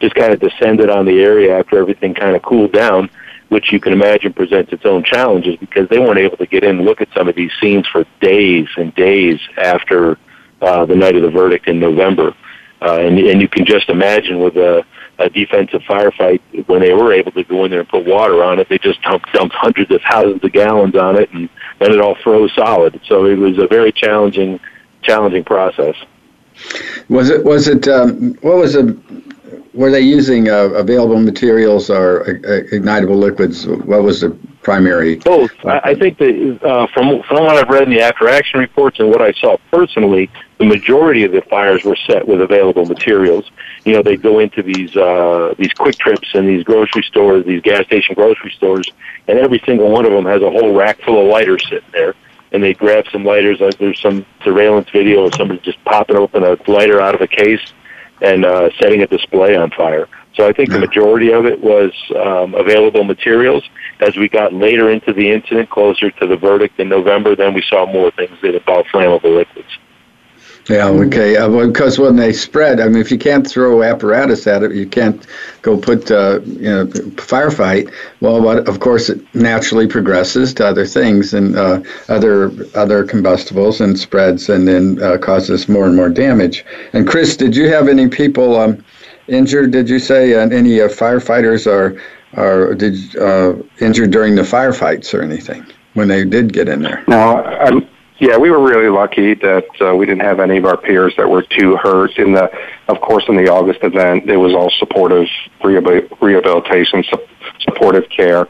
Just 0.00 0.14
kind 0.14 0.32
of 0.32 0.40
descended 0.40 0.90
on 0.90 1.06
the 1.06 1.22
area 1.22 1.58
after 1.58 1.78
everything 1.78 2.12
kind 2.12 2.34
of 2.34 2.42
cooled 2.42 2.72
down 2.72 3.08
which 3.54 3.70
you 3.72 3.78
can 3.78 3.92
imagine 3.92 4.32
presents 4.32 4.72
its 4.72 4.84
own 4.84 5.04
challenges 5.04 5.54
because 5.60 5.88
they 5.88 6.00
weren't 6.00 6.18
able 6.18 6.36
to 6.36 6.46
get 6.46 6.64
in 6.64 6.78
and 6.78 6.84
look 6.84 7.00
at 7.00 7.08
some 7.14 7.28
of 7.28 7.36
these 7.36 7.52
scenes 7.60 7.86
for 7.86 8.04
days 8.20 8.66
and 8.76 8.92
days 8.96 9.38
after 9.56 10.18
uh, 10.60 10.84
the 10.84 10.96
night 10.96 11.14
of 11.14 11.22
the 11.22 11.30
verdict 11.30 11.68
in 11.68 11.78
November. 11.78 12.34
Uh, 12.82 12.98
and, 12.98 13.16
and 13.16 13.40
you 13.40 13.48
can 13.48 13.64
just 13.64 13.88
imagine 13.88 14.40
with 14.40 14.54
the 14.54 14.84
a 15.20 15.30
defensive 15.30 15.80
firefight 15.82 16.40
when 16.66 16.80
they 16.80 16.92
were 16.92 17.12
able 17.12 17.30
to 17.30 17.44
go 17.44 17.64
in 17.64 17.70
there 17.70 17.78
and 17.78 17.88
put 17.88 18.04
water 18.04 18.42
on 18.42 18.58
it. 18.58 18.68
They 18.68 18.78
just 18.78 19.00
dumped, 19.02 19.32
dumped 19.32 19.54
hundreds 19.54 19.92
of 19.92 20.00
thousands 20.10 20.42
of 20.42 20.52
gallons 20.52 20.96
on 20.96 21.16
it, 21.16 21.30
and 21.30 21.48
then 21.78 21.92
it 21.92 22.00
all 22.00 22.16
froze 22.16 22.52
solid. 22.56 23.00
So 23.06 23.26
it 23.26 23.38
was 23.38 23.56
a 23.58 23.68
very 23.68 23.92
challenging, 23.92 24.58
challenging 25.02 25.44
process. 25.44 25.94
Was 27.08 27.30
it? 27.30 27.44
Was 27.44 27.68
it? 27.68 27.86
Um, 27.86 28.34
what 28.40 28.56
was 28.56 28.74
it? 28.74 28.96
Were 29.74 29.90
they 29.90 30.00
using 30.00 30.48
uh, 30.48 30.70
available 30.74 31.20
materials 31.20 31.90
or 31.90 32.22
uh, 32.22 32.62
ignitable 32.72 33.18
liquids? 33.18 33.66
What 33.66 34.02
was 34.02 34.20
the 34.20 34.30
primary? 34.62 35.16
Both. 35.16 35.52
I, 35.64 35.80
I 35.84 35.94
think 35.94 36.18
that 36.18 36.60
uh, 36.62 36.86
from 36.94 37.22
from 37.24 37.44
what 37.44 37.56
I've 37.56 37.68
read 37.68 37.82
in 37.82 37.90
the 37.90 38.00
after 38.00 38.28
action 38.28 38.60
reports 38.60 39.00
and 39.00 39.10
what 39.10 39.20
I 39.20 39.32
saw 39.32 39.56
personally, 39.70 40.30
the 40.58 40.64
majority 40.64 41.24
of 41.24 41.32
the 41.32 41.42
fires 41.42 41.84
were 41.84 41.96
set 42.06 42.26
with 42.26 42.40
available 42.40 42.86
materials. 42.86 43.50
You 43.84 43.94
know, 43.94 44.02
they 44.02 44.16
go 44.16 44.38
into 44.38 44.62
these 44.62 44.96
uh, 44.96 45.54
these 45.58 45.74
QuikTrips 45.74 46.34
and 46.34 46.48
these 46.48 46.64
grocery 46.64 47.02
stores, 47.02 47.44
these 47.44 47.60
gas 47.60 47.84
station 47.84 48.14
grocery 48.14 48.52
stores, 48.56 48.90
and 49.28 49.38
every 49.38 49.60
single 49.66 49.90
one 49.90 50.06
of 50.06 50.12
them 50.12 50.24
has 50.24 50.40
a 50.40 50.50
whole 50.50 50.74
rack 50.74 51.00
full 51.02 51.20
of 51.20 51.30
lighters 51.30 51.62
sitting 51.68 51.90
there. 51.92 52.14
And 52.52 52.62
they 52.62 52.72
grab 52.72 53.04
some 53.10 53.24
lighters. 53.24 53.60
Like 53.60 53.76
there's 53.78 54.00
some 54.00 54.24
surveillance 54.42 54.88
video 54.90 55.26
of 55.26 55.34
somebody 55.34 55.60
just 55.60 55.84
popping 55.84 56.16
open 56.16 56.44
a 56.44 56.56
lighter 56.70 57.00
out 57.00 57.16
of 57.16 57.20
a 57.20 57.26
case 57.26 57.72
and 58.20 58.44
uh, 58.44 58.70
setting 58.80 59.02
a 59.02 59.06
display 59.06 59.56
on 59.56 59.70
fire. 59.70 60.08
So 60.34 60.48
I 60.48 60.52
think 60.52 60.70
the 60.70 60.80
majority 60.80 61.32
of 61.32 61.46
it 61.46 61.60
was 61.60 61.92
um, 62.16 62.54
available 62.54 63.04
materials. 63.04 63.62
As 64.00 64.16
we 64.16 64.28
got 64.28 64.52
later 64.52 64.90
into 64.90 65.12
the 65.12 65.30
incident, 65.30 65.70
closer 65.70 66.10
to 66.10 66.26
the 66.26 66.36
verdict 66.36 66.80
in 66.80 66.88
November, 66.88 67.36
then 67.36 67.54
we 67.54 67.62
saw 67.62 67.86
more 67.86 68.10
things 68.10 68.36
that 68.42 68.54
involved 68.54 68.88
flammable 68.92 69.36
liquids. 69.36 69.68
Yeah, 70.68 70.88
okay. 70.88 71.36
Uh, 71.36 71.50
well, 71.50 71.66
because 71.66 71.98
when 71.98 72.16
they 72.16 72.32
spread, 72.32 72.80
I 72.80 72.88
mean, 72.88 72.96
if 72.96 73.10
you 73.10 73.18
can't 73.18 73.46
throw 73.46 73.82
apparatus 73.82 74.46
at 74.46 74.62
it, 74.62 74.72
you 74.72 74.86
can't 74.86 75.26
go 75.60 75.76
put, 75.76 76.10
uh, 76.10 76.40
you 76.44 76.70
know, 76.70 76.86
firefight. 76.86 77.92
Well, 78.20 78.40
what, 78.40 78.66
of 78.66 78.80
course, 78.80 79.10
it 79.10 79.20
naturally 79.34 79.86
progresses 79.86 80.54
to 80.54 80.66
other 80.66 80.86
things 80.86 81.34
and 81.34 81.56
uh, 81.56 81.82
other 82.08 82.50
other 82.74 83.04
combustibles 83.04 83.82
and 83.82 83.98
spreads, 83.98 84.48
and 84.48 84.66
then 84.66 85.02
uh, 85.02 85.18
causes 85.18 85.68
more 85.68 85.86
and 85.86 85.96
more 85.96 86.08
damage. 86.08 86.64
And 86.94 87.06
Chris, 87.06 87.36
did 87.36 87.54
you 87.54 87.68
have 87.68 87.86
any 87.86 88.08
people 88.08 88.58
um, 88.58 88.82
injured? 89.28 89.70
Did 89.70 89.90
you 89.90 89.98
say 89.98 90.32
and 90.32 90.50
any 90.52 90.80
uh, 90.80 90.88
firefighters 90.88 91.66
are 91.66 92.00
are 92.38 92.74
did 92.74 92.94
uh, 93.16 93.54
injured 93.80 94.12
during 94.12 94.34
the 94.34 94.42
firefights 94.42 95.12
or 95.12 95.20
anything 95.20 95.66
when 95.92 96.08
they 96.08 96.24
did 96.24 96.54
get 96.54 96.70
in 96.70 96.80
there? 96.80 97.04
No, 97.06 97.44
I'm 97.44 97.86
yeah, 98.18 98.36
we 98.36 98.50
were 98.50 98.62
really 98.62 98.88
lucky 98.88 99.34
that 99.34 99.66
uh, 99.80 99.94
we 99.94 100.06
didn't 100.06 100.22
have 100.22 100.38
any 100.38 100.58
of 100.58 100.64
our 100.64 100.76
peers 100.76 101.12
that 101.16 101.28
were 101.28 101.42
too 101.42 101.76
hurt. 101.76 102.16
In 102.18 102.32
the, 102.32 102.50
of 102.88 103.00
course, 103.00 103.24
in 103.28 103.36
the 103.36 103.48
August 103.48 103.80
event, 103.82 104.30
it 104.30 104.36
was 104.36 104.54
all 104.54 104.70
supportive 104.70 105.26
rehabilitation, 105.62 107.04
supportive 107.60 108.08
care, 108.10 108.46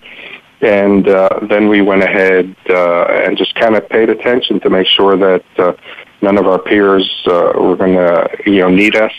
and 0.61 1.09
uh, 1.09 1.41
then 1.49 1.69
we 1.69 1.81
went 1.81 2.03
ahead 2.03 2.55
uh, 2.69 3.05
and 3.05 3.39
just 3.39 3.55
kind 3.55 3.75
of 3.75 3.89
paid 3.89 4.11
attention 4.11 4.61
to 4.61 4.71
make 4.71 4.87
sure 4.87 5.17
that 5.17 5.45
uh, 5.59 5.73
none 6.21 6.37
of 6.37 6.47
our 6.47 6.59
peers 6.59 7.11
uh, 7.27 7.53
were 7.57 7.77
going 7.77 7.95
to, 7.95 8.29
you 8.47 8.61
know, 8.61 8.69
need 8.69 8.97
us, 8.97 9.13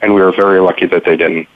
and 0.00 0.14
we 0.14 0.22
were 0.22 0.32
very 0.32 0.60
lucky 0.60 0.86
that 0.86 1.04
they 1.04 1.16
didn't. 1.16 1.46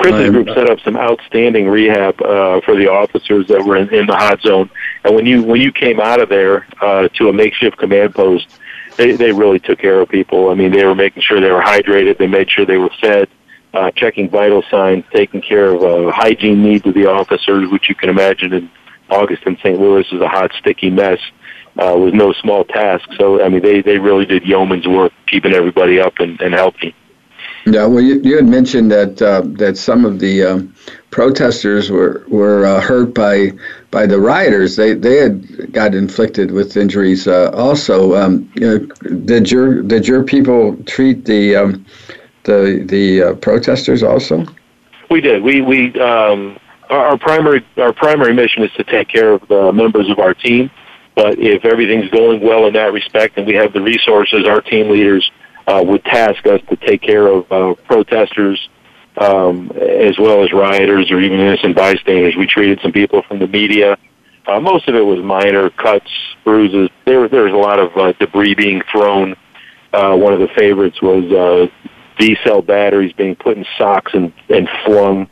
Chris's 0.00 0.30
group 0.30 0.48
set 0.48 0.70
up 0.70 0.80
some 0.80 0.96
outstanding 0.96 1.68
rehab 1.68 2.20
uh, 2.22 2.60
for 2.62 2.74
the 2.74 2.88
officers 2.90 3.46
that 3.48 3.64
were 3.64 3.76
in, 3.76 3.92
in 3.94 4.06
the 4.06 4.16
hot 4.16 4.40
zone. 4.40 4.70
And 5.04 5.14
when 5.14 5.26
you 5.26 5.42
when 5.42 5.60
you 5.60 5.72
came 5.72 6.00
out 6.00 6.20
of 6.20 6.28
there 6.28 6.66
uh, 6.80 7.08
to 7.08 7.28
a 7.28 7.32
makeshift 7.32 7.76
command 7.76 8.14
post, 8.14 8.48
they 8.96 9.12
they 9.12 9.32
really 9.32 9.58
took 9.58 9.78
care 9.78 10.00
of 10.00 10.08
people. 10.08 10.50
I 10.50 10.54
mean, 10.54 10.72
they 10.72 10.84
were 10.84 10.94
making 10.94 11.22
sure 11.22 11.40
they 11.40 11.50
were 11.50 11.62
hydrated. 11.62 12.18
They 12.18 12.26
made 12.26 12.50
sure 12.50 12.64
they 12.64 12.78
were 12.78 12.90
fed, 13.00 13.28
uh, 13.74 13.90
checking 13.90 14.30
vital 14.30 14.62
signs, 14.70 15.04
taking 15.12 15.42
care 15.42 15.74
of 15.74 15.82
uh, 15.82 16.12
hygiene 16.12 16.62
needs 16.62 16.86
of 16.86 16.94
the 16.94 17.06
officers, 17.06 17.70
which 17.70 17.88
you 17.88 17.94
can 17.94 18.08
imagine 18.08 18.52
in 18.54 18.70
August 19.10 19.42
in 19.44 19.56
St. 19.58 19.78
Louis 19.78 20.06
is 20.12 20.20
a 20.20 20.28
hot, 20.28 20.52
sticky 20.58 20.90
mess. 20.90 21.18
Uh, 21.78 21.94
was 21.96 22.12
no 22.12 22.32
small 22.32 22.64
task. 22.64 23.08
So 23.18 23.42
I 23.42 23.48
mean, 23.48 23.62
they 23.62 23.82
they 23.82 23.98
really 23.98 24.24
did 24.24 24.44
yeoman's 24.44 24.88
work, 24.88 25.12
keeping 25.26 25.52
everybody 25.52 26.00
up 26.00 26.14
and, 26.18 26.40
and 26.40 26.54
healthy. 26.54 26.94
Yeah, 27.72 27.86
well, 27.86 28.02
you, 28.02 28.20
you 28.22 28.34
had 28.34 28.46
mentioned 28.46 28.90
that 28.90 29.22
uh, 29.22 29.42
that 29.58 29.76
some 29.76 30.04
of 30.04 30.18
the 30.18 30.42
um, 30.42 30.74
protesters 31.10 31.88
were 31.88 32.24
were 32.26 32.66
uh, 32.66 32.80
hurt 32.80 33.14
by 33.14 33.52
by 33.92 34.06
the 34.06 34.18
rioters. 34.18 34.74
They 34.74 34.94
they 34.94 35.18
had 35.18 35.72
got 35.72 35.94
inflicted 35.94 36.50
with 36.50 36.76
injuries 36.76 37.28
uh, 37.28 37.52
also. 37.54 38.16
Um, 38.16 38.50
you 38.56 38.66
know, 38.66 38.78
did 39.24 39.52
your 39.52 39.82
did 39.82 40.08
your 40.08 40.24
people 40.24 40.76
treat 40.84 41.24
the 41.24 41.54
um, 41.54 41.86
the 42.42 42.84
the 42.88 43.22
uh, 43.22 43.34
protesters 43.34 44.02
also? 44.02 44.44
We 45.08 45.20
did. 45.20 45.40
We 45.40 45.60
we 45.60 45.98
um, 46.00 46.58
our, 46.88 47.06
our 47.06 47.18
primary 47.18 47.64
our 47.76 47.92
primary 47.92 48.34
mission 48.34 48.64
is 48.64 48.72
to 48.72 48.82
take 48.82 49.06
care 49.06 49.32
of 49.32 49.46
the 49.46 49.72
members 49.72 50.10
of 50.10 50.18
our 50.18 50.34
team. 50.34 50.72
But 51.14 51.38
if 51.38 51.64
everything's 51.64 52.10
going 52.10 52.40
well 52.40 52.66
in 52.66 52.72
that 52.74 52.92
respect, 52.92 53.36
and 53.36 53.46
we 53.46 53.54
have 53.54 53.72
the 53.72 53.80
resources, 53.80 54.44
our 54.46 54.60
team 54.60 54.90
leaders 54.90 55.30
uh, 55.70 55.82
would 55.82 56.04
task 56.04 56.46
us 56.46 56.60
to 56.68 56.76
take 56.76 57.00
care 57.00 57.26
of 57.26 57.50
uh, 57.52 57.74
protesters 57.84 58.68
um, 59.16 59.70
as 59.70 60.18
well 60.18 60.42
as 60.42 60.52
rioters 60.52 61.10
or 61.10 61.20
even 61.20 61.38
innocent 61.38 61.76
bystanders. 61.76 62.34
We 62.36 62.46
treated 62.46 62.80
some 62.82 62.92
people 62.92 63.22
from 63.22 63.38
the 63.38 63.46
media. 63.46 63.96
Uh, 64.46 64.60
most 64.60 64.88
of 64.88 64.94
it 64.94 65.02
was 65.02 65.22
minor 65.22 65.70
cuts, 65.70 66.10
bruises. 66.44 66.88
There, 67.04 67.20
was 67.20 67.30
there 67.30 67.44
was 67.44 67.52
a 67.52 67.56
lot 67.56 67.78
of 67.78 67.96
uh, 67.96 68.12
debris 68.18 68.54
being 68.54 68.82
thrown. 68.90 69.36
Uh, 69.92 70.16
one 70.16 70.32
of 70.32 70.40
the 70.40 70.48
favorites 70.56 71.00
was 71.02 71.24
uh, 71.32 71.66
D-cell 72.18 72.62
batteries 72.62 73.12
being 73.12 73.36
put 73.36 73.56
in 73.56 73.64
socks 73.76 74.12
and, 74.14 74.32
and 74.48 74.68
flung 74.84 75.28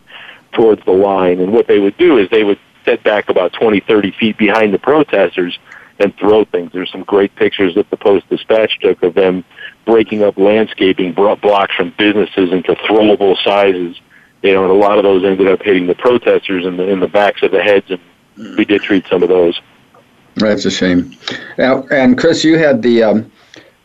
towards 0.52 0.84
the 0.84 0.92
line. 0.92 1.40
And 1.40 1.52
what 1.52 1.66
they 1.66 1.78
would 1.78 1.96
do 1.96 2.18
is 2.18 2.28
they 2.30 2.44
would 2.44 2.58
set 2.84 3.02
back 3.02 3.28
about 3.28 3.52
20, 3.54 3.80
30 3.80 4.12
feet 4.12 4.38
behind 4.38 4.72
the 4.72 4.78
protesters 4.78 5.58
and 5.98 6.16
throw 6.16 6.44
things. 6.44 6.70
There's 6.72 6.90
some 6.90 7.02
great 7.02 7.34
pictures 7.34 7.74
that 7.74 7.90
the 7.90 7.96
Post 7.96 8.28
Dispatch 8.28 8.78
took 8.80 9.02
of 9.02 9.14
them 9.14 9.44
breaking 9.88 10.22
up 10.22 10.36
landscaping 10.36 11.14
blocks 11.14 11.74
from 11.74 11.94
businesses 11.96 12.52
into 12.52 12.74
throwable 12.74 13.42
sizes. 13.42 13.98
You 14.42 14.52
know, 14.52 14.62
and 14.64 14.70
a 14.70 14.74
lot 14.74 14.98
of 14.98 15.02
those 15.02 15.24
ended 15.24 15.48
up 15.48 15.62
hitting 15.62 15.86
the 15.86 15.94
protesters 15.94 16.66
in 16.66 16.76
the 16.76 16.86
in 16.86 17.00
the 17.00 17.08
backs 17.08 17.42
of 17.42 17.50
the 17.50 17.62
heads, 17.62 17.90
and 17.90 18.00
we 18.56 18.64
did 18.64 18.82
treat 18.82 19.04
some 19.08 19.22
of 19.22 19.30
those. 19.30 19.60
That's 20.36 20.66
a 20.66 20.70
shame. 20.70 21.16
Now, 21.56 21.84
and 21.90 22.16
Chris, 22.16 22.44
you 22.44 22.58
had 22.58 22.82
the 22.82 23.02
um, 23.02 23.32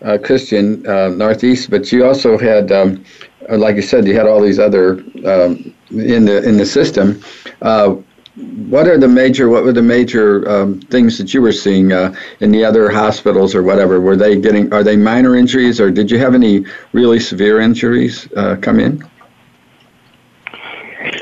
uh, 0.03 0.19
Christian 0.23 0.85
uh, 0.85 1.07
Northeast, 1.07 1.71
but 1.71 1.91
you 1.91 2.05
also 2.05 2.37
had, 2.37 2.71
um, 2.71 3.03
like 3.49 3.75
you 3.77 3.81
said, 3.81 4.05
you 4.05 4.15
had 4.15 4.27
all 4.27 4.41
these 4.41 4.59
other 4.59 4.99
um, 5.25 5.73
in 5.89 6.25
the 6.25 6.43
in 6.47 6.57
the 6.57 6.65
system. 6.65 7.23
Uh, 7.61 7.95
what 8.35 8.87
are 8.87 8.97
the 8.97 9.07
major 9.07 9.47
what 9.49 9.63
were 9.63 9.73
the 9.73 9.81
major 9.81 10.49
um, 10.49 10.79
things 10.81 11.17
that 11.19 11.33
you 11.33 11.41
were 11.41 11.51
seeing 11.51 11.91
uh, 11.91 12.15
in 12.39 12.51
the 12.51 12.65
other 12.65 12.89
hospitals 12.89 13.53
or 13.53 13.61
whatever? 13.61 14.01
Were 14.01 14.15
they 14.15 14.39
getting 14.39 14.73
are 14.73 14.83
they 14.83 14.95
minor 14.95 15.35
injuries 15.35 15.79
or 15.79 15.91
did 15.91 16.09
you 16.09 16.17
have 16.17 16.33
any 16.33 16.65
really 16.93 17.19
severe 17.19 17.59
injuries 17.59 18.27
uh, 18.35 18.55
come 18.59 18.79
in? 18.79 19.07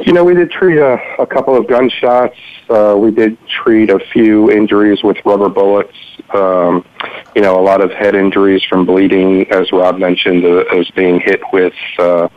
You 0.05 0.13
know 0.13 0.23
we 0.23 0.33
did 0.33 0.51
treat 0.51 0.77
a, 0.77 0.97
a 1.19 1.27
couple 1.27 1.55
of 1.55 1.67
gunshots. 1.67 2.37
Uh, 2.69 2.95
we 2.97 3.11
did 3.11 3.37
treat 3.47 3.89
a 3.89 3.99
few 3.99 4.49
injuries 4.49 5.03
with 5.03 5.17
rubber 5.25 5.49
bullets. 5.49 5.97
Um, 6.33 6.85
you 7.35 7.41
know 7.41 7.59
a 7.59 7.63
lot 7.63 7.81
of 7.81 7.91
head 7.91 8.15
injuries 8.15 8.63
from 8.69 8.85
bleeding 8.85 9.51
as 9.51 9.69
rob 9.73 9.97
mentioned 9.97 10.45
uh, 10.45 10.63
as 10.73 10.89
being 10.91 11.19
hit 11.19 11.41
with 11.51 11.73
uh, 11.99 12.29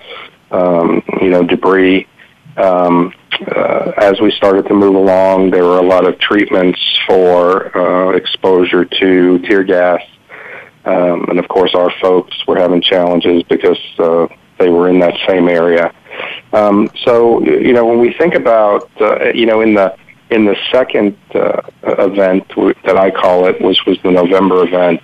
um, 0.50 1.00
you 1.20 1.30
know 1.30 1.44
debris 1.44 2.08
um, 2.56 3.12
uh, 3.54 3.92
as 3.98 4.20
we 4.20 4.30
started 4.32 4.66
to 4.68 4.74
move 4.74 4.94
along, 4.94 5.50
there 5.50 5.64
were 5.64 5.78
a 5.78 5.86
lot 5.86 6.06
of 6.06 6.18
treatments 6.18 6.80
for 7.06 7.76
uh, 7.76 8.10
exposure 8.10 8.84
to 8.84 9.38
tear 9.40 9.64
gas. 9.64 10.00
Um, 10.84 11.26
and 11.30 11.38
of 11.38 11.48
course, 11.48 11.74
our 11.74 11.90
folks 12.00 12.36
were 12.46 12.58
having 12.58 12.80
challenges 12.80 13.42
because 13.44 13.78
uh, 13.98 14.26
they 14.58 14.68
were 14.68 14.88
in 14.88 14.98
that 15.00 15.14
same 15.26 15.48
area. 15.48 15.92
Um, 16.52 16.90
so, 17.04 17.42
you 17.42 17.72
know, 17.72 17.86
when 17.86 17.98
we 17.98 18.12
think 18.14 18.34
about, 18.34 18.88
uh, 19.00 19.32
you 19.32 19.46
know, 19.46 19.60
in 19.60 19.74
the 19.74 19.96
in 20.30 20.44
the 20.44 20.56
second 20.72 21.16
uh, 21.34 21.60
event 21.82 22.48
that 22.84 22.96
I 22.96 23.10
call 23.10 23.46
it, 23.46 23.60
which 23.60 23.78
was 23.86 23.98
the 24.02 24.10
November 24.10 24.66
event, 24.66 25.00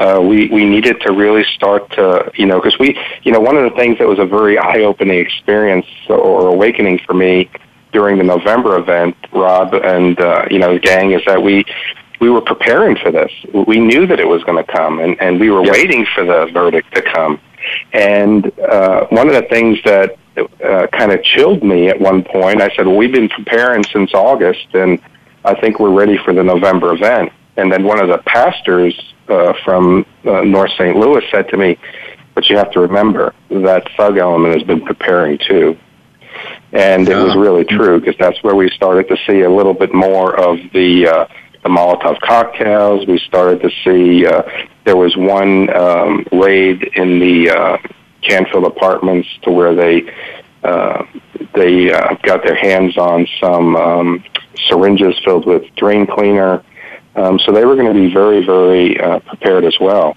uh, 0.00 0.18
we 0.20 0.48
we 0.48 0.64
needed 0.64 1.00
to 1.02 1.12
really 1.12 1.44
start 1.54 1.90
to 1.90 2.30
you 2.34 2.46
know 2.46 2.58
because 2.60 2.78
we 2.78 2.98
you 3.22 3.32
know 3.32 3.40
one 3.40 3.56
of 3.56 3.70
the 3.70 3.76
things 3.76 3.98
that 3.98 4.08
was 4.08 4.18
a 4.18 4.24
very 4.24 4.58
eye 4.58 4.80
opening 4.80 5.18
experience 5.18 5.86
or 6.08 6.48
awakening 6.48 6.98
for 7.06 7.12
me 7.12 7.50
during 7.92 8.18
the 8.18 8.24
November 8.24 8.78
event, 8.78 9.16
Rob 9.32 9.74
and 9.74 10.18
uh, 10.20 10.46
you 10.50 10.58
know 10.58 10.72
the 10.74 10.80
gang 10.80 11.12
is 11.12 11.22
that 11.26 11.42
we 11.42 11.64
we 12.20 12.30
were 12.30 12.40
preparing 12.40 12.96
for 12.96 13.10
this. 13.10 13.30
We 13.52 13.78
knew 13.78 14.06
that 14.06 14.20
it 14.20 14.28
was 14.28 14.42
going 14.44 14.64
to 14.64 14.72
come, 14.72 15.00
and 15.00 15.20
and 15.20 15.38
we 15.38 15.50
were 15.50 15.64
yep. 15.64 15.74
waiting 15.74 16.06
for 16.14 16.24
the 16.24 16.48
verdict 16.52 16.94
to 16.94 17.02
come. 17.02 17.40
And 17.92 18.58
uh, 18.58 19.06
one 19.10 19.28
of 19.28 19.34
the 19.34 19.46
things 19.50 19.78
that 19.84 20.16
uh, 20.64 20.86
kind 20.92 21.12
of 21.12 21.22
chilled 21.22 21.62
me 21.62 21.88
at 21.88 22.00
one 22.00 22.22
point, 22.22 22.62
I 22.62 22.74
said, 22.74 22.86
"Well, 22.86 22.96
we've 22.96 23.12
been 23.12 23.28
preparing 23.28 23.84
since 23.84 24.14
August, 24.14 24.68
and 24.72 24.98
I 25.44 25.60
think 25.60 25.78
we're 25.78 25.92
ready 25.92 26.16
for 26.24 26.32
the 26.32 26.42
November 26.42 26.94
event." 26.94 27.32
And 27.56 27.70
then 27.70 27.84
one 27.84 28.00
of 28.00 28.08
the 28.08 28.18
pastors 28.18 28.94
uh, 29.28 29.52
from 29.64 30.06
uh, 30.24 30.42
North 30.42 30.70
St. 30.72 30.96
Louis 30.96 31.22
said 31.30 31.48
to 31.48 31.56
me, 31.56 31.78
but 32.34 32.48
you 32.48 32.56
have 32.56 32.70
to 32.72 32.80
remember 32.80 33.34
that 33.50 33.86
thug 33.96 34.18
element 34.18 34.54
has 34.54 34.62
been 34.62 34.80
preparing 34.82 35.38
too. 35.38 35.76
And 36.72 37.08
it 37.08 37.16
was 37.16 37.36
really 37.36 37.64
true 37.64 37.98
because 37.98 38.14
that's 38.18 38.42
where 38.42 38.54
we 38.54 38.70
started 38.70 39.08
to 39.08 39.16
see 39.26 39.40
a 39.40 39.50
little 39.50 39.74
bit 39.74 39.92
more 39.92 40.38
of 40.38 40.58
the 40.72 41.08
uh, 41.08 41.26
the 41.62 41.68
Molotov 41.68 42.20
cocktails. 42.20 43.06
We 43.06 43.18
started 43.18 43.60
to 43.62 43.70
see 43.84 44.26
uh, 44.26 44.42
there 44.84 44.96
was 44.96 45.16
one 45.16 45.68
um, 45.76 46.24
raid 46.32 46.82
in 46.94 47.18
the 47.18 47.50
uh, 47.50 47.78
Canfield 48.22 48.64
apartments 48.64 49.28
to 49.42 49.50
where 49.50 49.74
they 49.74 50.12
uh, 50.62 51.04
they 51.54 51.92
uh, 51.92 52.14
got 52.22 52.44
their 52.44 52.54
hands 52.54 52.96
on 52.96 53.26
some 53.40 53.76
um, 53.76 54.24
syringes 54.68 55.18
filled 55.24 55.46
with 55.46 55.64
drain 55.76 56.06
cleaner. 56.06 56.62
Um, 57.16 57.38
so 57.40 57.52
they 57.52 57.64
were 57.64 57.74
going 57.76 57.92
to 57.92 58.00
be 58.00 58.12
very, 58.12 58.44
very 58.44 59.00
uh, 59.00 59.18
prepared 59.20 59.64
as 59.64 59.76
well. 59.80 60.16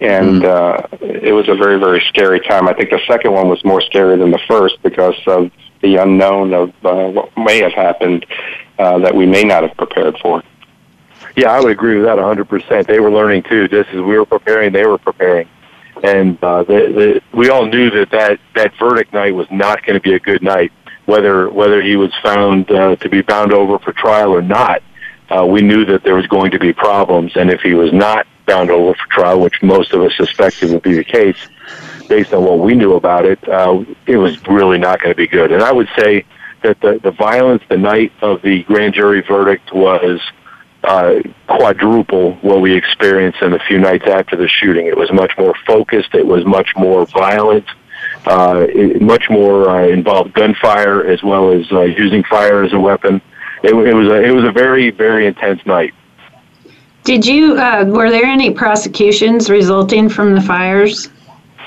And 0.00 0.42
mm. 0.42 0.44
uh, 0.44 0.96
it 1.00 1.32
was 1.32 1.48
a 1.48 1.54
very, 1.54 1.78
very 1.78 2.04
scary 2.08 2.40
time. 2.40 2.68
I 2.68 2.74
think 2.74 2.90
the 2.90 3.00
second 3.06 3.32
one 3.32 3.48
was 3.48 3.64
more 3.64 3.80
scary 3.80 4.18
than 4.18 4.30
the 4.30 4.40
first 4.46 4.82
because 4.82 5.16
of 5.26 5.50
the 5.80 5.96
unknown 5.96 6.52
of 6.52 6.70
uh, 6.84 7.08
what 7.08 7.30
may 7.36 7.60
have 7.60 7.72
happened 7.72 8.26
uh, 8.78 8.98
that 8.98 9.14
we 9.14 9.26
may 9.26 9.44
not 9.44 9.62
have 9.62 9.76
prepared 9.76 10.18
for. 10.18 10.42
Yeah, 11.36 11.50
I 11.50 11.60
would 11.60 11.72
agree 11.72 11.96
with 11.96 12.04
that 12.04 12.18
100%. 12.18 12.86
They 12.86 13.00
were 13.00 13.10
learning 13.10 13.44
too. 13.44 13.68
Just 13.68 13.88
as 13.90 13.96
we 13.96 14.16
were 14.18 14.26
preparing, 14.26 14.72
they 14.72 14.86
were 14.86 14.98
preparing 14.98 15.48
and 16.02 16.42
uh, 16.42 16.64
the, 16.64 17.22
the, 17.32 17.36
we 17.36 17.50
all 17.50 17.66
knew 17.66 17.90
that, 17.90 18.10
that 18.10 18.40
that 18.54 18.72
verdict 18.78 19.12
night 19.12 19.34
was 19.34 19.46
not 19.50 19.84
going 19.84 19.94
to 19.94 20.02
be 20.02 20.14
a 20.14 20.20
good 20.20 20.42
night, 20.42 20.72
whether 21.06 21.48
whether 21.48 21.80
he 21.80 21.96
was 21.96 22.12
found 22.22 22.70
uh, 22.70 22.96
to 22.96 23.08
be 23.08 23.22
bound 23.22 23.52
over 23.52 23.78
for 23.78 23.92
trial 23.92 24.34
or 24.34 24.42
not. 24.42 24.82
Uh, 25.30 25.46
we 25.46 25.62
knew 25.62 25.84
that 25.84 26.02
there 26.02 26.14
was 26.14 26.26
going 26.26 26.50
to 26.50 26.58
be 26.58 26.72
problems, 26.72 27.32
and 27.36 27.50
if 27.50 27.60
he 27.60 27.74
was 27.74 27.92
not 27.92 28.26
bound 28.46 28.70
over 28.70 28.94
for 28.94 29.06
trial, 29.10 29.40
which 29.40 29.62
most 29.62 29.92
of 29.92 30.02
us 30.02 30.12
suspected 30.16 30.70
would 30.70 30.82
be 30.82 30.94
the 30.94 31.04
case, 31.04 31.38
based 32.08 32.32
on 32.32 32.44
what 32.44 32.58
we 32.58 32.74
knew 32.74 32.94
about 32.94 33.24
it, 33.24 33.38
uh, 33.48 33.82
it 34.06 34.16
was 34.16 34.36
really 34.48 34.78
not 34.78 35.00
going 35.00 35.10
to 35.10 35.16
be 35.16 35.26
good. 35.26 35.50
And 35.50 35.62
I 35.62 35.72
would 35.72 35.88
say 35.98 36.24
that 36.62 36.80
the 36.80 36.98
the 37.02 37.10
violence 37.10 37.62
the 37.68 37.76
night 37.76 38.12
of 38.22 38.42
the 38.42 38.62
grand 38.64 38.94
jury 38.94 39.22
verdict 39.22 39.72
was 39.72 40.20
uh, 40.82 41.20
quadruple 41.46 42.34
what 42.42 42.60
we 42.60 42.74
experienced 42.74 43.40
in 43.42 43.52
the 43.52 43.58
few 43.60 43.78
nights 43.78 44.06
after 44.06 44.36
the 44.36 44.48
shooting. 44.48 44.86
It 44.86 44.96
was 44.96 45.10
much 45.12 45.32
more 45.38 45.54
focused. 45.66 46.14
It 46.14 46.26
was 46.26 46.44
much 46.44 46.70
more 46.76 47.06
violent. 47.06 47.66
Uh, 48.26 48.66
it 48.68 49.00
much 49.00 49.30
more 49.30 49.68
uh, 49.68 49.86
involved 49.86 50.34
gunfire 50.34 51.06
as 51.06 51.22
well 51.22 51.52
as 51.52 51.70
uh, 51.72 51.82
using 51.82 52.22
fire 52.24 52.62
as 52.62 52.72
a 52.72 52.80
weapon. 52.80 53.20
It, 53.64 53.74
it 53.74 53.94
was 53.94 54.08
a 54.08 54.22
it 54.22 54.30
was 54.30 54.44
a 54.44 54.52
very 54.52 54.90
very 54.90 55.26
intense 55.26 55.64
night. 55.64 55.94
Did 57.04 57.24
you 57.24 57.56
uh, 57.56 57.84
were 57.86 58.10
there 58.10 58.24
any 58.24 58.50
prosecutions 58.50 59.48
resulting 59.48 60.08
from 60.08 60.34
the 60.34 60.40
fires? 60.40 61.08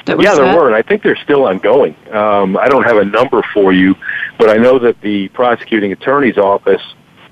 That 0.06 0.22
yeah, 0.22 0.36
there 0.36 0.56
were, 0.56 0.68
and 0.68 0.76
I 0.76 0.84
think 0.84 1.04
they're 1.04 1.18
still 1.18 1.46
ongoing. 1.46 1.96
Um, 2.12 2.56
I 2.56 2.70
don't 2.70 2.84
have 2.84 2.98
a 2.98 3.06
number 3.06 3.42
for 3.54 3.74
you, 3.74 3.96
but 4.38 4.50
I 4.50 4.56
know 4.56 4.80
that 4.80 5.02
the 5.02 5.28
prosecuting 5.30 5.92
attorney's 5.92 6.38
office 6.38 6.82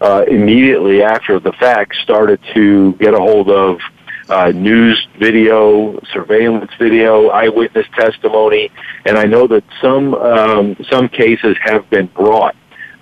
uh, 0.02 0.26
immediately 0.28 1.02
after 1.02 1.40
the 1.40 1.54
fact 1.54 1.96
started 2.04 2.40
to 2.54 2.94
get 2.94 3.14
a 3.14 3.20
hold 3.20 3.50
of 3.50 3.80
uh, 4.30 4.52
news 4.52 5.08
video, 5.20 6.00
surveillance 6.12 6.72
video, 6.80 7.30
eyewitness 7.30 7.86
testimony, 7.96 8.72
and 9.06 9.18
I 9.18 9.26
know 9.26 9.48
that 9.48 9.64
some 9.80 10.16
um, 10.16 10.76
some 10.90 11.08
cases 11.08 11.56
have 11.62 11.90
been 11.90 12.08
brought. 12.08 12.56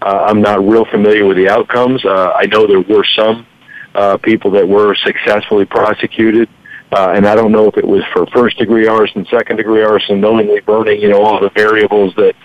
Uh, 0.03 0.25
I'm 0.27 0.41
not 0.41 0.67
real 0.67 0.83
familiar 0.83 1.25
with 1.25 1.37
the 1.37 1.47
outcomes. 1.47 2.03
Uh, 2.03 2.33
I 2.35 2.45
know 2.47 2.67
there 2.67 2.81
were 2.81 3.05
some 3.15 3.47
uh, 3.95 4.17
people 4.17 4.51
that 4.51 4.67
were 4.67 4.95
successfully 4.95 5.63
prosecuted, 5.63 6.49
uh, 6.91 7.13
and 7.15 7.25
I 7.25 7.35
don't 7.35 7.53
know 7.53 7.69
if 7.69 7.77
it 7.77 7.87
was 7.87 8.03
for 8.11 8.25
first 8.27 8.57
degree 8.57 8.85
arson, 8.85 9.25
second 9.31 9.55
degree 9.57 9.81
arson, 9.81 10.19
knowingly 10.19 10.59
burning, 10.59 10.99
you 10.99 11.07
know, 11.07 11.23
all 11.23 11.39
the 11.39 11.51
variables 11.51 12.13
that 12.15 12.35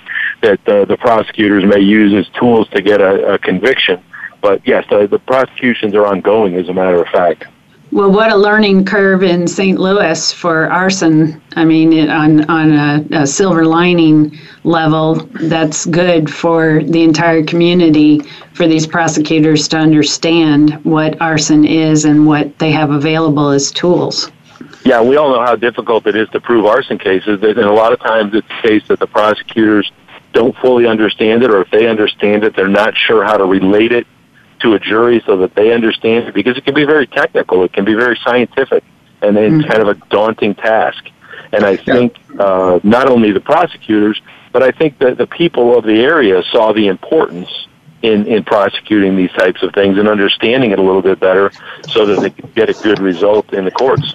that 0.41 0.69
uh, 0.69 0.85
the 0.85 0.97
prosecutors 0.99 1.65
may 1.65 1.81
use 1.81 2.15
as 2.15 2.33
tools 2.39 2.69
to 2.69 2.81
get 2.81 3.01
a, 3.01 3.35
a 3.35 3.39
conviction. 3.41 4.05
But 4.41 4.65
yes, 4.65 4.85
the, 4.89 5.09
the 5.09 5.19
prosecutions 5.19 5.97
are 5.97 6.07
ongoing, 6.07 6.55
as 6.55 6.69
a 6.69 6.73
matter 6.73 7.03
of 7.03 7.09
fact. 7.09 7.45
Well, 7.91 8.13
what 8.13 8.31
a 8.31 8.37
learning 8.37 8.85
curve 8.85 9.23
in 9.23 9.49
St. 9.49 9.79
Louis 9.79 10.31
for 10.33 10.71
arson. 10.71 11.41
I 11.57 11.65
mean, 11.65 11.95
it, 11.95 12.11
on 12.11 12.45
on 12.51 12.73
a, 12.73 13.23
a, 13.23 13.27
silver 13.27 13.65
lining 13.65 14.39
level, 14.65 15.15
that's 15.41 15.87
good 15.87 16.31
for 16.33 16.83
the 16.85 17.03
entire 17.03 17.43
community 17.43 18.21
for 18.53 18.67
these 18.67 18.87
prosecutors 18.87 19.69
to 19.69 19.79
understand 19.79 20.85
what 20.85 21.19
arson 21.23 21.65
is 21.65 22.05
and 22.05 22.27
what 22.27 22.59
they 22.59 22.71
have 22.73 22.91
available 22.91 23.49
as 23.49 23.73
tools. 23.73 24.31
Yeah, 24.85 25.01
we 25.01 25.17
all 25.17 25.31
know 25.31 25.43
how 25.43 25.57
difficult 25.57 26.07
it 26.07 26.15
is 26.15 26.29
to 26.31 26.41
prove 26.41 26.67
arson 26.67 26.99
cases, 26.99 27.43
and 27.43 27.59
a 27.59 27.73
lot 27.73 27.95
of 27.95 28.01
times 28.01 28.35
it's 28.35 28.47
the 28.49 28.69
case 28.69 28.87
that 28.89 28.99
the 28.99 29.07
prosecutors 29.07 29.91
don't 30.35 30.55
fully 30.59 30.87
understand 30.87 31.43
it, 31.43 31.51
or 31.51 31.63
if 31.63 31.71
they 31.71 31.89
understand 31.89 32.45
it, 32.45 32.55
they're 32.55 32.69
not 32.69 32.97
sure 32.97 33.25
how 33.25 33.39
to 33.39 33.47
relate 33.47 33.93
it 33.93 34.07
to 34.61 34.75
a 34.75 34.79
jury 34.79 35.23
so 35.27 35.37
that 35.39 35.55
they 35.55 35.73
understand 35.73 36.29
it 36.29 36.35
because 36.35 36.57
it 36.57 36.65
can 36.65 36.75
be 36.75 36.85
very 36.85 37.07
technical, 37.07 37.65
it 37.65 37.73
can 37.73 37.85
be 37.85 37.95
very 37.95 38.19
scientific, 38.25 38.85
and 39.23 39.37
it's 39.37 39.55
mm-hmm. 39.55 39.71
kind 39.71 39.83
of 39.83 39.89
a 39.89 39.95
daunting 40.09 40.55
task. 40.55 41.05
And 41.53 41.65
I 41.65 41.77
think 41.77 42.17
uh, 42.39 42.81
not 42.83 43.09
only 43.09 43.33
the 43.33 43.41
prosecutors, 43.41 44.21
but 44.53 44.63
I 44.63 44.71
think 44.71 44.99
that 44.99 45.19
the 45.19 45.27
people 45.27 45.77
of 45.77 45.85
the 45.85 46.01
area 46.01 46.43
saw 46.51 46.73
the 46.73 46.89
importance 46.89 47.49
in, 48.03 48.27
in 48.27 48.45
prosecuting 48.45 49.17
these 49.17 49.33
types 49.33 49.63
of 49.63 49.73
things 49.73 49.99
and 49.99 50.09
understanding 50.09 50.71
it 50.71 50.79
a 50.79 50.83
little 50.83 51.03
bit 51.03 51.19
better 51.19 51.51
so 51.89 52.07
that 52.07 52.21
they 52.21 52.31
could 52.31 52.55
get 52.55 52.69
a 52.69 52.75
good 52.75 53.01
result 53.01 53.53
in 53.53 53.65
the 53.65 53.71
courts. 53.71 54.15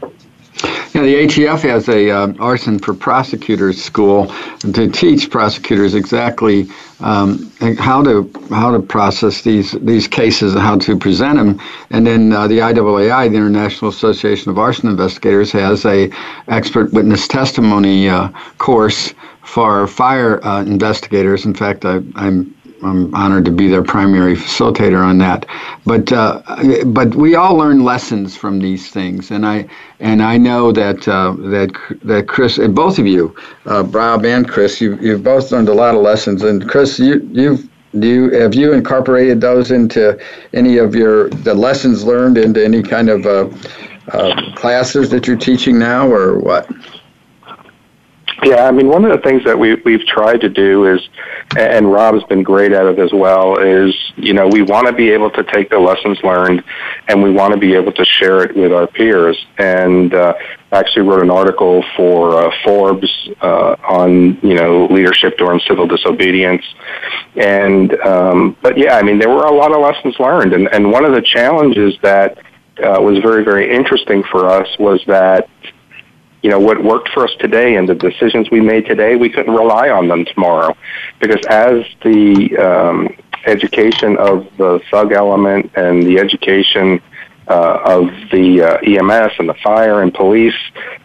Yeah, 0.94 1.02
the 1.02 1.16
ATF 1.16 1.62
has 1.62 1.90
a 1.90 2.12
uh, 2.12 2.34
arson 2.40 2.78
for 2.78 2.94
prosecutors 2.94 3.82
school 3.82 4.28
to 4.60 4.90
teach 4.90 5.32
prosecutors 5.32 5.96
exactly 5.96 6.68
um, 7.00 7.52
how 7.80 8.04
to 8.04 8.30
how 8.50 8.72
to 8.72 8.80
process 8.80 9.42
these 9.42 9.72
these 9.72 10.08
cases 10.08 10.54
and 10.54 10.62
how 10.62 10.78
to 10.78 10.98
present 10.98 11.38
them. 11.38 11.60
And 11.90 12.06
then 12.06 12.32
uh, 12.32 12.48
the 12.48 12.60
IAAI, 12.60 13.32
the 13.32 13.38
International 13.38 13.90
Association 13.90 14.52
of 14.52 14.60
Arson 14.60 14.88
Investigators, 14.88 15.52
has 15.52 15.84
a 15.86 16.12
expert 16.48 16.94
witness 16.94 17.28
testimony 17.28 18.08
uh, 18.08 18.30
course 18.60 19.14
for 19.42 19.88
fire 19.88 20.46
uh, 20.46 20.62
investigators. 20.62 21.46
In 21.46 21.56
fact, 21.56 21.86
I, 21.86 22.02
I'm 22.16 22.56
I'm 22.86 23.14
honored 23.14 23.46
to 23.46 23.52
be 23.52 23.68
their 23.68 23.84
primary 23.84 24.36
facilitator 24.36 25.04
on 25.04 25.18
that. 25.20 25.46
But 25.86 26.12
uh, 26.12 26.42
but 26.86 27.16
we 27.16 27.36
all 27.36 27.56
learn 27.56 27.84
lessons 27.84 28.36
from 28.36 28.60
these 28.60 28.92
things, 28.92 29.32
and 29.32 29.46
I 29.46 29.68
and 30.00 30.22
I 30.22 30.38
know 30.38 30.72
that 30.72 31.08
uh, 31.08 31.34
that 31.38 31.72
that 32.04 32.28
Chris 32.28 32.58
and 32.58 32.76
both 32.76 33.00
of 33.00 33.08
you, 33.08 33.36
uh, 33.66 33.84
Bob 33.84 34.26
and 34.26 34.48
Chris, 34.48 34.82
you 34.82 34.98
you've 35.02 35.24
both 35.24 35.52
learned 35.52 35.70
a 35.70 35.74
lot 35.74 35.96
of 35.96 36.02
lessons. 36.02 36.44
And 36.44 36.68
Chris, 36.70 37.00
you 37.00 37.28
you've 37.32 37.70
do 38.00 38.08
you 38.08 38.30
have 38.40 38.56
you 38.56 38.74
incorporated 38.74 39.40
those 39.42 39.72
into 39.72 40.20
any 40.54 40.78
of 40.78 40.96
your 40.96 41.30
the 41.30 41.54
lessons 41.54 42.04
learned 42.04 42.38
into 42.38 42.64
any 42.64 42.82
kind 42.82 43.10
of 43.10 43.26
uh, 43.26 43.50
uh, 44.12 44.56
classes 44.56 45.10
that 45.12 45.28
you're 45.28 45.38
teaching 45.38 45.78
now, 45.78 46.08
or 46.08 46.40
what? 46.40 46.70
Yeah, 48.44 48.66
I 48.66 48.72
mean, 48.72 48.88
one 48.88 49.06
of 49.06 49.12
the 49.12 49.22
things 49.28 49.44
that 49.46 49.58
we 49.58 49.76
we've 49.86 50.06
tried 50.06 50.42
to 50.42 50.50
do 50.50 50.86
is, 50.94 51.00
and 51.58 51.92
Rob's 51.92 52.24
been 52.26 52.44
great 52.44 52.72
at 52.72 52.86
it 52.86 53.00
as 53.00 53.12
well, 53.14 53.58
is 53.58 53.96
you 54.16 54.34
know 54.34 54.48
we 54.48 54.62
want 54.62 54.88
to 54.88 54.94
be 54.94 55.10
able 55.10 55.32
to 55.32 55.44
take 55.44 55.70
the 55.70 55.80
lessons 55.80 56.20
learned, 56.24 56.64
and 57.08 57.22
we 57.24 57.32
want 57.32 57.54
to 57.54 57.60
be 57.60 57.74
able 57.74 57.92
to 57.94 58.06
share 58.06 58.44
it 58.44 58.56
with 58.56 58.74
our 58.74 58.88
peers. 58.88 59.38
And 59.58 60.14
uh, 60.14 60.34
actually 60.74 61.04
wrote 61.04 61.22
an 61.22 61.30
article 61.30 61.84
for 61.96 62.36
uh, 62.36 62.52
Forbes 62.64 63.30
uh, 63.42 63.76
on 63.88 64.38
you 64.42 64.56
know 64.56 64.88
leadership 64.88 65.38
during 65.38 65.60
civil 65.68 65.88
disobedience, 65.88 66.64
and 67.36 67.94
um, 68.02 68.58
but 68.62 68.78
yeah, 68.78 68.98
I 68.98 69.04
mean 69.04 69.20
there 69.20 69.30
were 69.30 69.46
a 69.46 69.54
lot 69.54 69.72
of 69.72 69.82
lessons 69.82 70.16
learned, 70.20 70.54
and 70.54 70.68
and 70.74 70.92
one 70.92 71.06
of 71.06 71.14
the 71.14 71.22
challenges 71.22 71.96
that 72.02 72.38
uh, 72.84 73.00
was 73.00 73.20
very 73.20 73.44
very 73.44 73.74
interesting 73.74 74.24
for 74.32 74.50
us 74.50 74.68
was 74.80 75.02
that 75.08 75.48
you 76.44 76.50
know, 76.50 76.60
what 76.60 76.84
worked 76.84 77.10
for 77.10 77.24
us 77.24 77.34
today 77.40 77.76
and 77.78 77.88
the 77.88 77.96
decisions 77.96 78.52
we 78.52 78.60
made 78.60 78.86
today, 78.86 79.16
we 79.16 79.30
couldn't 79.30 79.54
rely 79.54 79.90
on 79.90 80.10
them 80.10 80.26
tomorrow. 80.26 80.76
Because 81.20 81.42
as 81.50 81.86
the 82.04 82.58
um, 82.58 83.16
education 83.46 84.18
of 84.18 84.46
the 84.58 84.82
thug 84.92 85.14
element 85.14 85.72
and 85.76 86.04
the 86.04 86.20
education 86.20 87.02
uh, 87.48 87.80
of 87.86 88.08
the 88.32 88.62
uh, 88.62 88.78
EMS 88.80 89.34
and 89.40 89.48
the 89.48 89.56
fire 89.64 90.02
and 90.02 90.14
police, 90.14 90.56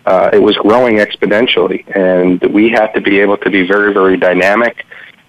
uh, 0.07 0.31
it 0.33 0.41
was 0.41 0.57
growing 0.57 0.97
exponentially. 0.97 1.85
And 1.97 2.43
we 2.53 2.71
had 2.71 2.89
to 2.95 3.01
be 3.01 3.21
able 3.21 3.37
to 3.39 3.51
be 3.51 3.67
very, 3.67 3.95
very 3.95 4.17
dynamic 4.17 4.87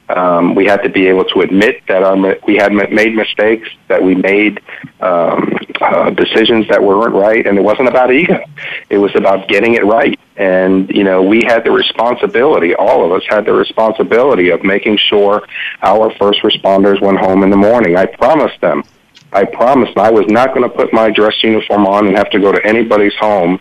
um, 0.10 0.56
we 0.56 0.66
had 0.66 0.82
to 0.84 0.90
be 0.90 1.08
able 1.08 1.26
to 1.26 1.42
admit 1.42 1.82
that 1.88 2.04
our, 2.04 2.18
we 2.46 2.56
had 2.56 2.74
made 2.74 3.16
mistakes, 3.16 3.70
that 3.88 4.02
we 4.02 4.16
made 4.16 4.60
um, 5.00 5.58
uh, 5.82 6.10
decisions 6.10 6.68
that 6.68 6.82
weren't 6.82 7.14
right, 7.14 7.46
and 7.46 7.58
it 7.58 7.62
wasn't 7.62 7.88
about 7.88 8.12
ego. 8.12 8.44
It 8.90 8.98
was 8.98 9.12
about 9.16 9.48
getting 9.48 9.76
it 9.76 9.86
right. 9.86 10.20
And, 10.36 10.90
you 10.90 11.04
know, 11.04 11.22
we 11.22 11.44
had 11.46 11.64
the 11.64 11.72
responsibility, 11.72 12.74
all 12.74 13.06
of 13.06 13.12
us 13.12 13.24
had 13.30 13.46
the 13.46 13.54
responsibility 13.54 14.50
of 14.50 14.64
making 14.64 14.98
sure 14.98 15.46
our 15.82 16.12
first 16.16 16.42
responders 16.42 17.02
went 17.02 17.20
home 17.20 17.44
in 17.44 17.50
the 17.50 17.58
morning. 17.58 17.98
I 17.98 18.06
promised 18.06 18.60
them. 18.62 18.84
I 19.32 19.46
promised 19.46 19.98
I 19.98 20.10
was 20.10 20.26
not 20.28 20.56
going 20.56 20.64
to 20.64 20.76
put 20.76 20.92
my 20.92 21.12
dress 21.12 21.44
uniform 21.44 21.86
on 21.86 22.08
and 22.08 22.18
have 22.18 22.32
to 22.32 22.40
go 22.40 22.52
to 22.52 22.66
anybody's 22.66 23.16
home 23.16 23.60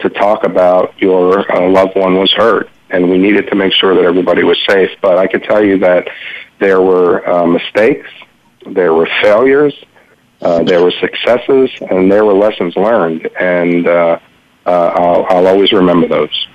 to 0.00 0.08
talk 0.08 0.44
about 0.44 1.00
your 1.00 1.50
uh, 1.52 1.68
loved 1.68 1.96
one 1.96 2.16
was 2.16 2.32
hurt, 2.32 2.68
and 2.94 3.10
we 3.10 3.18
needed 3.18 3.48
to 3.48 3.56
make 3.56 3.72
sure 3.72 3.94
that 3.94 4.04
everybody 4.04 4.44
was 4.44 4.58
safe. 4.68 4.90
But 5.02 5.18
I 5.18 5.26
can 5.26 5.40
tell 5.40 5.64
you 5.64 5.78
that 5.78 6.08
there 6.60 6.80
were 6.80 7.28
uh, 7.28 7.46
mistakes, 7.46 8.08
there 8.66 8.94
were 8.94 9.08
failures, 9.20 9.74
uh, 10.40 10.62
there 10.62 10.82
were 10.82 10.92
successes, 11.00 11.70
and 11.90 12.10
there 12.10 12.24
were 12.24 12.34
lessons 12.34 12.76
learned, 12.76 13.28
and 13.40 13.86
uh, 13.86 14.18
uh, 14.66 14.70
I'll, 14.70 15.26
I'll 15.28 15.46
always 15.46 15.72
remember 15.72 16.06
those. 16.06 16.46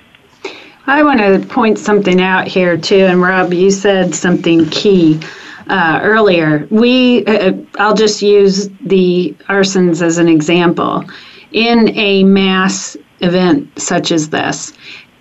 I 0.86 1.02
want 1.02 1.20
to 1.20 1.46
point 1.48 1.78
something 1.78 2.20
out 2.20 2.48
here 2.48 2.76
too, 2.76 3.04
and 3.04 3.20
Rob, 3.20 3.52
you 3.52 3.70
said 3.70 4.14
something 4.14 4.66
key 4.70 5.20
uh, 5.68 6.00
earlier. 6.02 6.66
We, 6.70 7.24
uh, 7.26 7.52
I'll 7.78 7.94
just 7.94 8.22
use 8.22 8.68
the 8.80 9.34
arsons 9.48 10.02
as 10.02 10.18
an 10.18 10.28
example. 10.28 11.04
In 11.52 11.90
a 11.96 12.24
mass 12.24 12.96
event 13.20 13.78
such 13.78 14.10
as 14.10 14.30
this, 14.30 14.72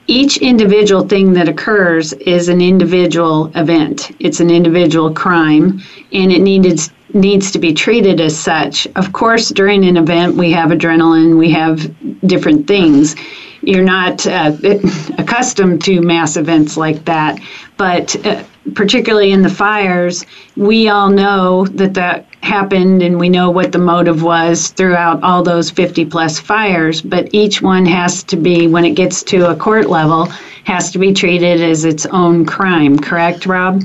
each 0.09 0.37
individual 0.37 1.07
thing 1.07 1.33
that 1.33 1.47
occurs 1.47 2.13
is 2.13 2.49
an 2.49 2.61
individual 2.61 3.51
event. 3.55 4.09
It's 4.19 4.39
an 4.39 4.49
individual 4.49 5.13
crime, 5.13 5.81
and 6.11 6.31
it 6.31 6.41
needed 6.41 6.81
needs 7.13 7.51
to 7.51 7.59
be 7.59 7.73
treated 7.73 8.19
as 8.19 8.37
such. 8.37 8.87
Of 8.95 9.13
course, 9.13 9.49
during 9.49 9.85
an 9.85 9.97
event, 9.97 10.35
we 10.35 10.51
have 10.51 10.69
adrenaline, 10.69 11.37
we 11.37 11.51
have 11.51 11.91
different 12.27 12.67
things. 12.67 13.15
You're 13.61 13.83
not 13.83 14.25
uh, 14.25 14.55
accustomed 15.17 15.83
to 15.85 16.01
mass 16.01 16.37
events 16.37 16.75
like 16.75 17.05
that, 17.05 17.39
but 17.77 18.15
uh, 18.25 18.43
particularly 18.75 19.31
in 19.31 19.41
the 19.41 19.49
fires, 19.49 20.25
we 20.55 20.89
all 20.89 21.09
know 21.09 21.65
that 21.67 21.93
that 21.93 22.25
happened 22.41 23.01
and 23.01 23.19
we 23.19 23.29
know 23.29 23.49
what 23.49 23.71
the 23.71 23.77
motive 23.77 24.23
was 24.23 24.69
throughout 24.69 25.21
all 25.23 25.43
those 25.43 25.69
50 25.69 26.05
plus 26.05 26.39
fires, 26.39 27.01
but 27.01 27.29
each 27.33 27.61
one 27.61 27.85
has 27.85 28.23
to 28.23 28.35
be, 28.35 28.67
when 28.67 28.85
it 28.85 28.95
gets 28.95 29.23
to 29.23 29.49
a 29.49 29.55
court 29.55 29.89
level, 29.89 30.25
has 30.65 30.91
to 30.91 30.99
be 30.99 31.13
treated 31.13 31.61
as 31.61 31.85
its 31.85 32.05
own 32.07 32.45
crime, 32.45 32.97
correct, 32.97 33.45
Rob? 33.45 33.83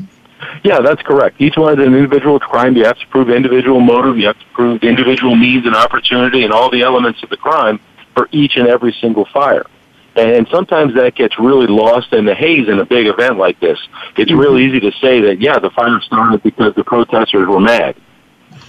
Yeah, 0.62 0.80
that's 0.80 1.02
correct. 1.02 1.40
Each 1.40 1.56
one 1.56 1.80
is 1.80 1.86
an 1.86 1.94
individual 1.94 2.38
crime. 2.38 2.76
You 2.76 2.84
have 2.84 2.98
to 2.98 3.06
prove 3.08 3.30
individual 3.30 3.80
motive. 3.80 4.18
You 4.18 4.26
have 4.26 4.38
to 4.38 4.46
prove 4.52 4.82
individual 4.82 5.36
needs 5.36 5.66
and 5.66 5.74
opportunity 5.74 6.44
and 6.44 6.52
all 6.52 6.70
the 6.70 6.82
elements 6.82 7.22
of 7.22 7.30
the 7.30 7.36
crime 7.36 7.80
for 8.14 8.28
each 8.32 8.56
and 8.56 8.66
every 8.66 8.94
single 9.00 9.26
fire. 9.26 9.64
And 10.16 10.46
sometimes 10.50 10.94
that 10.94 11.16
gets 11.16 11.38
really 11.38 11.66
lost 11.66 12.12
in 12.12 12.24
the 12.24 12.34
haze 12.34 12.68
in 12.68 12.78
a 12.78 12.86
big 12.86 13.06
event 13.06 13.36
like 13.36 13.58
this. 13.58 13.78
It's 14.16 14.30
mm-hmm. 14.30 14.40
real 14.40 14.58
easy 14.58 14.78
to 14.80 14.92
say 15.00 15.20
that, 15.22 15.40
yeah, 15.40 15.58
the 15.58 15.70
fire 15.70 16.00
started 16.00 16.42
because 16.42 16.74
the 16.76 16.84
protesters 16.84 17.48
were 17.48 17.60
mad. 17.60 17.96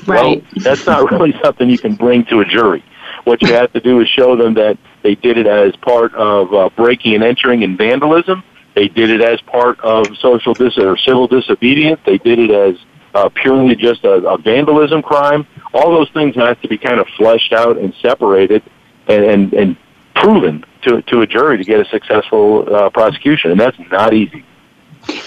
Right. 0.07 0.43
Well, 0.43 0.63
that's 0.63 0.85
not 0.85 1.11
really 1.11 1.33
something 1.43 1.69
you 1.69 1.77
can 1.77 1.95
bring 1.95 2.25
to 2.25 2.39
a 2.39 2.45
jury. 2.45 2.83
What 3.25 3.41
you 3.41 3.53
have 3.53 3.71
to 3.73 3.79
do 3.79 4.01
is 4.01 4.07
show 4.09 4.35
them 4.35 4.55
that 4.55 4.77
they 5.03 5.15
did 5.15 5.37
it 5.37 5.47
as 5.47 5.75
part 5.77 6.13
of 6.15 6.53
uh, 6.53 6.69
breaking 6.75 7.13
and 7.15 7.23
entering 7.23 7.63
and 7.63 7.77
vandalism. 7.77 8.43
They 8.75 8.87
did 8.87 9.09
it 9.09 9.21
as 9.21 9.39
part 9.41 9.79
of 9.81 10.05
social 10.17 10.53
dis- 10.53 10.77
or 10.77 10.97
civil 10.97 11.27
disobedience. 11.27 12.01
They 12.05 12.17
did 12.17 12.39
it 12.39 12.51
as 12.51 12.75
uh, 13.13 13.29
purely 13.29 13.75
just 13.75 14.03
a, 14.03 14.13
a 14.27 14.37
vandalism 14.37 15.01
crime. 15.01 15.47
All 15.73 15.91
those 15.91 16.09
things 16.11 16.35
have 16.35 16.61
to 16.61 16.67
be 16.67 16.77
kind 16.77 16.99
of 16.99 17.07
fleshed 17.17 17.53
out 17.53 17.77
and 17.77 17.93
separated 18.01 18.63
and, 19.07 19.23
and, 19.23 19.53
and 19.53 19.77
proven 20.15 20.63
to, 20.85 21.01
to 21.03 21.21
a 21.21 21.27
jury 21.27 21.57
to 21.57 21.63
get 21.63 21.79
a 21.79 21.85
successful 21.89 22.73
uh, 22.73 22.89
prosecution, 22.89 23.51
and 23.51 23.59
that's 23.59 23.77
not 23.91 24.13
easy. 24.13 24.43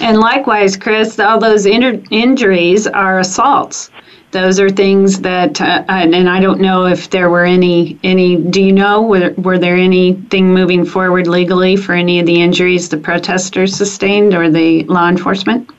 And 0.00 0.18
likewise, 0.18 0.76
Chris, 0.76 1.18
all 1.18 1.38
those 1.38 1.66
inter- 1.66 2.02
injuries 2.10 2.86
are 2.86 3.20
assaults. 3.20 3.90
Those 4.30 4.60
are 4.60 4.68
things 4.68 5.20
that, 5.20 5.60
uh, 5.60 5.84
and 5.88 6.28
I 6.28 6.40
don't 6.40 6.60
know 6.60 6.84
if 6.84 7.08
there 7.08 7.30
were 7.30 7.44
any. 7.44 7.98
Any? 8.02 8.36
Do 8.36 8.62
you 8.62 8.72
know 8.72 9.00
were 9.00 9.32
were 9.38 9.58
there 9.58 9.76
anything 9.76 10.52
moving 10.52 10.84
forward 10.84 11.26
legally 11.26 11.76
for 11.76 11.94
any 11.94 12.20
of 12.20 12.26
the 12.26 12.42
injuries 12.42 12.90
the 12.90 12.98
protesters 12.98 13.74
sustained 13.74 14.34
or 14.34 14.50
the 14.50 14.84
law 14.84 15.08
enforcement? 15.08 15.70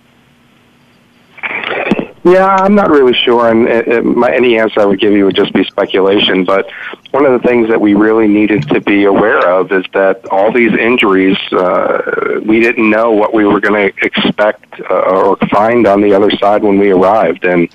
Yeah, 2.26 2.47
I'm 2.47 2.76
not 2.76 2.89
really 2.89 3.13
sure, 3.13 3.49
and 3.49 3.67
it, 3.67 3.88
it, 3.88 4.03
my, 4.03 4.30
any 4.34 4.59
answer 4.59 4.82
I 4.82 4.86
would 4.86 4.99
give 4.99 5.13
you 5.13 5.26
would 5.26 5.36
just 5.36 5.53
be 5.53 5.63
speculation. 5.63 6.43
But 6.43 6.70
one 7.11 7.26
of 7.26 7.41
the 7.41 7.47
things 7.47 7.70
that 7.70 7.80
we 7.80 7.93
really 7.93 8.28
needed 8.28 8.67
to 8.70 8.82
be 8.82 9.05
aware 9.05 9.49
of 9.49 9.72
is 9.72 9.86
that 9.93 10.26
all 10.28 10.51
these 10.51 10.74
injuries, 10.74 11.38
uh, 11.53 12.41
we 12.45 12.59
didn't 12.59 12.89
know 12.89 13.11
what 13.11 13.34
we 13.34 13.45
were 13.45 13.61
going 13.61 13.93
to 13.93 14.05
expect 14.05 14.82
uh, 14.82 14.93
or 14.93 15.38
find 15.49 15.88
on 15.88 16.01
the 16.01 16.13
other 16.13 16.30
side 16.32 16.61
when 16.61 16.78
we 16.78 16.91
arrived, 16.91 17.45
and 17.45 17.70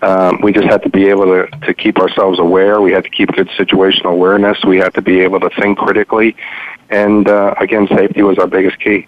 um, 0.00 0.40
we 0.40 0.50
just 0.50 0.66
had 0.66 0.82
to 0.82 0.88
be 0.88 1.06
able 1.08 1.26
to, 1.26 1.46
to 1.66 1.74
keep 1.74 1.98
ourselves 1.98 2.38
aware. 2.38 2.80
We 2.80 2.92
had 2.92 3.04
to 3.04 3.10
keep 3.10 3.30
good 3.32 3.48
situational 3.50 4.12
awareness. 4.12 4.64
We 4.64 4.78
had 4.78 4.94
to 4.94 5.02
be 5.02 5.20
able 5.20 5.40
to 5.40 5.50
think 5.60 5.76
critically, 5.76 6.36
and 6.88 7.28
uh, 7.28 7.54
again, 7.60 7.86
safety 7.88 8.22
was 8.22 8.38
our 8.38 8.46
biggest 8.46 8.80
key. 8.80 9.06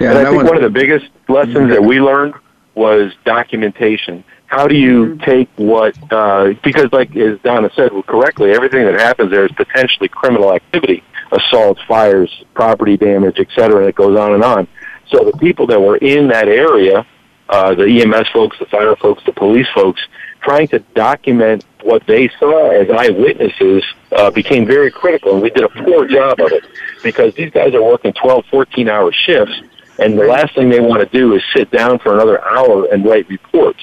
Yeah, 0.00 0.10
and 0.10 0.18
I 0.18 0.30
think 0.30 0.44
one 0.44 0.56
of 0.56 0.62
the 0.62 0.70
biggest 0.70 1.10
lessons 1.28 1.68
that 1.70 1.82
we 1.82 2.00
learned 2.00 2.34
was 2.74 3.12
documentation. 3.24 4.24
How 4.46 4.68
do 4.68 4.76
you 4.76 5.06
mm-hmm. 5.06 5.24
take 5.24 5.48
what, 5.56 5.96
uh, 6.12 6.54
because 6.62 6.92
like 6.92 7.14
as 7.16 7.38
Donna 7.40 7.70
said 7.74 7.90
correctly, 8.06 8.52
everything 8.52 8.84
that 8.84 8.94
happens 8.94 9.30
there 9.30 9.46
is 9.46 9.52
potentially 9.52 10.08
criminal 10.08 10.52
activity, 10.52 11.02
assaults, 11.32 11.80
fires, 11.88 12.44
property 12.54 12.96
damage, 12.96 13.38
et 13.38 13.48
cetera, 13.54 13.86
it 13.86 13.94
goes 13.94 14.18
on 14.18 14.34
and 14.34 14.44
on. 14.44 14.68
So 15.08 15.24
the 15.24 15.36
people 15.38 15.66
that 15.68 15.80
were 15.80 15.96
in 15.96 16.28
that 16.28 16.48
area, 16.48 17.06
uh, 17.48 17.74
the 17.74 17.84
EMS 17.84 18.28
folks, 18.32 18.58
the 18.58 18.66
fire 18.66 18.96
folks, 18.96 19.22
the 19.24 19.32
police 19.32 19.66
folks, 19.74 20.00
trying 20.40 20.68
to 20.68 20.78
document 20.94 21.64
what 21.82 22.06
they 22.06 22.28
saw 22.38 22.70
as 22.70 22.88
eyewitnesses 22.90 23.84
uh, 24.12 24.30
became 24.30 24.66
very 24.66 24.90
critical, 24.90 25.34
and 25.34 25.42
we 25.42 25.50
did 25.50 25.64
a 25.64 25.68
poor 25.68 26.06
job 26.06 26.40
of 26.40 26.52
it 26.52 26.64
because 27.02 27.34
these 27.34 27.50
guys 27.50 27.74
are 27.74 27.82
working 27.82 28.12
12, 28.12 28.44
14 28.50 28.88
hour 28.88 29.12
shifts 29.12 29.60
and 29.98 30.18
the 30.18 30.24
last 30.24 30.54
thing 30.54 30.68
they 30.68 30.80
want 30.80 31.00
to 31.08 31.18
do 31.18 31.34
is 31.34 31.42
sit 31.54 31.70
down 31.70 31.98
for 31.98 32.14
another 32.14 32.42
hour 32.44 32.86
and 32.92 33.04
write 33.04 33.28
reports. 33.28 33.80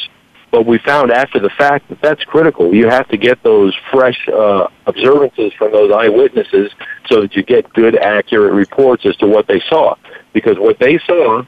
But 0.51 0.66
we 0.66 0.80
found 0.80 1.12
after 1.12 1.39
the 1.39 1.49
fact 1.51 1.88
that 1.88 2.01
that's 2.01 2.24
critical. 2.26 2.76
You 2.76 2.89
have 2.89 3.07
to 3.07 3.18
get 3.18 3.41
those 3.41 3.74
fresh 3.89 4.28
uh, 4.28 4.68
observances 4.86 5.53
from 5.57 5.72
those 5.72 5.93
eyewitnesses 5.93 6.72
so 7.07 7.22
that 7.22 7.36
you 7.36 7.43
get 7.43 7.72
good, 7.72 7.97
accurate 7.97 8.53
reports 8.53 9.05
as 9.05 9.16
to 9.18 9.28
what 9.28 9.47
they 9.47 9.62
saw. 9.70 9.95
Because 10.34 10.57
what 10.57 10.78
they 10.78 10.99
saw 11.05 11.43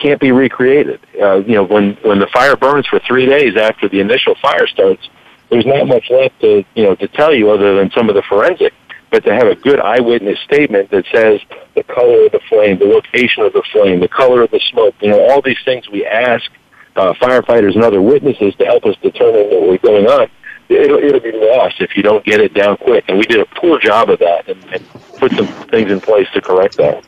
can't 0.00 0.20
be 0.20 0.32
recreated. 0.32 1.00
Uh, 1.20 1.36
you 1.36 1.54
know, 1.54 1.64
when 1.64 1.94
when 2.02 2.18
the 2.18 2.26
fire 2.32 2.56
burns 2.56 2.86
for 2.86 3.00
three 3.06 3.26
days 3.26 3.56
after 3.56 3.88
the 3.88 4.00
initial 4.00 4.34
fire 4.42 4.66
starts, 4.66 5.08
there's 5.50 5.66
not 5.66 5.86
much 5.86 6.10
left 6.10 6.40
to 6.40 6.64
you 6.74 6.82
know 6.84 6.94
to 6.96 7.08
tell 7.08 7.32
you 7.32 7.50
other 7.50 7.76
than 7.76 7.90
some 7.92 8.08
of 8.08 8.14
the 8.14 8.22
forensic 8.22 8.72
but 9.10 9.24
to 9.24 9.34
have 9.34 9.46
a 9.46 9.54
good 9.54 9.80
eyewitness 9.80 10.38
statement 10.40 10.90
that 10.90 11.04
says 11.12 11.40
the 11.74 11.82
color 11.82 12.26
of 12.26 12.32
the 12.32 12.40
flame, 12.48 12.78
the 12.78 12.86
location 12.86 13.42
of 13.44 13.52
the 13.52 13.62
flame, 13.72 14.00
the 14.00 14.08
color 14.08 14.42
of 14.42 14.50
the 14.50 14.60
smoke, 14.70 14.94
you 15.00 15.10
know, 15.10 15.28
all 15.28 15.40
these 15.40 15.58
things 15.64 15.88
we 15.88 16.04
ask 16.04 16.50
uh, 16.96 17.12
firefighters 17.14 17.74
and 17.74 17.84
other 17.84 18.02
witnesses 18.02 18.54
to 18.56 18.64
help 18.64 18.84
us 18.84 18.96
determine 19.02 19.48
what 19.50 19.68
was 19.68 19.80
going 19.82 20.06
on, 20.06 20.28
it'll, 20.68 20.98
it'll 20.98 21.20
be 21.20 21.32
lost 21.32 21.80
if 21.80 21.96
you 21.96 22.02
don't 22.02 22.24
get 22.24 22.40
it 22.40 22.54
down 22.54 22.76
quick. 22.76 23.04
And 23.08 23.18
we 23.18 23.24
did 23.24 23.40
a 23.40 23.46
poor 23.46 23.78
job 23.78 24.10
of 24.10 24.18
that 24.18 24.48
and, 24.48 24.62
and 24.72 24.86
put 25.18 25.32
some 25.32 25.46
things 25.68 25.90
in 25.90 26.00
place 26.00 26.28
to 26.34 26.40
correct 26.40 26.76
that. 26.76 27.04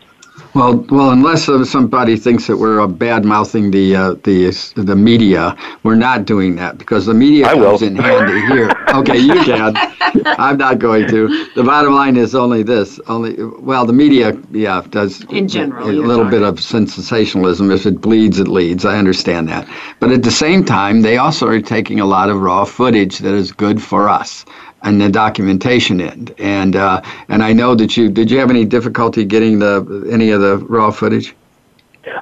Well, 0.52 0.84
well, 0.90 1.10
unless 1.10 1.44
somebody 1.44 2.16
thinks 2.16 2.48
that 2.48 2.56
we're 2.56 2.84
bad 2.88 3.24
mouthing 3.24 3.70
the 3.70 3.94
uh, 3.94 4.14
the 4.24 4.50
the 4.74 4.96
media, 4.96 5.56
we're 5.84 5.94
not 5.94 6.24
doing 6.24 6.56
that 6.56 6.76
because 6.76 7.06
the 7.06 7.14
media 7.14 7.46
I 7.46 7.54
comes 7.54 7.82
will. 7.82 7.88
in 7.88 7.94
handy 7.94 8.40
here. 8.52 8.72
Okay, 8.88 9.18
you 9.18 9.34
can. 9.44 9.74
I'm 10.26 10.56
not 10.56 10.80
going 10.80 11.06
to. 11.08 11.46
The 11.54 11.62
bottom 11.62 11.94
line 11.94 12.16
is 12.16 12.34
only 12.34 12.64
this: 12.64 12.98
only 13.06 13.36
well, 13.60 13.86
the 13.86 13.92
media, 13.92 14.36
yeah, 14.50 14.82
does 14.90 15.22
in 15.30 15.46
general 15.46 15.88
a, 15.88 15.92
a 15.92 16.02
little 16.04 16.28
bit 16.28 16.42
of 16.42 16.58
sensationalism. 16.60 17.70
If 17.70 17.86
it 17.86 18.00
bleeds, 18.00 18.40
it 18.40 18.48
leads. 18.48 18.84
I 18.84 18.98
understand 18.98 19.48
that, 19.50 19.68
but 20.00 20.10
at 20.10 20.24
the 20.24 20.32
same 20.32 20.64
time, 20.64 21.02
they 21.02 21.18
also 21.18 21.46
are 21.46 21.60
taking 21.60 22.00
a 22.00 22.06
lot 22.06 22.28
of 22.28 22.40
raw 22.40 22.64
footage 22.64 23.18
that 23.18 23.34
is 23.34 23.52
good 23.52 23.80
for 23.80 24.08
us 24.08 24.44
and 24.82 25.00
the 25.00 25.08
documentation 25.08 26.00
end. 26.00 26.34
And 26.38 26.76
uh, 26.76 27.02
and 27.28 27.42
I 27.42 27.52
know 27.52 27.74
that 27.74 27.96
you 27.96 28.10
did. 28.10 28.30
You 28.30 28.38
have 28.38 28.50
any 28.50 28.64
difficulty 28.64 29.24
getting 29.24 29.58
the 29.58 30.08
any 30.10 30.30
of 30.30 30.40
the 30.40 30.58
raw 30.58 30.90
footage? 30.90 31.34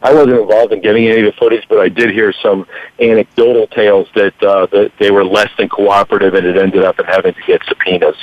I 0.03 0.13
wasn't 0.13 0.41
involved 0.41 0.73
in 0.73 0.81
getting 0.81 1.07
any 1.07 1.21
of 1.21 1.27
the 1.27 1.39
footage, 1.39 1.65
but 1.69 1.79
I 1.79 1.89
did 1.89 2.11
hear 2.11 2.33
some 2.43 2.67
anecdotal 2.99 3.67
tales 3.69 4.09
that 4.15 4.43
uh, 4.43 4.67
that 4.67 4.93
they 4.99 5.11
were 5.11 5.25
less 5.25 5.51
than 5.57 5.69
cooperative, 5.69 6.35
and 6.35 6.47
it 6.47 6.57
ended 6.57 6.85
up 6.85 6.99
in 6.99 7.07
having 7.07 7.35
to 7.35 7.43
get 7.47 7.63
subpoenas. 7.67 8.17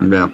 Yeah. 0.00 0.32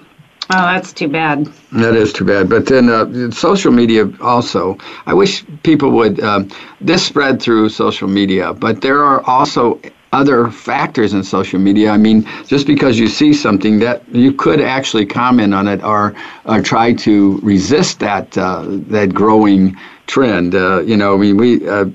Oh, 0.51 0.63
that's 0.63 0.95
too 0.95 1.09
bad. 1.09 1.47
That 1.73 1.95
is 1.95 2.11
too 2.11 2.25
bad. 2.25 2.49
But 2.49 2.67
then 2.67 2.89
uh, 2.89 3.31
social 3.31 3.71
media 3.71 4.11
also. 4.23 4.79
I 5.05 5.13
wish 5.13 5.45
people 5.63 5.91
would. 5.91 6.21
Um, 6.21 6.51
this 6.81 7.05
spread 7.05 7.43
through 7.43 7.69
social 7.69 8.09
media, 8.09 8.55
but 8.55 8.81
there 8.81 9.05
are 9.05 9.23
also 9.29 9.81
other 10.13 10.51
factors 10.51 11.13
in 11.13 11.23
social 11.23 11.59
media. 11.59 11.91
I 11.91 11.97
mean, 11.99 12.27
just 12.47 12.67
because 12.67 12.99
you 12.99 13.09
see 13.09 13.33
something 13.33 13.79
that 13.81 14.09
you 14.09 14.33
could 14.33 14.61
actually 14.61 15.07
comment 15.07 15.55
on 15.55 15.69
it 15.69 15.83
or, 15.83 16.15
or 16.45 16.63
try 16.63 16.95
to 16.95 17.39
resist 17.43 18.01
that 18.01 18.37
uh, 18.39 18.65
that 18.89 19.15
growing 19.15 19.77
trend. 20.07 20.55
Uh, 20.55 20.81
you 20.81 20.97
know, 20.97 21.15
I 21.15 21.19
mean, 21.19 21.37
we 21.37 21.69
uh, 21.69 21.87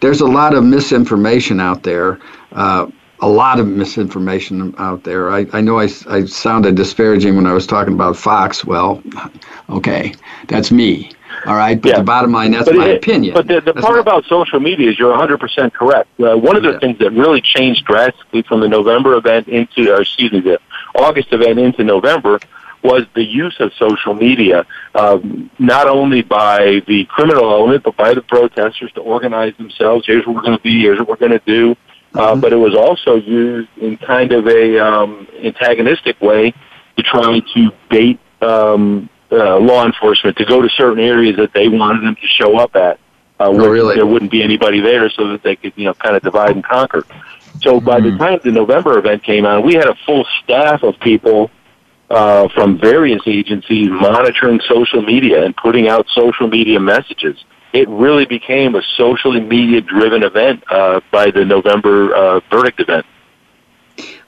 there's 0.00 0.20
a 0.20 0.26
lot 0.26 0.54
of 0.54 0.64
misinformation 0.64 1.60
out 1.60 1.82
there. 1.82 2.18
Uh, 2.52 2.90
a 3.20 3.28
lot 3.28 3.58
of 3.58 3.66
misinformation 3.66 4.74
out 4.76 5.02
there. 5.04 5.30
I, 5.30 5.46
I 5.54 5.62
know 5.62 5.78
I, 5.80 5.88
I 6.08 6.26
sounded 6.26 6.74
disparaging 6.74 7.34
when 7.34 7.46
I 7.46 7.54
was 7.54 7.66
talking 7.66 7.94
about 7.94 8.14
Fox. 8.16 8.62
Well, 8.62 9.02
okay, 9.70 10.14
that's 10.48 10.70
me. 10.70 11.10
All 11.46 11.54
right, 11.54 11.80
but 11.80 11.88
yeah. 11.90 11.98
the 11.98 12.04
bottom 12.04 12.32
line, 12.32 12.50
that's 12.50 12.64
but 12.64 12.74
my 12.74 12.88
it, 12.88 12.96
opinion. 12.96 13.34
But 13.34 13.46
the, 13.46 13.60
the 13.60 13.74
part 13.74 13.98
about 13.98 14.24
social 14.24 14.58
media 14.58 14.90
is 14.90 14.98
you're 14.98 15.14
100% 15.16 15.72
correct. 15.72 16.08
Uh, 16.18 16.36
one 16.36 16.56
of 16.56 16.62
the 16.62 16.72
yeah. 16.72 16.78
things 16.80 16.98
that 16.98 17.12
really 17.12 17.40
changed 17.40 17.84
drastically 17.84 18.42
from 18.42 18.60
the 18.60 18.68
November 18.68 19.14
event 19.16 19.48
into, 19.48 19.92
or 19.92 20.02
excuse 20.02 20.32
me, 20.32 20.40
the 20.40 20.60
August 20.94 21.32
event 21.32 21.58
into 21.58 21.84
November 21.84 22.40
was 22.82 23.04
the 23.14 23.24
use 23.24 23.56
of 23.60 23.72
social 23.74 24.14
media, 24.14 24.66
um, 24.94 25.50
not 25.58 25.88
only 25.88 26.22
by 26.22 26.82
the 26.86 27.04
criminal 27.06 27.50
element, 27.50 27.82
but 27.82 27.96
by 27.96 28.14
the 28.14 28.22
protesters 28.22 28.92
to 28.92 29.00
organize 29.00 29.56
themselves. 29.56 30.06
Here's 30.06 30.26
what 30.26 30.36
we're 30.36 30.42
going 30.42 30.56
to 30.56 30.62
be. 30.62 30.80
Here's 30.80 30.98
what 30.98 31.08
we're 31.08 31.16
going 31.16 31.38
to 31.38 31.42
do. 31.46 31.76
Uh, 32.14 32.32
mm-hmm. 32.32 32.40
But 32.40 32.52
it 32.52 32.56
was 32.56 32.74
also 32.74 33.16
used 33.16 33.68
in 33.78 33.96
kind 33.98 34.32
of 34.32 34.46
a 34.46 34.78
um, 34.78 35.26
antagonistic 35.42 36.20
way 36.20 36.54
to 36.96 37.02
try 37.02 37.40
to 37.54 37.70
bait 37.90 38.18
um, 38.40 39.08
uh, 39.32 39.58
law 39.58 39.84
enforcement 39.84 40.36
to 40.36 40.44
go 40.44 40.62
to 40.62 40.68
certain 40.70 41.02
areas 41.02 41.36
that 41.36 41.52
they 41.52 41.68
wanted 41.68 42.04
them 42.04 42.16
to 42.16 42.26
show 42.26 42.58
up 42.58 42.76
at. 42.76 42.98
Uh, 43.38 43.48
oh, 43.48 43.68
really? 43.68 43.96
There 43.96 44.06
wouldn't 44.06 44.30
be 44.30 44.42
anybody 44.42 44.80
there, 44.80 45.10
so 45.10 45.28
that 45.28 45.42
they 45.42 45.56
could, 45.56 45.72
you 45.76 45.84
know, 45.84 45.94
kind 45.94 46.16
of 46.16 46.22
divide 46.22 46.52
and 46.52 46.64
conquer. 46.64 47.04
So 47.60 47.80
by 47.80 48.00
mm-hmm. 48.00 48.10
the 48.10 48.18
time 48.18 48.40
the 48.44 48.52
November 48.52 48.98
event 48.98 49.22
came 49.24 49.44
on, 49.44 49.64
we 49.64 49.74
had 49.74 49.88
a 49.88 49.96
full 50.06 50.26
staff 50.42 50.82
of 50.82 50.98
people 51.00 51.50
uh, 52.08 52.48
from 52.54 52.78
various 52.78 53.22
agencies 53.26 53.88
monitoring 53.90 54.60
social 54.68 55.02
media 55.02 55.44
and 55.44 55.56
putting 55.56 55.88
out 55.88 56.06
social 56.14 56.48
media 56.48 56.78
messages. 56.80 57.36
It 57.72 57.88
really 57.88 58.24
became 58.24 58.74
a 58.74 58.82
socially 58.96 59.40
media 59.40 59.80
driven 59.80 60.22
event 60.22 60.64
uh, 60.70 61.00
by 61.10 61.30
the 61.30 61.44
November 61.44 62.14
uh, 62.14 62.40
verdict 62.50 62.80
event. 62.80 63.04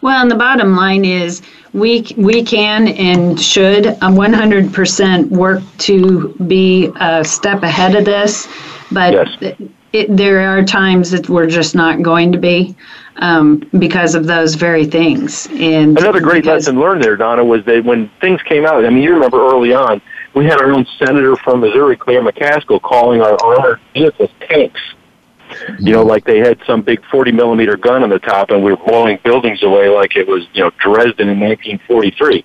Well, 0.00 0.22
and 0.22 0.30
the 0.30 0.36
bottom 0.36 0.76
line 0.76 1.04
is 1.04 1.42
we 1.72 2.06
we 2.16 2.44
can 2.44 2.88
and 2.88 3.40
should 3.40 3.84
100% 3.84 5.24
uh, 5.24 5.26
work 5.26 5.62
to 5.78 6.34
be 6.46 6.92
a 7.00 7.24
step 7.24 7.62
ahead 7.62 7.96
of 7.96 8.04
this, 8.04 8.46
but 8.92 9.12
yes. 9.12 9.54
it, 9.92 10.16
there 10.16 10.40
are 10.40 10.64
times 10.64 11.10
that 11.10 11.28
we're 11.28 11.48
just 11.48 11.74
not 11.74 12.02
going 12.02 12.30
to 12.32 12.38
be 12.38 12.76
um, 13.16 13.68
because 13.78 14.14
of 14.14 14.26
those 14.26 14.54
very 14.54 14.84
things. 14.84 15.46
And 15.50 15.98
another 15.98 16.20
great 16.20 16.44
because, 16.44 16.66
lesson 16.66 16.80
learned 16.80 17.02
there, 17.02 17.16
Donna, 17.16 17.44
was 17.44 17.64
that 17.64 17.84
when 17.84 18.08
things 18.20 18.40
came 18.42 18.64
out. 18.64 18.84
I 18.84 18.90
mean, 18.90 19.02
you 19.02 19.14
remember 19.14 19.38
early 19.38 19.72
on, 19.74 20.00
we 20.34 20.44
had 20.44 20.60
our 20.60 20.70
own 20.72 20.86
senator 20.98 21.34
from 21.36 21.60
Missouri, 21.60 21.96
Claire 21.96 22.22
McCaskill, 22.22 22.80
calling 22.82 23.20
our 23.20 23.36
armored 23.42 23.80
vehicles 23.92 24.30
tanks. 24.48 24.80
You 25.78 25.92
know, 25.92 26.02
like 26.02 26.24
they 26.24 26.38
had 26.38 26.58
some 26.66 26.82
big 26.82 27.04
40 27.10 27.32
millimeter 27.32 27.76
gun 27.76 28.02
on 28.02 28.10
the 28.10 28.18
top, 28.18 28.50
and 28.50 28.62
we 28.62 28.70
were 28.70 28.76
blowing 28.76 29.18
buildings 29.24 29.62
away 29.62 29.88
like 29.88 30.16
it 30.16 30.26
was, 30.26 30.46
you 30.52 30.62
know, 30.62 30.70
Dresden 30.78 31.28
in 31.28 31.40
1943. 31.40 32.44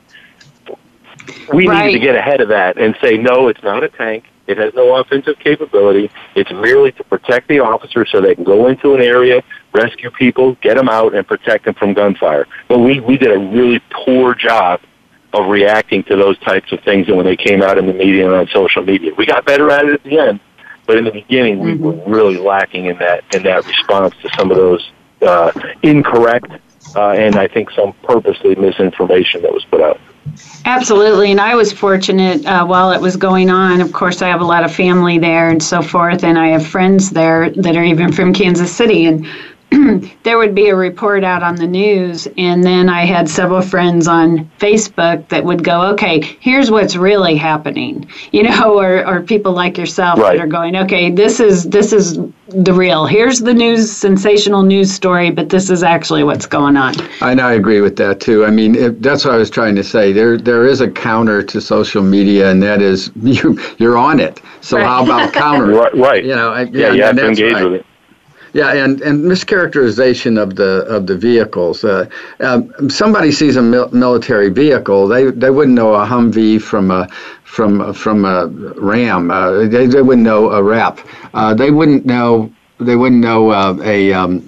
We 1.53 1.67
right. 1.67 1.85
needed 1.85 1.99
to 1.99 2.05
get 2.05 2.15
ahead 2.15 2.41
of 2.41 2.49
that 2.49 2.77
and 2.77 2.95
say, 3.01 3.17
no, 3.17 3.47
it's 3.47 3.63
not 3.63 3.83
a 3.83 3.89
tank. 3.89 4.25
It 4.45 4.57
has 4.57 4.73
no 4.73 4.95
offensive 4.95 5.39
capability. 5.39 6.11
It's 6.35 6.51
merely 6.51 6.91
to 6.93 7.03
protect 7.05 7.47
the 7.47 7.59
officers 7.59 8.09
so 8.11 8.19
they 8.19 8.35
can 8.35 8.43
go 8.43 8.67
into 8.67 8.93
an 8.93 9.01
area, 9.01 9.41
rescue 9.73 10.11
people, 10.11 10.55
get 10.55 10.75
them 10.75 10.89
out, 10.89 11.15
and 11.15 11.25
protect 11.25 11.65
them 11.65 11.75
from 11.75 11.93
gunfire. 11.93 12.45
But 12.67 12.79
we, 12.79 12.99
we 12.99 13.17
did 13.17 13.31
a 13.31 13.39
really 13.39 13.81
poor 14.05 14.35
job 14.35 14.81
of 15.33 15.47
reacting 15.47 16.03
to 16.03 16.15
those 16.15 16.37
types 16.39 16.71
of 16.71 16.79
things 16.81 17.07
and 17.07 17.17
when 17.17 17.25
they 17.25 17.37
came 17.37 17.61
out 17.61 17.77
in 17.77 17.87
the 17.87 17.93
media 17.93 18.25
and 18.25 18.35
on 18.35 18.47
social 18.47 18.83
media. 18.83 19.13
We 19.17 19.25
got 19.25 19.45
better 19.45 19.71
at 19.71 19.85
it 19.85 19.93
at 19.93 20.03
the 20.03 20.19
end, 20.19 20.39
but 20.85 20.97
in 20.97 21.03
the 21.05 21.11
beginning 21.11 21.59
we 21.59 21.73
mm-hmm. 21.73 21.83
were 21.83 22.17
really 22.17 22.37
lacking 22.37 22.85
in 22.85 22.97
that 22.97 23.23
in 23.33 23.43
that 23.43 23.65
response 23.65 24.13
to 24.21 24.29
some 24.37 24.51
of 24.51 24.57
those 24.57 24.91
uh, 25.21 25.51
incorrect 25.81 26.51
uh, 26.95 27.11
and 27.11 27.35
I 27.35 27.47
think 27.47 27.71
some 27.71 27.93
purposely 28.03 28.55
misinformation 28.55 29.41
that 29.41 29.53
was 29.53 29.65
put 29.65 29.81
out. 29.81 29.99
Absolutely, 30.65 31.31
and 31.31 31.41
I 31.41 31.55
was 31.55 31.73
fortunate 31.73 32.45
uh, 32.45 32.65
while 32.65 32.91
it 32.91 33.01
was 33.01 33.17
going 33.17 33.49
on. 33.49 33.81
Of 33.81 33.91
course, 33.91 34.21
I 34.21 34.29
have 34.29 34.41
a 34.41 34.45
lot 34.45 34.63
of 34.63 34.73
family 34.73 35.17
there 35.17 35.49
and 35.49 35.61
so 35.61 35.81
forth, 35.81 36.23
and 36.23 36.39
I 36.39 36.47
have 36.49 36.65
friends 36.65 37.09
there 37.09 37.49
that 37.49 37.75
are 37.75 37.83
even 37.83 38.11
from 38.11 38.33
Kansas 38.33 38.73
City, 38.73 39.05
and 39.05 39.27
there 40.23 40.37
would 40.37 40.53
be 40.53 40.69
a 40.69 40.75
report 40.75 41.23
out 41.23 41.43
on 41.43 41.55
the 41.55 41.67
news, 41.67 42.27
and 42.37 42.63
then 42.63 42.89
I 42.89 43.05
had 43.05 43.29
several 43.29 43.61
friends 43.61 44.07
on 44.07 44.49
Facebook 44.59 45.27
that 45.29 45.43
would 45.43 45.63
go, 45.63 45.81
"Okay, 45.93 46.21
here's 46.39 46.69
what's 46.69 46.95
really 46.95 47.35
happening," 47.35 48.07
you 48.31 48.43
know, 48.43 48.79
or, 48.79 49.05
or 49.05 49.21
people 49.21 49.53
like 49.53 49.77
yourself 49.77 50.19
right. 50.19 50.37
that 50.37 50.43
are 50.43 50.47
going, 50.47 50.75
"Okay, 50.75 51.11
this 51.11 51.39
is 51.39 51.63
this 51.65 51.93
is 51.93 52.19
the 52.49 52.73
real. 52.73 53.05
Here's 53.05 53.39
the 53.39 53.53
news, 53.53 53.91
sensational 53.91 54.63
news 54.63 54.93
story, 54.93 55.31
but 55.31 55.49
this 55.49 55.69
is 55.69 55.81
actually 55.81 56.23
what's 56.23 56.45
going 56.45 56.77
on." 56.77 56.93
I 57.21 57.33
know, 57.33 57.47
I 57.47 57.53
agree 57.53 57.81
with 57.81 57.95
that 57.97 58.19
too. 58.19 58.45
I 58.45 58.51
mean, 58.51 58.75
if, 58.75 58.99
that's 58.99 59.25
what 59.25 59.33
I 59.33 59.37
was 59.37 59.49
trying 59.49 59.75
to 59.75 59.83
say. 59.83 60.13
There 60.13 60.37
there 60.37 60.65
is 60.65 60.81
a 60.81 60.89
counter 60.89 61.41
to 61.43 61.61
social 61.61 62.03
media, 62.03 62.51
and 62.51 62.61
that 62.61 62.81
is 62.81 63.11
you 63.23 63.59
you're 63.77 63.97
on 63.97 64.19
it. 64.19 64.39
So 64.61 64.77
right. 64.77 64.85
how 64.85 65.03
about 65.03 65.33
counter? 65.45 65.73
right, 65.73 65.95
right. 65.95 66.23
You 66.23 66.35
know, 66.35 66.53
I, 66.53 66.63
yeah, 66.63 66.87
yeah, 66.87 66.93
you 66.93 67.03
have 67.03 67.15
to 67.15 67.27
engage 67.27 67.53
right. 67.53 67.63
with 67.63 67.73
it. 67.73 67.85
Yeah, 68.53 68.71
and, 68.71 69.01
and 69.01 69.23
mischaracterization 69.23 70.39
of 70.41 70.55
the 70.55 70.85
of 70.85 71.07
the 71.07 71.17
vehicles. 71.17 71.83
Uh, 71.83 72.07
um, 72.39 72.89
somebody 72.89 73.31
sees 73.31 73.55
a 73.55 73.63
mil- 73.63 73.89
military 73.89 74.49
vehicle, 74.49 75.07
they 75.07 75.31
they 75.31 75.49
wouldn't 75.49 75.75
know 75.75 75.95
a 75.95 76.05
Humvee 76.05 76.61
from 76.61 76.91
a 76.91 77.07
from 77.43 77.93
from 77.93 78.25
a 78.25 78.47
Ram. 78.77 79.31
Uh, 79.31 79.65
they 79.67 79.87
they 79.87 80.03
wouldn't 80.03 80.25
know 80.25 80.51
a 80.51 80.61
Rap. 80.61 80.99
Uh, 81.33 81.55
they 81.55 81.71
wouldn't 81.71 82.05
know 82.05 82.51
they 82.83 82.95
wouldn't 82.95 83.21
know 83.21 83.49
uh, 83.49 83.77
a 83.83 84.13
um, 84.13 84.41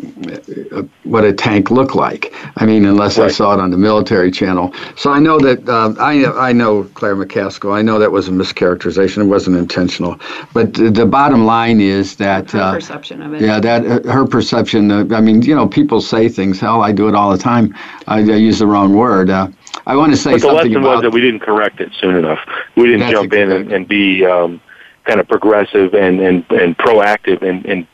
what 1.04 1.24
a 1.24 1.34
tank 1.34 1.72
looked 1.72 1.96
like. 1.96 2.34
I 2.58 2.66
mean, 2.66 2.86
unless 2.86 3.18
right. 3.18 3.26
I 3.26 3.32
saw 3.32 3.54
it 3.54 3.60
on 3.60 3.72
the 3.72 3.78
military 3.78 4.32
channel. 4.32 4.74
So 4.96 5.12
I 5.12 5.20
know 5.20 5.40
that 5.40 5.68
uh, 5.68 5.94
I 6.00 6.50
I 6.50 6.54
know 6.54 6.84
Claire 6.94 7.16
McCaskill. 7.16 7.74
I 7.74 7.82
know 7.82 8.00
that 8.00 8.12
was 8.12 8.28
a 8.28 8.32
mischaracterization. 8.32 9.20
It 9.20 9.26
wasn't 9.26 9.58
intentional. 9.58 10.20
But 10.54 10.74
the, 10.74 10.90
the 10.90 11.06
bottom 11.06 11.46
line 11.46 11.82
is 11.82 12.16
that 12.18 12.52
her 12.52 12.60
uh, 12.60 12.74
perception 12.74 13.22
of 13.22 13.34
it. 13.34 13.42
Yeah, 13.42 13.60
that 13.60 13.86
uh, 13.86 14.12
her 14.12 14.26
perception. 14.26 14.92
I 15.14 15.22
mean, 15.22 15.42
you 15.42 15.56
know, 15.56 15.68
people 15.68 16.02
say 16.02 16.30
things. 16.30 16.60
Hell, 16.60 16.82
I 16.82 16.92
do 16.92 17.08
it 17.08 17.16
all 17.16 17.32
the 17.32 17.38
time. 17.38 17.76
I, 18.08 18.20
I 18.20 18.36
use 18.36 18.60
the 18.60 18.68
wrong 18.68 18.94
word. 18.96 19.30
Uh, 19.30 19.48
I 19.88 19.96
want 19.96 20.12
to 20.12 20.18
say 20.18 20.32
but 20.32 20.42
something 20.42 20.56
the 20.56 20.80
lesson 20.80 20.82
about, 20.82 20.94
was 20.96 21.02
that 21.04 21.12
we 21.12 21.22
didn't 21.22 21.42
correct 21.42 21.80
it 21.80 21.92
soon 22.00 22.16
enough. 22.16 22.40
We 22.76 22.88
didn't 22.88 23.12
jump 23.12 23.34
in 23.34 23.52
and, 23.52 23.72
and 23.72 23.88
be 23.88 24.26
um, 24.26 24.62
kind 25.04 25.20
of 25.20 25.28
progressive 25.28 25.94
and 25.94 26.20
and, 26.20 26.46
and 26.50 26.78
proactive 26.78 27.42
and, 27.42 27.66
and 27.66 27.88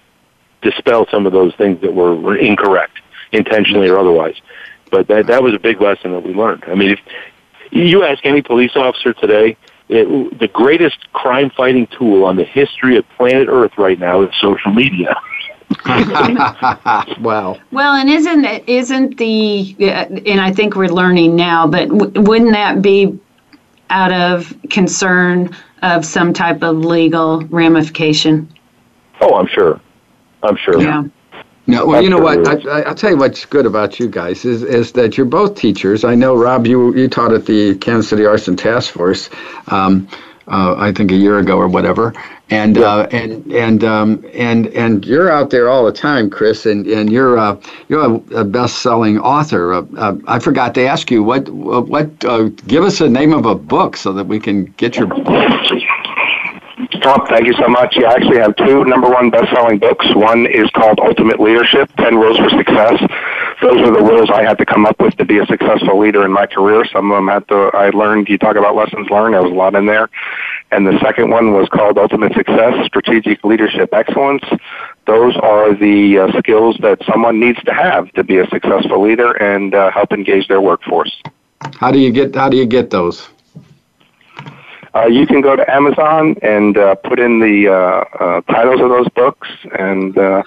dispel 0.62 1.08
some 1.10 1.26
of 1.26 1.34
those 1.34 1.54
things 1.56 1.82
that 1.82 1.94
were, 1.94 2.16
were 2.16 2.38
incorrect, 2.38 3.00
intentionally 3.32 3.90
or 3.90 3.98
otherwise. 3.98 4.36
But 4.90 5.08
that 5.08 5.28
that 5.28 5.42
was 5.42 5.54
a 5.54 5.60
big 5.60 5.82
lesson 5.82 6.12
that 6.12 6.24
we 6.24 6.34
learned. 6.34 6.64
I 6.68 6.76
mean, 6.76 6.92
if 6.92 7.00
you 7.72 8.04
ask 8.04 8.26
any 8.26 8.42
police 8.42 8.76
officer 8.76 9.14
today, 9.14 9.58
it, 9.90 10.40
the 10.40 10.48
greatest 10.48 11.12
crime 11.14 11.50
fighting 11.50 11.88
tool 11.98 12.24
on 12.26 12.36
the 12.36 12.44
history 12.44 12.98
of 12.98 13.06
planet 13.18 13.48
Earth 13.50 13.78
right 13.78 14.00
now 14.00 14.22
is 14.22 14.30
social 14.40 14.72
media. 14.72 15.16
wow. 15.86 17.58
Well, 17.72 17.96
and 17.96 18.10
isn't 18.10 18.46
isn't 18.68 19.18
the 19.18 19.76
uh, 19.80 20.06
and 20.26 20.42
I 20.42 20.52
think 20.52 20.76
we're 20.76 20.88
learning 20.88 21.36
now, 21.36 21.66
but 21.68 21.88
w- 21.88 22.22
wouldn't 22.22 22.52
that 22.52 22.82
be 22.82 23.20
out 23.90 24.12
of 24.12 24.54
concern 24.70 25.56
of 25.82 26.06
some 26.06 26.34
type 26.34 26.62
of 26.62 26.78
legal 26.78 27.42
ramification? 27.48 28.50
Oh, 29.22 29.36
I'm 29.36 29.48
sure. 29.48 29.80
I'm 30.44 30.58
sure. 30.58 30.82
Yeah. 30.82 31.04
No, 31.68 31.86
well, 31.86 32.02
you 32.02 32.10
know 32.10 32.20
what? 32.20 32.46
I, 32.48 32.90
will 32.90 32.96
tell 32.96 33.12
you 33.12 33.18
what's 33.18 33.46
good 33.46 33.66
about 33.66 34.00
you 34.00 34.08
guys 34.08 34.46
is 34.46 34.64
is 34.64 34.92
that 34.94 35.16
you're 35.16 35.28
both 35.28 35.56
teachers. 35.56 36.04
I 36.04 36.16
know, 36.16 36.36
Rob, 36.36 36.66
you 36.66 36.94
you 36.96 37.08
taught 37.08 37.34
at 37.34 37.46
the 37.46 37.76
Kansas 37.76 38.10
City 38.10 38.26
Arson 38.26 38.58
Task 38.58 38.92
Force, 38.92 39.30
um, 39.68 40.08
uh, 40.48 40.76
I 40.78 40.92
think 40.92 41.12
a 41.12 41.16
year 41.16 41.38
ago 41.38 41.58
or 41.58 41.68
whatever, 41.68 42.14
and 42.50 42.78
yeah. 42.78 42.84
uh, 42.84 43.08
and 43.12 43.52
and 43.54 43.84
um, 43.84 44.26
and 44.34 44.68
and 44.68 45.06
you're 45.06 45.32
out 45.32 45.52
there 45.52 45.70
all 45.70 45.86
the 45.86 45.94
time, 45.94 46.30
Chris, 46.32 46.66
and 46.66 46.88
and 46.88 47.12
you're 47.12 47.38
uh, 47.38 47.56
you're 47.88 48.06
a, 48.06 48.40
a 48.40 48.44
best-selling 48.44 49.20
author. 49.20 49.74
Uh, 49.74 49.86
uh, 49.98 50.18
I 50.28 50.40
forgot 50.40 50.74
to 50.76 50.86
ask 50.86 51.12
you 51.12 51.22
what 51.22 51.48
what 51.48 52.26
uh, 52.26 52.50
give 52.68 52.84
us 52.84 52.98
the 53.00 53.10
name 53.10 53.34
of 53.34 53.46
a 53.46 53.56
book 53.56 53.96
so 53.96 54.12
that 54.14 54.26
we 54.26 54.40
can 54.40 54.66
get 54.78 54.98
your 54.98 55.08
book. 55.08 55.28
Tom, 57.02 57.26
thank 57.28 57.48
you 57.48 57.54
so 57.54 57.68
much. 57.68 57.98
Yeah, 57.98 58.10
I 58.10 58.14
actually 58.14 58.38
have 58.38 58.56
two 58.56 58.86
number 58.86 59.10
one 59.10 59.32
best-selling 59.32 59.80
books. 59.80 60.06
One 60.14 60.46
is 60.46 60.70
called 60.72 61.00
Ultimate 61.00 61.40
Leadership: 61.40 61.92
Ten 61.98 62.16
Rules 62.16 62.38
for 62.38 62.50
Success. 62.50 63.02
Those 63.62 63.82
are 63.82 63.92
the 63.92 64.04
rules 64.04 64.30
I 64.30 64.44
had 64.44 64.58
to 64.60 64.66
come 64.66 64.86
up 64.86 65.00
with 65.00 65.16
to 65.18 65.26
be 65.26 65.40
a 65.40 65.46
successful 65.48 66.00
leader 66.00 66.24
in 66.26 66.32
my 66.32 66.46
career. 66.46 66.86
Some 66.86 67.12
of 67.12 67.18
them 67.18 67.28
had 67.28 67.48
to. 67.48 67.72
I 67.74 67.90
learned. 67.90 68.30
You 68.30 68.38
talk 68.38 68.56
about 68.56 68.76
lessons 68.76 69.10
learned. 69.10 69.34
There 69.34 69.42
was 69.42 69.52
a 69.52 69.56
lot 69.56 69.74
in 69.74 69.88
there. 69.88 70.10
And 70.72 70.88
the 70.88 70.98
second 71.00 71.32
one 71.32 71.54
was 71.54 71.68
called 71.70 71.98
Ultimate 71.98 72.34
Success: 72.34 72.86
Strategic 72.86 73.44
Leadership 73.44 73.94
Excellence. 73.94 74.44
Those 75.08 75.36
are 75.38 75.74
the 75.74 76.20
uh, 76.20 76.40
skills 76.40 76.78
that 76.82 77.00
someone 77.12 77.40
needs 77.40 77.62
to 77.64 77.74
have 77.74 78.12
to 78.14 78.24
be 78.24 78.38
a 78.38 78.48
successful 78.48 79.02
leader 79.02 79.32
and 79.32 79.74
uh, 79.74 79.90
help 79.90 80.14
engage 80.14 80.48
their 80.48 80.62
workforce. 80.62 81.20
How 81.80 81.92
do 81.92 81.98
you 81.98 82.12
get? 82.12 82.36
How 82.36 82.48
do 82.48 82.58
you 82.58 82.68
get 82.68 82.92
those? 82.92 83.28
Uh, 84.94 85.06
you 85.08 85.26
can 85.26 85.42
go 85.42 85.56
to 85.56 85.70
Amazon 85.74 86.36
and 86.42 86.78
uh, 86.78 86.96
put 86.96 87.20
in 87.20 87.40
the 87.40 87.68
uh, 87.70 88.24
uh, 88.24 88.42
titles 88.42 88.82
of 88.82 88.90
those 88.90 89.08
books, 89.10 89.48
and 89.80 90.18
uh, 90.18 90.44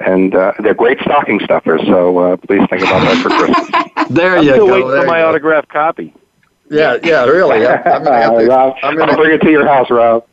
and 0.00 0.34
uh, 0.34 0.52
they're 0.60 0.74
great 0.74 0.98
stocking 1.00 1.38
stuffers. 1.40 1.80
So 1.86 2.18
uh, 2.18 2.36
please 2.38 2.66
think 2.68 2.82
about 2.82 3.00
that 3.04 3.22
for 3.22 3.28
Christmas. 3.30 4.08
there 4.10 4.36
I'm 4.38 4.44
you 4.44 4.50
still 4.50 4.66
go. 4.66 4.72
waiting 4.72 4.90
there 4.90 5.00
for 5.02 5.06
my 5.06 5.20
go. 5.20 5.28
autographed 5.28 5.68
copy. 5.68 6.12
Yeah, 6.70 6.96
yeah, 7.04 7.24
really. 7.24 7.66
I'm 7.66 8.02
gonna 8.02 8.16
have 8.20 8.32
to. 8.38 8.46
Rob, 8.46 8.74
I'm 8.82 8.90
I'll 8.90 8.96
gonna, 9.06 9.16
bring 9.16 9.32
it 9.32 9.42
to 9.42 9.50
your 9.50 9.66
house, 9.66 9.90
Rob. 9.90 10.26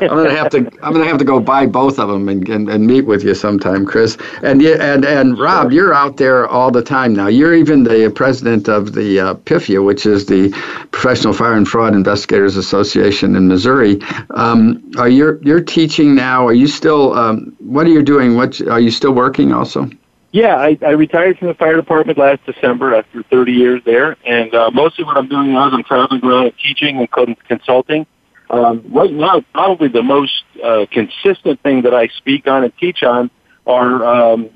I'm 0.00 0.08
gonna 0.08 0.30
have 0.30 0.50
to. 0.50 0.58
I'm 0.82 0.92
gonna 0.92 1.06
have 1.06 1.18
to 1.18 1.24
go 1.24 1.40
buy 1.40 1.66
both 1.66 1.98
of 1.98 2.08
them 2.08 2.28
and, 2.28 2.48
and, 2.48 2.68
and 2.68 2.86
meet 2.86 3.02
with 3.02 3.24
you 3.24 3.34
sometime, 3.34 3.84
Chris. 3.84 4.16
And 4.42 4.62
you 4.62 4.74
and 4.74 5.04
and 5.04 5.38
Rob, 5.38 5.72
you're 5.72 5.92
out 5.92 6.18
there 6.18 6.46
all 6.46 6.70
the 6.70 6.82
time 6.82 7.14
now. 7.14 7.26
You're 7.26 7.54
even 7.54 7.82
the 7.82 8.12
president 8.14 8.68
of 8.68 8.92
the 8.92 9.18
uh, 9.18 9.34
PIFIA, 9.34 9.84
which 9.84 10.06
is 10.06 10.26
the 10.26 10.50
Professional 10.92 11.32
Fire 11.32 11.54
and 11.54 11.66
Fraud 11.66 11.94
Investigators 11.94 12.56
Association 12.56 13.34
in 13.34 13.48
Missouri. 13.48 14.00
Um, 14.30 14.82
are 14.98 15.08
you 15.08 15.40
you're 15.42 15.62
teaching 15.62 16.14
now? 16.14 16.46
Are 16.46 16.54
you 16.54 16.68
still? 16.68 17.14
Um, 17.14 17.56
what 17.58 17.86
are 17.86 17.90
you 17.90 18.02
doing? 18.02 18.36
What 18.36 18.60
are 18.68 18.80
you 18.80 18.90
still 18.90 19.12
working 19.12 19.52
also? 19.52 19.90
Yeah, 20.30 20.56
I, 20.56 20.78
I 20.80 20.90
retired 20.90 21.38
from 21.38 21.48
the 21.48 21.54
fire 21.54 21.76
department 21.76 22.16
last 22.16 22.40
December 22.46 22.94
after 22.94 23.22
30 23.24 23.52
years 23.52 23.82
there, 23.84 24.16
and 24.24 24.54
uh, 24.54 24.70
mostly 24.70 25.04
what 25.04 25.18
I'm 25.18 25.28
doing 25.28 25.52
now 25.52 25.68
is 25.68 25.74
I'm 25.74 25.84
traveling 25.84 26.24
around 26.24 26.52
teaching 26.62 26.96
and 26.98 27.36
consulting. 27.48 28.06
Um, 28.52 28.84
right 28.90 29.12
now, 29.12 29.42
probably 29.52 29.88
the 29.88 30.02
most 30.02 30.44
uh, 30.62 30.86
consistent 30.90 31.60
thing 31.62 31.82
that 31.82 31.94
I 31.94 32.08
speak 32.08 32.46
on 32.46 32.64
and 32.64 32.76
teach 32.76 33.02
on 33.02 33.30
are 33.66 34.04
um, 34.04 34.50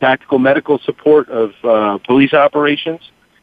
tactical 0.00 0.38
medical 0.38 0.78
support 0.80 1.28
of 1.30 1.52
uh, 1.64 1.98
police 1.98 2.34
operations. 2.34 3.00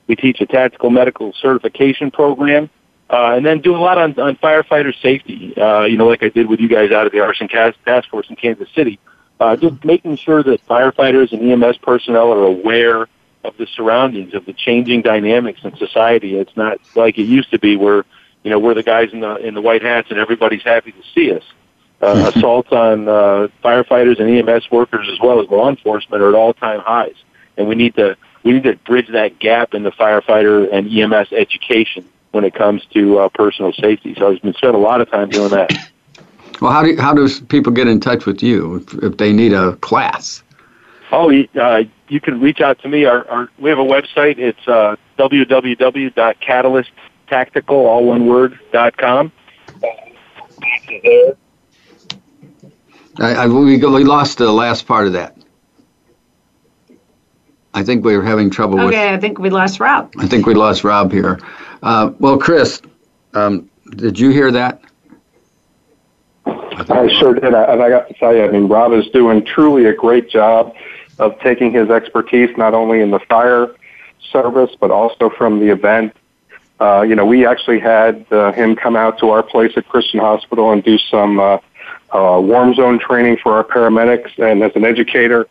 We 0.08 0.16
teach 0.16 0.40
a 0.42 0.46
tactical 0.46 0.92
medical 0.92 1.34
certification 1.34 2.12
program, 2.12 2.70
uh, 3.10 3.34
and 3.36 3.46
then 3.46 3.62
do 3.62 3.76
a 3.76 3.78
lot 3.78 3.98
on, 3.98 4.18
on 4.20 4.36
firefighter 4.36 4.94
safety. 5.02 5.58
Uh, 5.58 5.86
you 5.86 5.98
know, 5.98 6.08
like 6.08 6.22
I 6.22 6.30
did 6.30 6.48
with 6.48 6.60
you 6.60 6.70
guys 6.70 6.92
out 6.92 7.08
of 7.08 7.12
the 7.12 7.22
Arson 7.22 7.48
Task 7.48 8.10
Force 8.10 8.28
in 8.30 8.36
Kansas 8.36 8.70
City 8.76 9.00
uh, 9.40 9.56
just 9.56 9.84
making 9.84 10.18
sure 10.18 10.44
that 10.44 10.66
firefighters 10.68 11.32
and 11.32 11.52
EMS 11.52 11.78
personnel 11.78 12.32
are 12.32 12.44
aware 12.44 13.08
of 13.44 13.58
the 13.58 13.68
surroundings, 13.76 14.34
of 14.34 14.46
the 14.46 14.54
changing 14.54 15.02
dynamics 15.02 15.60
in 15.64 15.76
society. 15.78 16.38
It's 16.38 16.56
not 16.56 16.80
like 16.96 17.18
it 17.18 17.24
used 17.24 17.52
to 17.52 17.60
be 17.60 17.76
where, 17.76 18.06
you 18.46 18.52
know, 18.52 18.60
we're 18.60 18.76
the 18.76 18.84
guys 18.84 19.12
in 19.12 19.22
the, 19.22 19.36
in 19.38 19.56
the 19.56 19.62
white 19.62 19.82
hats 19.82 20.12
and 20.12 20.20
everybody's 20.20 20.62
happy 20.62 20.92
to 20.92 21.02
see 21.16 21.34
us. 21.34 21.44
Uh, 22.00 22.32
assaults 22.36 22.72
on 22.72 23.08
uh, 23.10 23.48
firefighters 23.64 24.20
and 24.20 24.30
EMS 24.30 24.70
workers 24.70 25.10
as 25.12 25.20
well 25.20 25.42
as 25.42 25.50
law 25.50 25.68
enforcement 25.68 26.22
are 26.22 26.30
at 26.30 26.36
all-time 26.36 26.80
highs. 26.82 27.16
And 27.58 27.68
we 27.68 27.74
need 27.74 27.96
to, 27.96 28.16
we 28.44 28.52
need 28.54 28.64
to 28.64 28.76
bridge 28.76 29.08
that 29.10 29.40
gap 29.40 29.74
in 29.74 29.82
the 29.82 29.92
firefighter 29.92 30.72
and 30.72 30.88
EMS 30.88 31.34
education 31.34 32.08
when 32.34 32.44
it 32.44 32.54
comes 32.54 32.86
to 32.94 33.18
uh, 33.18 33.30
personal 33.30 33.74
safety. 33.74 34.14
So 34.16 34.32
I've 34.32 34.42
been 34.44 34.54
spent 34.54 34.76
a 34.76 34.78
lot 34.78 35.02
of 35.02 35.10
time 35.10 35.30
doing 35.30 35.50
that. 35.50 35.72
Well, 36.62 36.72
how 36.72 36.84
do 36.84 36.96
how 36.96 37.14
does 37.14 37.42
people 37.42 37.74
get 37.74 37.86
in 37.90 38.00
touch 38.00 38.26
with 38.26 38.42
you 38.42 38.76
if, 38.78 38.94
if 39.04 39.18
they 39.18 39.34
need 39.34 39.52
a 39.52 39.76
class? 39.76 40.42
Oh, 41.12 41.30
you- 41.30 41.50
uh, 41.60 41.84
you 42.08 42.22
can 42.22 42.40
reach 42.40 42.62
out 42.62 42.80
to 42.80 42.88
me. 42.88 43.04
Our, 43.04 43.28
our 43.28 43.50
we 43.60 43.70
have 43.70 43.78
a 43.78 43.84
website. 43.84 44.38
It's 44.38 44.66
uh, 44.66 44.96
www.catalysttactical, 47.30 47.70
all 47.72 48.06
one 48.06 48.28
word, 48.28 48.60
dot 48.72 48.98
com. 48.98 49.32
I, 53.18 53.34
I 53.34 53.48
we, 53.48 53.78
we 53.78 54.04
lost 54.04 54.38
the 54.38 54.52
last 54.52 54.86
part 54.88 55.08
of 55.08 55.14
that. 55.14 55.38
I 57.74 57.84
think 57.84 58.06
we 58.06 58.16
were 58.16 58.24
having 58.24 58.50
trouble 58.50 58.78
with. 58.78 58.88
Okay, 58.88 59.14
I 59.14 59.18
think 59.20 59.38
we 59.40 59.50
lost 59.50 59.80
Rob. 59.80 60.12
I 60.18 60.28
think 60.28 60.46
we 60.46 60.54
lost 60.54 60.84
Rob 60.84 61.12
here. 61.12 61.40
Uh, 61.84 62.12
well, 62.20 62.38
Chris, 62.38 62.82
um, 63.34 63.70
did 63.96 64.18
you 64.18 64.30
hear 64.30 64.52
that? 64.52 64.82
I 66.46 67.08
sure 67.20 67.34
did. 67.34 67.54
I- 67.54 67.64
And 67.74 67.82
I 67.82 67.90
got 67.90 68.08
to 68.08 68.14
tell 68.16 68.34
you, 68.36 68.44
I 68.44 68.48
mean, 68.50 68.68
Rob 68.68 68.94
is 68.94 69.08
doing 69.10 69.44
truly 69.46 69.86
a 69.86 69.94
great 69.94 70.30
job 70.30 70.74
of 71.20 71.38
taking 71.40 71.72
his 71.72 71.90
expertise 71.90 72.50
not 72.58 72.74
only 72.74 73.02
in 73.02 73.12
the 73.12 73.20
fire 73.20 73.68
service, 74.32 74.72
but 74.80 74.92
also 74.92 75.30
from 75.30 75.60
the 75.60 75.70
event. 75.70 76.14
Uh, 76.80 77.02
you 77.02 77.16
know, 77.16 77.26
we 77.26 77.46
actually 77.46 77.80
had 77.80 78.26
uh, 78.32 78.52
him 78.52 78.76
come 78.76 78.96
out 78.96 79.18
to 79.20 79.30
our 79.30 79.42
place 79.44 79.74
at 79.78 79.88
Christian 79.88 80.20
Hospital 80.20 80.72
and 80.72 80.84
do 80.84 80.98
some 80.98 81.40
uh, 81.40 81.58
uh, 82.12 82.40
warm 82.42 82.74
zone 82.74 83.00
training 83.00 83.38
for 83.38 83.54
our 83.54 83.64
paramedics. 83.64 84.38
And 84.38 84.62
as 84.62 84.72
an 84.76 84.84
educator, 84.84 85.48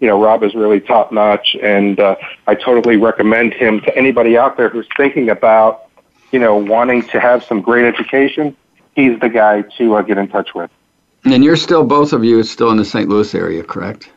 you 0.00 0.08
know, 0.08 0.22
Rob 0.22 0.42
is 0.42 0.54
really 0.54 0.80
top 0.80 1.12
notch, 1.12 1.56
and 1.62 1.98
uh, 1.98 2.16
I 2.46 2.54
totally 2.54 2.96
recommend 2.96 3.54
him 3.54 3.80
to 3.80 3.96
anybody 3.96 4.36
out 4.36 4.56
there 4.56 4.68
who's 4.68 4.86
thinking 4.96 5.30
about, 5.30 5.88
you 6.32 6.38
know, 6.38 6.56
wanting 6.56 7.02
to 7.08 7.20
have 7.20 7.44
some 7.44 7.62
great 7.62 7.86
education. 7.86 8.56
He's 8.94 9.18
the 9.20 9.28
guy 9.28 9.62
to 9.78 9.94
uh, 9.94 10.02
get 10.02 10.18
in 10.18 10.28
touch 10.28 10.54
with. 10.54 10.70
And 11.24 11.42
you're 11.42 11.56
still 11.56 11.84
both 11.84 12.12
of 12.12 12.24
you 12.24 12.42
still 12.42 12.70
in 12.70 12.76
the 12.76 12.84
St. 12.84 13.08
Louis 13.08 13.34
area, 13.34 13.62
correct? 13.62 14.10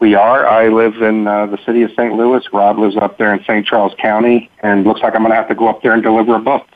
We 0.00 0.14
are. 0.14 0.46
I 0.46 0.68
live 0.68 0.96
in 1.02 1.26
uh, 1.26 1.46
the 1.46 1.58
city 1.64 1.82
of 1.82 1.90
St. 1.90 2.14
Louis. 2.14 2.42
Rob 2.54 2.78
lives 2.78 2.96
up 2.96 3.18
there 3.18 3.34
in 3.34 3.44
St. 3.44 3.66
Charles 3.66 3.94
County, 3.98 4.50
and 4.60 4.84
looks 4.84 5.02
like 5.02 5.14
I'm 5.14 5.20
going 5.20 5.30
to 5.30 5.36
have 5.36 5.48
to 5.48 5.54
go 5.54 5.68
up 5.68 5.82
there 5.82 5.92
and 5.92 6.02
deliver 6.02 6.36
a 6.36 6.40
book. 6.40 6.66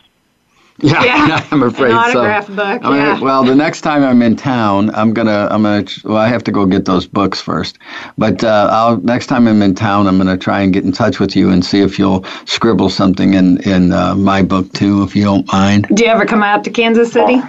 Yeah, 0.79 1.05
Yeah, 1.05 1.47
I'm 1.53 1.63
afraid 1.63 1.93
An 1.93 2.13
so. 2.13 2.19
autograph 2.19 2.49
book, 2.49 2.85
I 2.85 2.91
mean, 2.91 2.99
yeah. 2.99 3.21
Well, 3.21 3.45
the 3.45 3.55
next 3.55 3.83
time 3.83 4.03
I'm 4.03 4.21
in 4.23 4.37
town, 4.37 4.95
I'm 4.95 5.15
gonna, 5.15 5.49
I'm 5.51 5.63
gonna, 5.63 5.85
well, 6.05 6.17
I 6.17 6.27
have 6.29 6.43
to 6.45 6.53
go 6.53 6.67
get 6.67 6.85
those 6.85 7.07
books 7.07 7.41
first. 7.41 7.79
But 8.19 8.43
uh, 8.43 8.69
I'll 8.73 8.97
next 8.99 9.29
time 9.29 9.47
I'm 9.47 9.63
in 9.63 9.77
town, 9.77 10.09
I'm 10.09 10.19
gonna 10.19 10.37
try 10.37 10.61
and 10.63 10.73
get 10.73 10.85
in 10.85 10.91
touch 10.91 11.21
with 11.21 11.37
you 11.37 11.51
and 11.51 11.65
see 11.65 11.81
if 11.81 11.97
you'll 11.97 12.25
scribble 12.47 12.91
something 12.91 13.35
in 13.35 13.59
in 13.63 13.93
uh, 13.93 14.17
my 14.17 14.43
book 14.43 14.73
too, 14.73 15.05
if 15.05 15.15
you 15.15 15.23
don't 15.23 15.51
mind. 15.53 15.87
Do 15.95 16.05
you 16.05 16.11
ever 16.11 16.27
come 16.27 16.43
out 16.43 16.65
to 16.65 16.71
Kansas 16.71 17.13
City? 17.13 17.41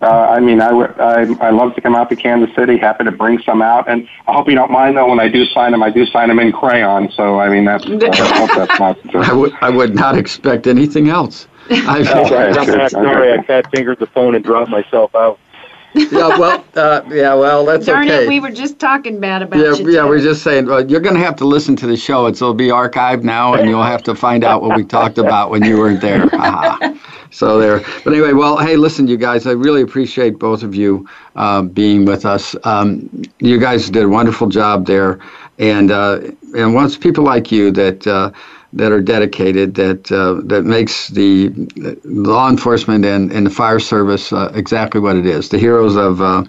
Uh, 0.00 0.06
I 0.06 0.38
mean, 0.38 0.60
I, 0.60 0.72
would- 0.72 0.98
I 1.00 1.22
I 1.46 1.50
love 1.50 1.74
to 1.74 1.80
come 1.80 1.96
out 1.96 2.08
to 2.10 2.16
Kansas 2.16 2.54
City. 2.54 2.76
Happy 2.78 3.02
to 3.04 3.10
bring 3.10 3.40
some 3.42 3.60
out, 3.60 3.88
and 3.88 4.08
I 4.28 4.32
hope 4.32 4.48
you 4.48 4.54
don't 4.54 4.70
mind 4.70 4.96
though. 4.96 5.08
When 5.08 5.18
I 5.18 5.28
do 5.28 5.44
sign 5.46 5.72
them, 5.72 5.82
I 5.82 5.90
do 5.90 6.06
sign 6.06 6.28
them 6.28 6.38
in 6.38 6.52
crayon. 6.52 7.10
So 7.10 7.40
I 7.40 7.48
mean, 7.48 7.64
that's 7.64 7.84
I 7.84 8.38
hope 8.38 8.50
that's 8.54 8.78
not. 8.78 9.14
I 9.28 9.32
would, 9.32 9.52
I 9.60 9.70
would 9.70 9.94
not 9.96 10.16
expect 10.16 10.66
anything 10.68 11.08
else. 11.08 11.48
I, 11.70 12.00
Okay. 12.00 12.48
I'm 12.58 12.88
sorry, 12.90 13.32
I 13.32 13.42
fat 13.42 13.70
fingered 13.72 13.98
the 13.98 14.06
phone 14.06 14.34
and 14.36 14.44
dropped 14.44 14.70
myself 14.70 15.14
out. 15.16 15.38
Yeah, 15.94 16.28
well, 16.38 16.64
uh, 16.76 17.02
yeah, 17.08 17.34
well, 17.34 17.64
that's 17.64 17.86
Darn 17.86 18.08
okay. 18.08 18.24
it, 18.24 18.28
we 18.28 18.40
were 18.40 18.50
just 18.50 18.78
talking 18.78 19.20
bad 19.20 19.42
about 19.42 19.58
Yeah, 19.58 19.72
you. 19.72 19.90
yeah, 19.90 20.04
we're 20.04 20.20
just 20.20 20.42
saying, 20.42 20.66
well, 20.66 20.88
you're 20.88 21.00
going 21.00 21.14
to 21.16 21.20
have 21.22 21.36
to 21.36 21.44
listen 21.44 21.76
to 21.76 21.86
the 21.86 21.96
show. 21.96 22.26
It's, 22.26 22.40
it'll 22.40 22.54
be 22.54 22.68
archived 22.68 23.22
now, 23.22 23.54
and 23.54 23.68
you'll 23.68 23.82
have 23.82 24.02
to 24.04 24.14
find 24.14 24.44
out 24.44 24.62
what 24.62 24.76
we 24.76 24.84
talked 24.84 25.18
about 25.18 25.50
when 25.50 25.64
you 25.64 25.78
weren't 25.78 26.00
there. 26.00 26.28
So 27.30 27.58
there. 27.58 27.80
But 28.04 28.14
anyway, 28.14 28.32
well, 28.32 28.56
hey, 28.56 28.76
listen, 28.76 29.06
you 29.06 29.18
guys, 29.18 29.46
I 29.46 29.50
really 29.52 29.82
appreciate 29.82 30.38
both 30.38 30.62
of 30.62 30.74
you 30.74 31.06
uh, 31.36 31.60
being 31.62 32.06
with 32.06 32.24
us. 32.24 32.56
Um, 32.64 33.08
you 33.38 33.58
guys 33.58 33.90
did 33.90 34.04
a 34.04 34.08
wonderful 34.08 34.48
job 34.48 34.86
there, 34.86 35.18
and 35.58 35.90
uh, 35.90 36.20
and 36.56 36.74
once 36.74 36.96
people 36.96 37.24
like 37.24 37.52
you 37.52 37.70
that. 37.72 38.06
That 38.74 38.92
are 38.92 39.00
dedicated, 39.00 39.76
that 39.76 40.12
uh, 40.12 40.42
that 40.46 40.64
makes 40.64 41.08
the 41.08 41.48
law 42.04 42.50
enforcement 42.50 43.02
and, 43.06 43.32
and 43.32 43.46
the 43.46 43.50
fire 43.50 43.80
service 43.80 44.30
uh, 44.30 44.52
exactly 44.54 45.00
what 45.00 45.16
it 45.16 45.24
is, 45.24 45.48
the 45.48 45.56
heroes 45.56 45.96
of 45.96 46.20
uh, 46.20 46.44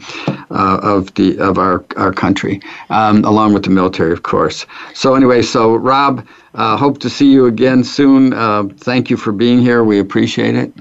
uh, 0.51 0.79
of 0.83 1.13
the 1.13 1.39
of 1.39 1.57
our 1.57 1.85
our 1.95 2.11
country, 2.11 2.59
um, 2.89 3.23
along 3.23 3.53
with 3.53 3.63
the 3.63 3.69
military, 3.69 4.11
of 4.11 4.23
course. 4.23 4.65
So 4.93 5.15
anyway, 5.15 5.41
so 5.41 5.75
Rob, 5.75 6.27
uh, 6.55 6.75
hope 6.75 6.99
to 6.99 7.09
see 7.09 7.31
you 7.31 7.45
again 7.45 7.85
soon. 7.85 8.33
Uh, 8.33 8.63
thank 8.79 9.09
you 9.09 9.15
for 9.15 9.31
being 9.31 9.61
here. 9.61 9.85
We 9.85 9.99
appreciate 9.99 10.55
it. 10.55 10.73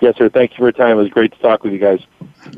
Yes, 0.00 0.16
sir. 0.16 0.30
Thank 0.30 0.52
you 0.52 0.56
for 0.56 0.64
your 0.64 0.72
time. 0.72 0.92
It 0.92 1.02
was 1.02 1.10
great 1.10 1.32
to 1.32 1.38
talk 1.38 1.62
with 1.62 1.72
you 1.74 1.78
guys. 1.78 2.00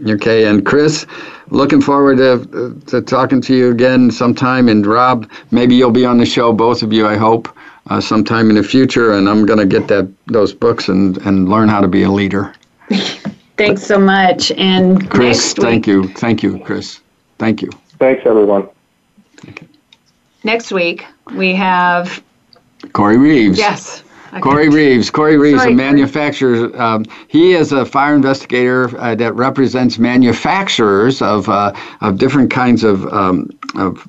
Okay, 0.09 0.47
and 0.47 0.65
Chris, 0.65 1.05
looking 1.51 1.83
forward 1.83 2.17
to, 2.17 2.81
to 2.87 3.03
talking 3.03 3.43
to 3.43 3.55
you 3.55 3.71
again 3.71 4.11
sometime. 4.11 4.69
And 4.69 4.87
Rob, 4.87 5.31
maybe 5.51 5.75
you'll 5.75 5.91
be 5.91 6.07
on 6.07 6.17
the 6.17 6.25
show, 6.25 6.53
both 6.55 6.83
of 6.83 6.93
you. 6.93 7.07
I 7.07 7.17
hope 7.17 7.55
uh, 7.89 8.01
sometime 8.01 8.51
in 8.51 8.57
the 8.57 8.62
future. 8.62 9.12
And 9.12 9.28
I'm 9.28 9.47
going 9.47 9.59
to 9.59 9.66
get 9.66 9.89
that 9.89 10.11
those 10.26 10.53
books 10.53 10.89
and 10.89 11.16
and 11.18 11.49
learn 11.49 11.68
how 11.68 11.80
to 11.80 11.89
be 11.89 12.03
a 12.03 12.11
leader. 12.11 12.55
Thanks 13.57 13.82
so 13.82 13.99
much. 13.99 14.51
And 14.53 15.09
Chris, 15.11 15.57
next 15.57 15.59
week, 15.59 15.64
thank 15.64 15.87
you, 15.87 16.09
thank 16.14 16.43
you, 16.43 16.59
Chris, 16.61 17.01
thank 17.39 17.62
you. 17.62 17.70
Thanks, 18.01 18.26
everyone. 18.26 18.68
next 20.43 20.72
week 20.72 21.07
we 21.37 21.55
have 21.55 22.22
Corey 22.93 23.16
Reeves. 23.16 23.57
yes. 23.57 24.03
Okay. 24.32 24.41
Corey 24.41 24.68
Reeves. 24.68 25.11
Corey 25.11 25.37
Reeves, 25.37 25.61
Sorry, 25.61 25.72
a 25.72 25.76
manufacturer. 25.76 26.76
Um, 26.80 27.05
he 27.28 27.53
is 27.53 27.70
a 27.70 27.87
fire 27.87 28.16
investigator 28.16 28.91
uh, 28.99 29.14
that 29.14 29.32
represents 29.35 29.97
manufacturers 29.97 31.22
of 31.22 31.49
uh, 31.49 31.72
of 32.01 32.18
different 32.18 32.51
kinds 32.51 32.82
of 32.82 33.07
um, 33.12 33.49
of 33.76 34.09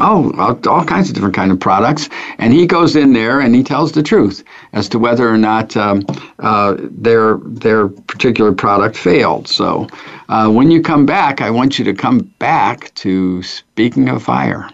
oh 0.00 0.32
all, 0.68 0.84
kinds 0.84 1.08
of 1.08 1.14
different 1.14 1.34
kind 1.34 1.50
of 1.50 1.60
products, 1.60 2.08
and 2.38 2.52
he 2.52 2.66
goes 2.66 2.96
in 2.96 3.12
there 3.12 3.40
and 3.40 3.54
he 3.54 3.62
tells 3.62 3.92
the 3.92 4.02
truth 4.02 4.44
as 4.72 4.88
to 4.88 4.98
whether 4.98 5.28
or 5.28 5.38
not 5.38 5.76
um, 5.76 6.04
uh, 6.38 6.76
their 6.78 7.38
their 7.38 7.88
particular 7.88 8.52
product 8.52 8.96
failed. 8.96 9.48
So 9.48 9.88
uh, 10.28 10.50
when 10.50 10.70
you 10.70 10.82
come 10.82 11.06
back, 11.06 11.40
I 11.40 11.50
want 11.50 11.78
you 11.78 11.84
to 11.86 11.94
come 11.94 12.18
back 12.38 12.92
to 12.96 13.42
speaking 13.42 14.08
of 14.08 14.22
fire. 14.22 14.68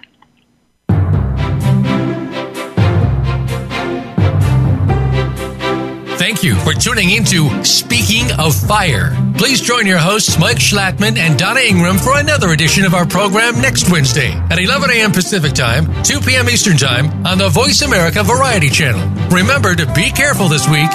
Thank 6.32 6.44
you 6.44 6.56
for 6.60 6.72
tuning 6.72 7.10
into 7.10 7.62
Speaking 7.62 8.24
of 8.38 8.56
Fire. 8.56 9.14
Please 9.36 9.60
join 9.60 9.86
your 9.86 9.98
hosts, 9.98 10.38
Mike 10.38 10.56
Schlattman 10.56 11.18
and 11.18 11.38
Donna 11.38 11.60
Ingram, 11.60 11.98
for 11.98 12.18
another 12.18 12.52
edition 12.52 12.86
of 12.86 12.94
our 12.94 13.04
program 13.04 13.60
next 13.60 13.92
Wednesday 13.92 14.30
at 14.48 14.58
11 14.58 14.88
a.m. 14.92 15.12
Pacific 15.12 15.52
Time, 15.52 15.84
2 16.02 16.20
p.m. 16.20 16.48
Eastern 16.48 16.78
Time 16.78 17.26
on 17.26 17.36
the 17.36 17.50
Voice 17.50 17.82
America 17.82 18.22
Variety 18.22 18.70
Channel. 18.70 19.06
Remember 19.28 19.74
to 19.74 19.84
be 19.92 20.10
careful 20.10 20.48
this 20.48 20.66
week 20.66 20.90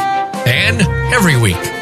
and 0.47 0.81
every 1.13 1.39
week. 1.39 1.76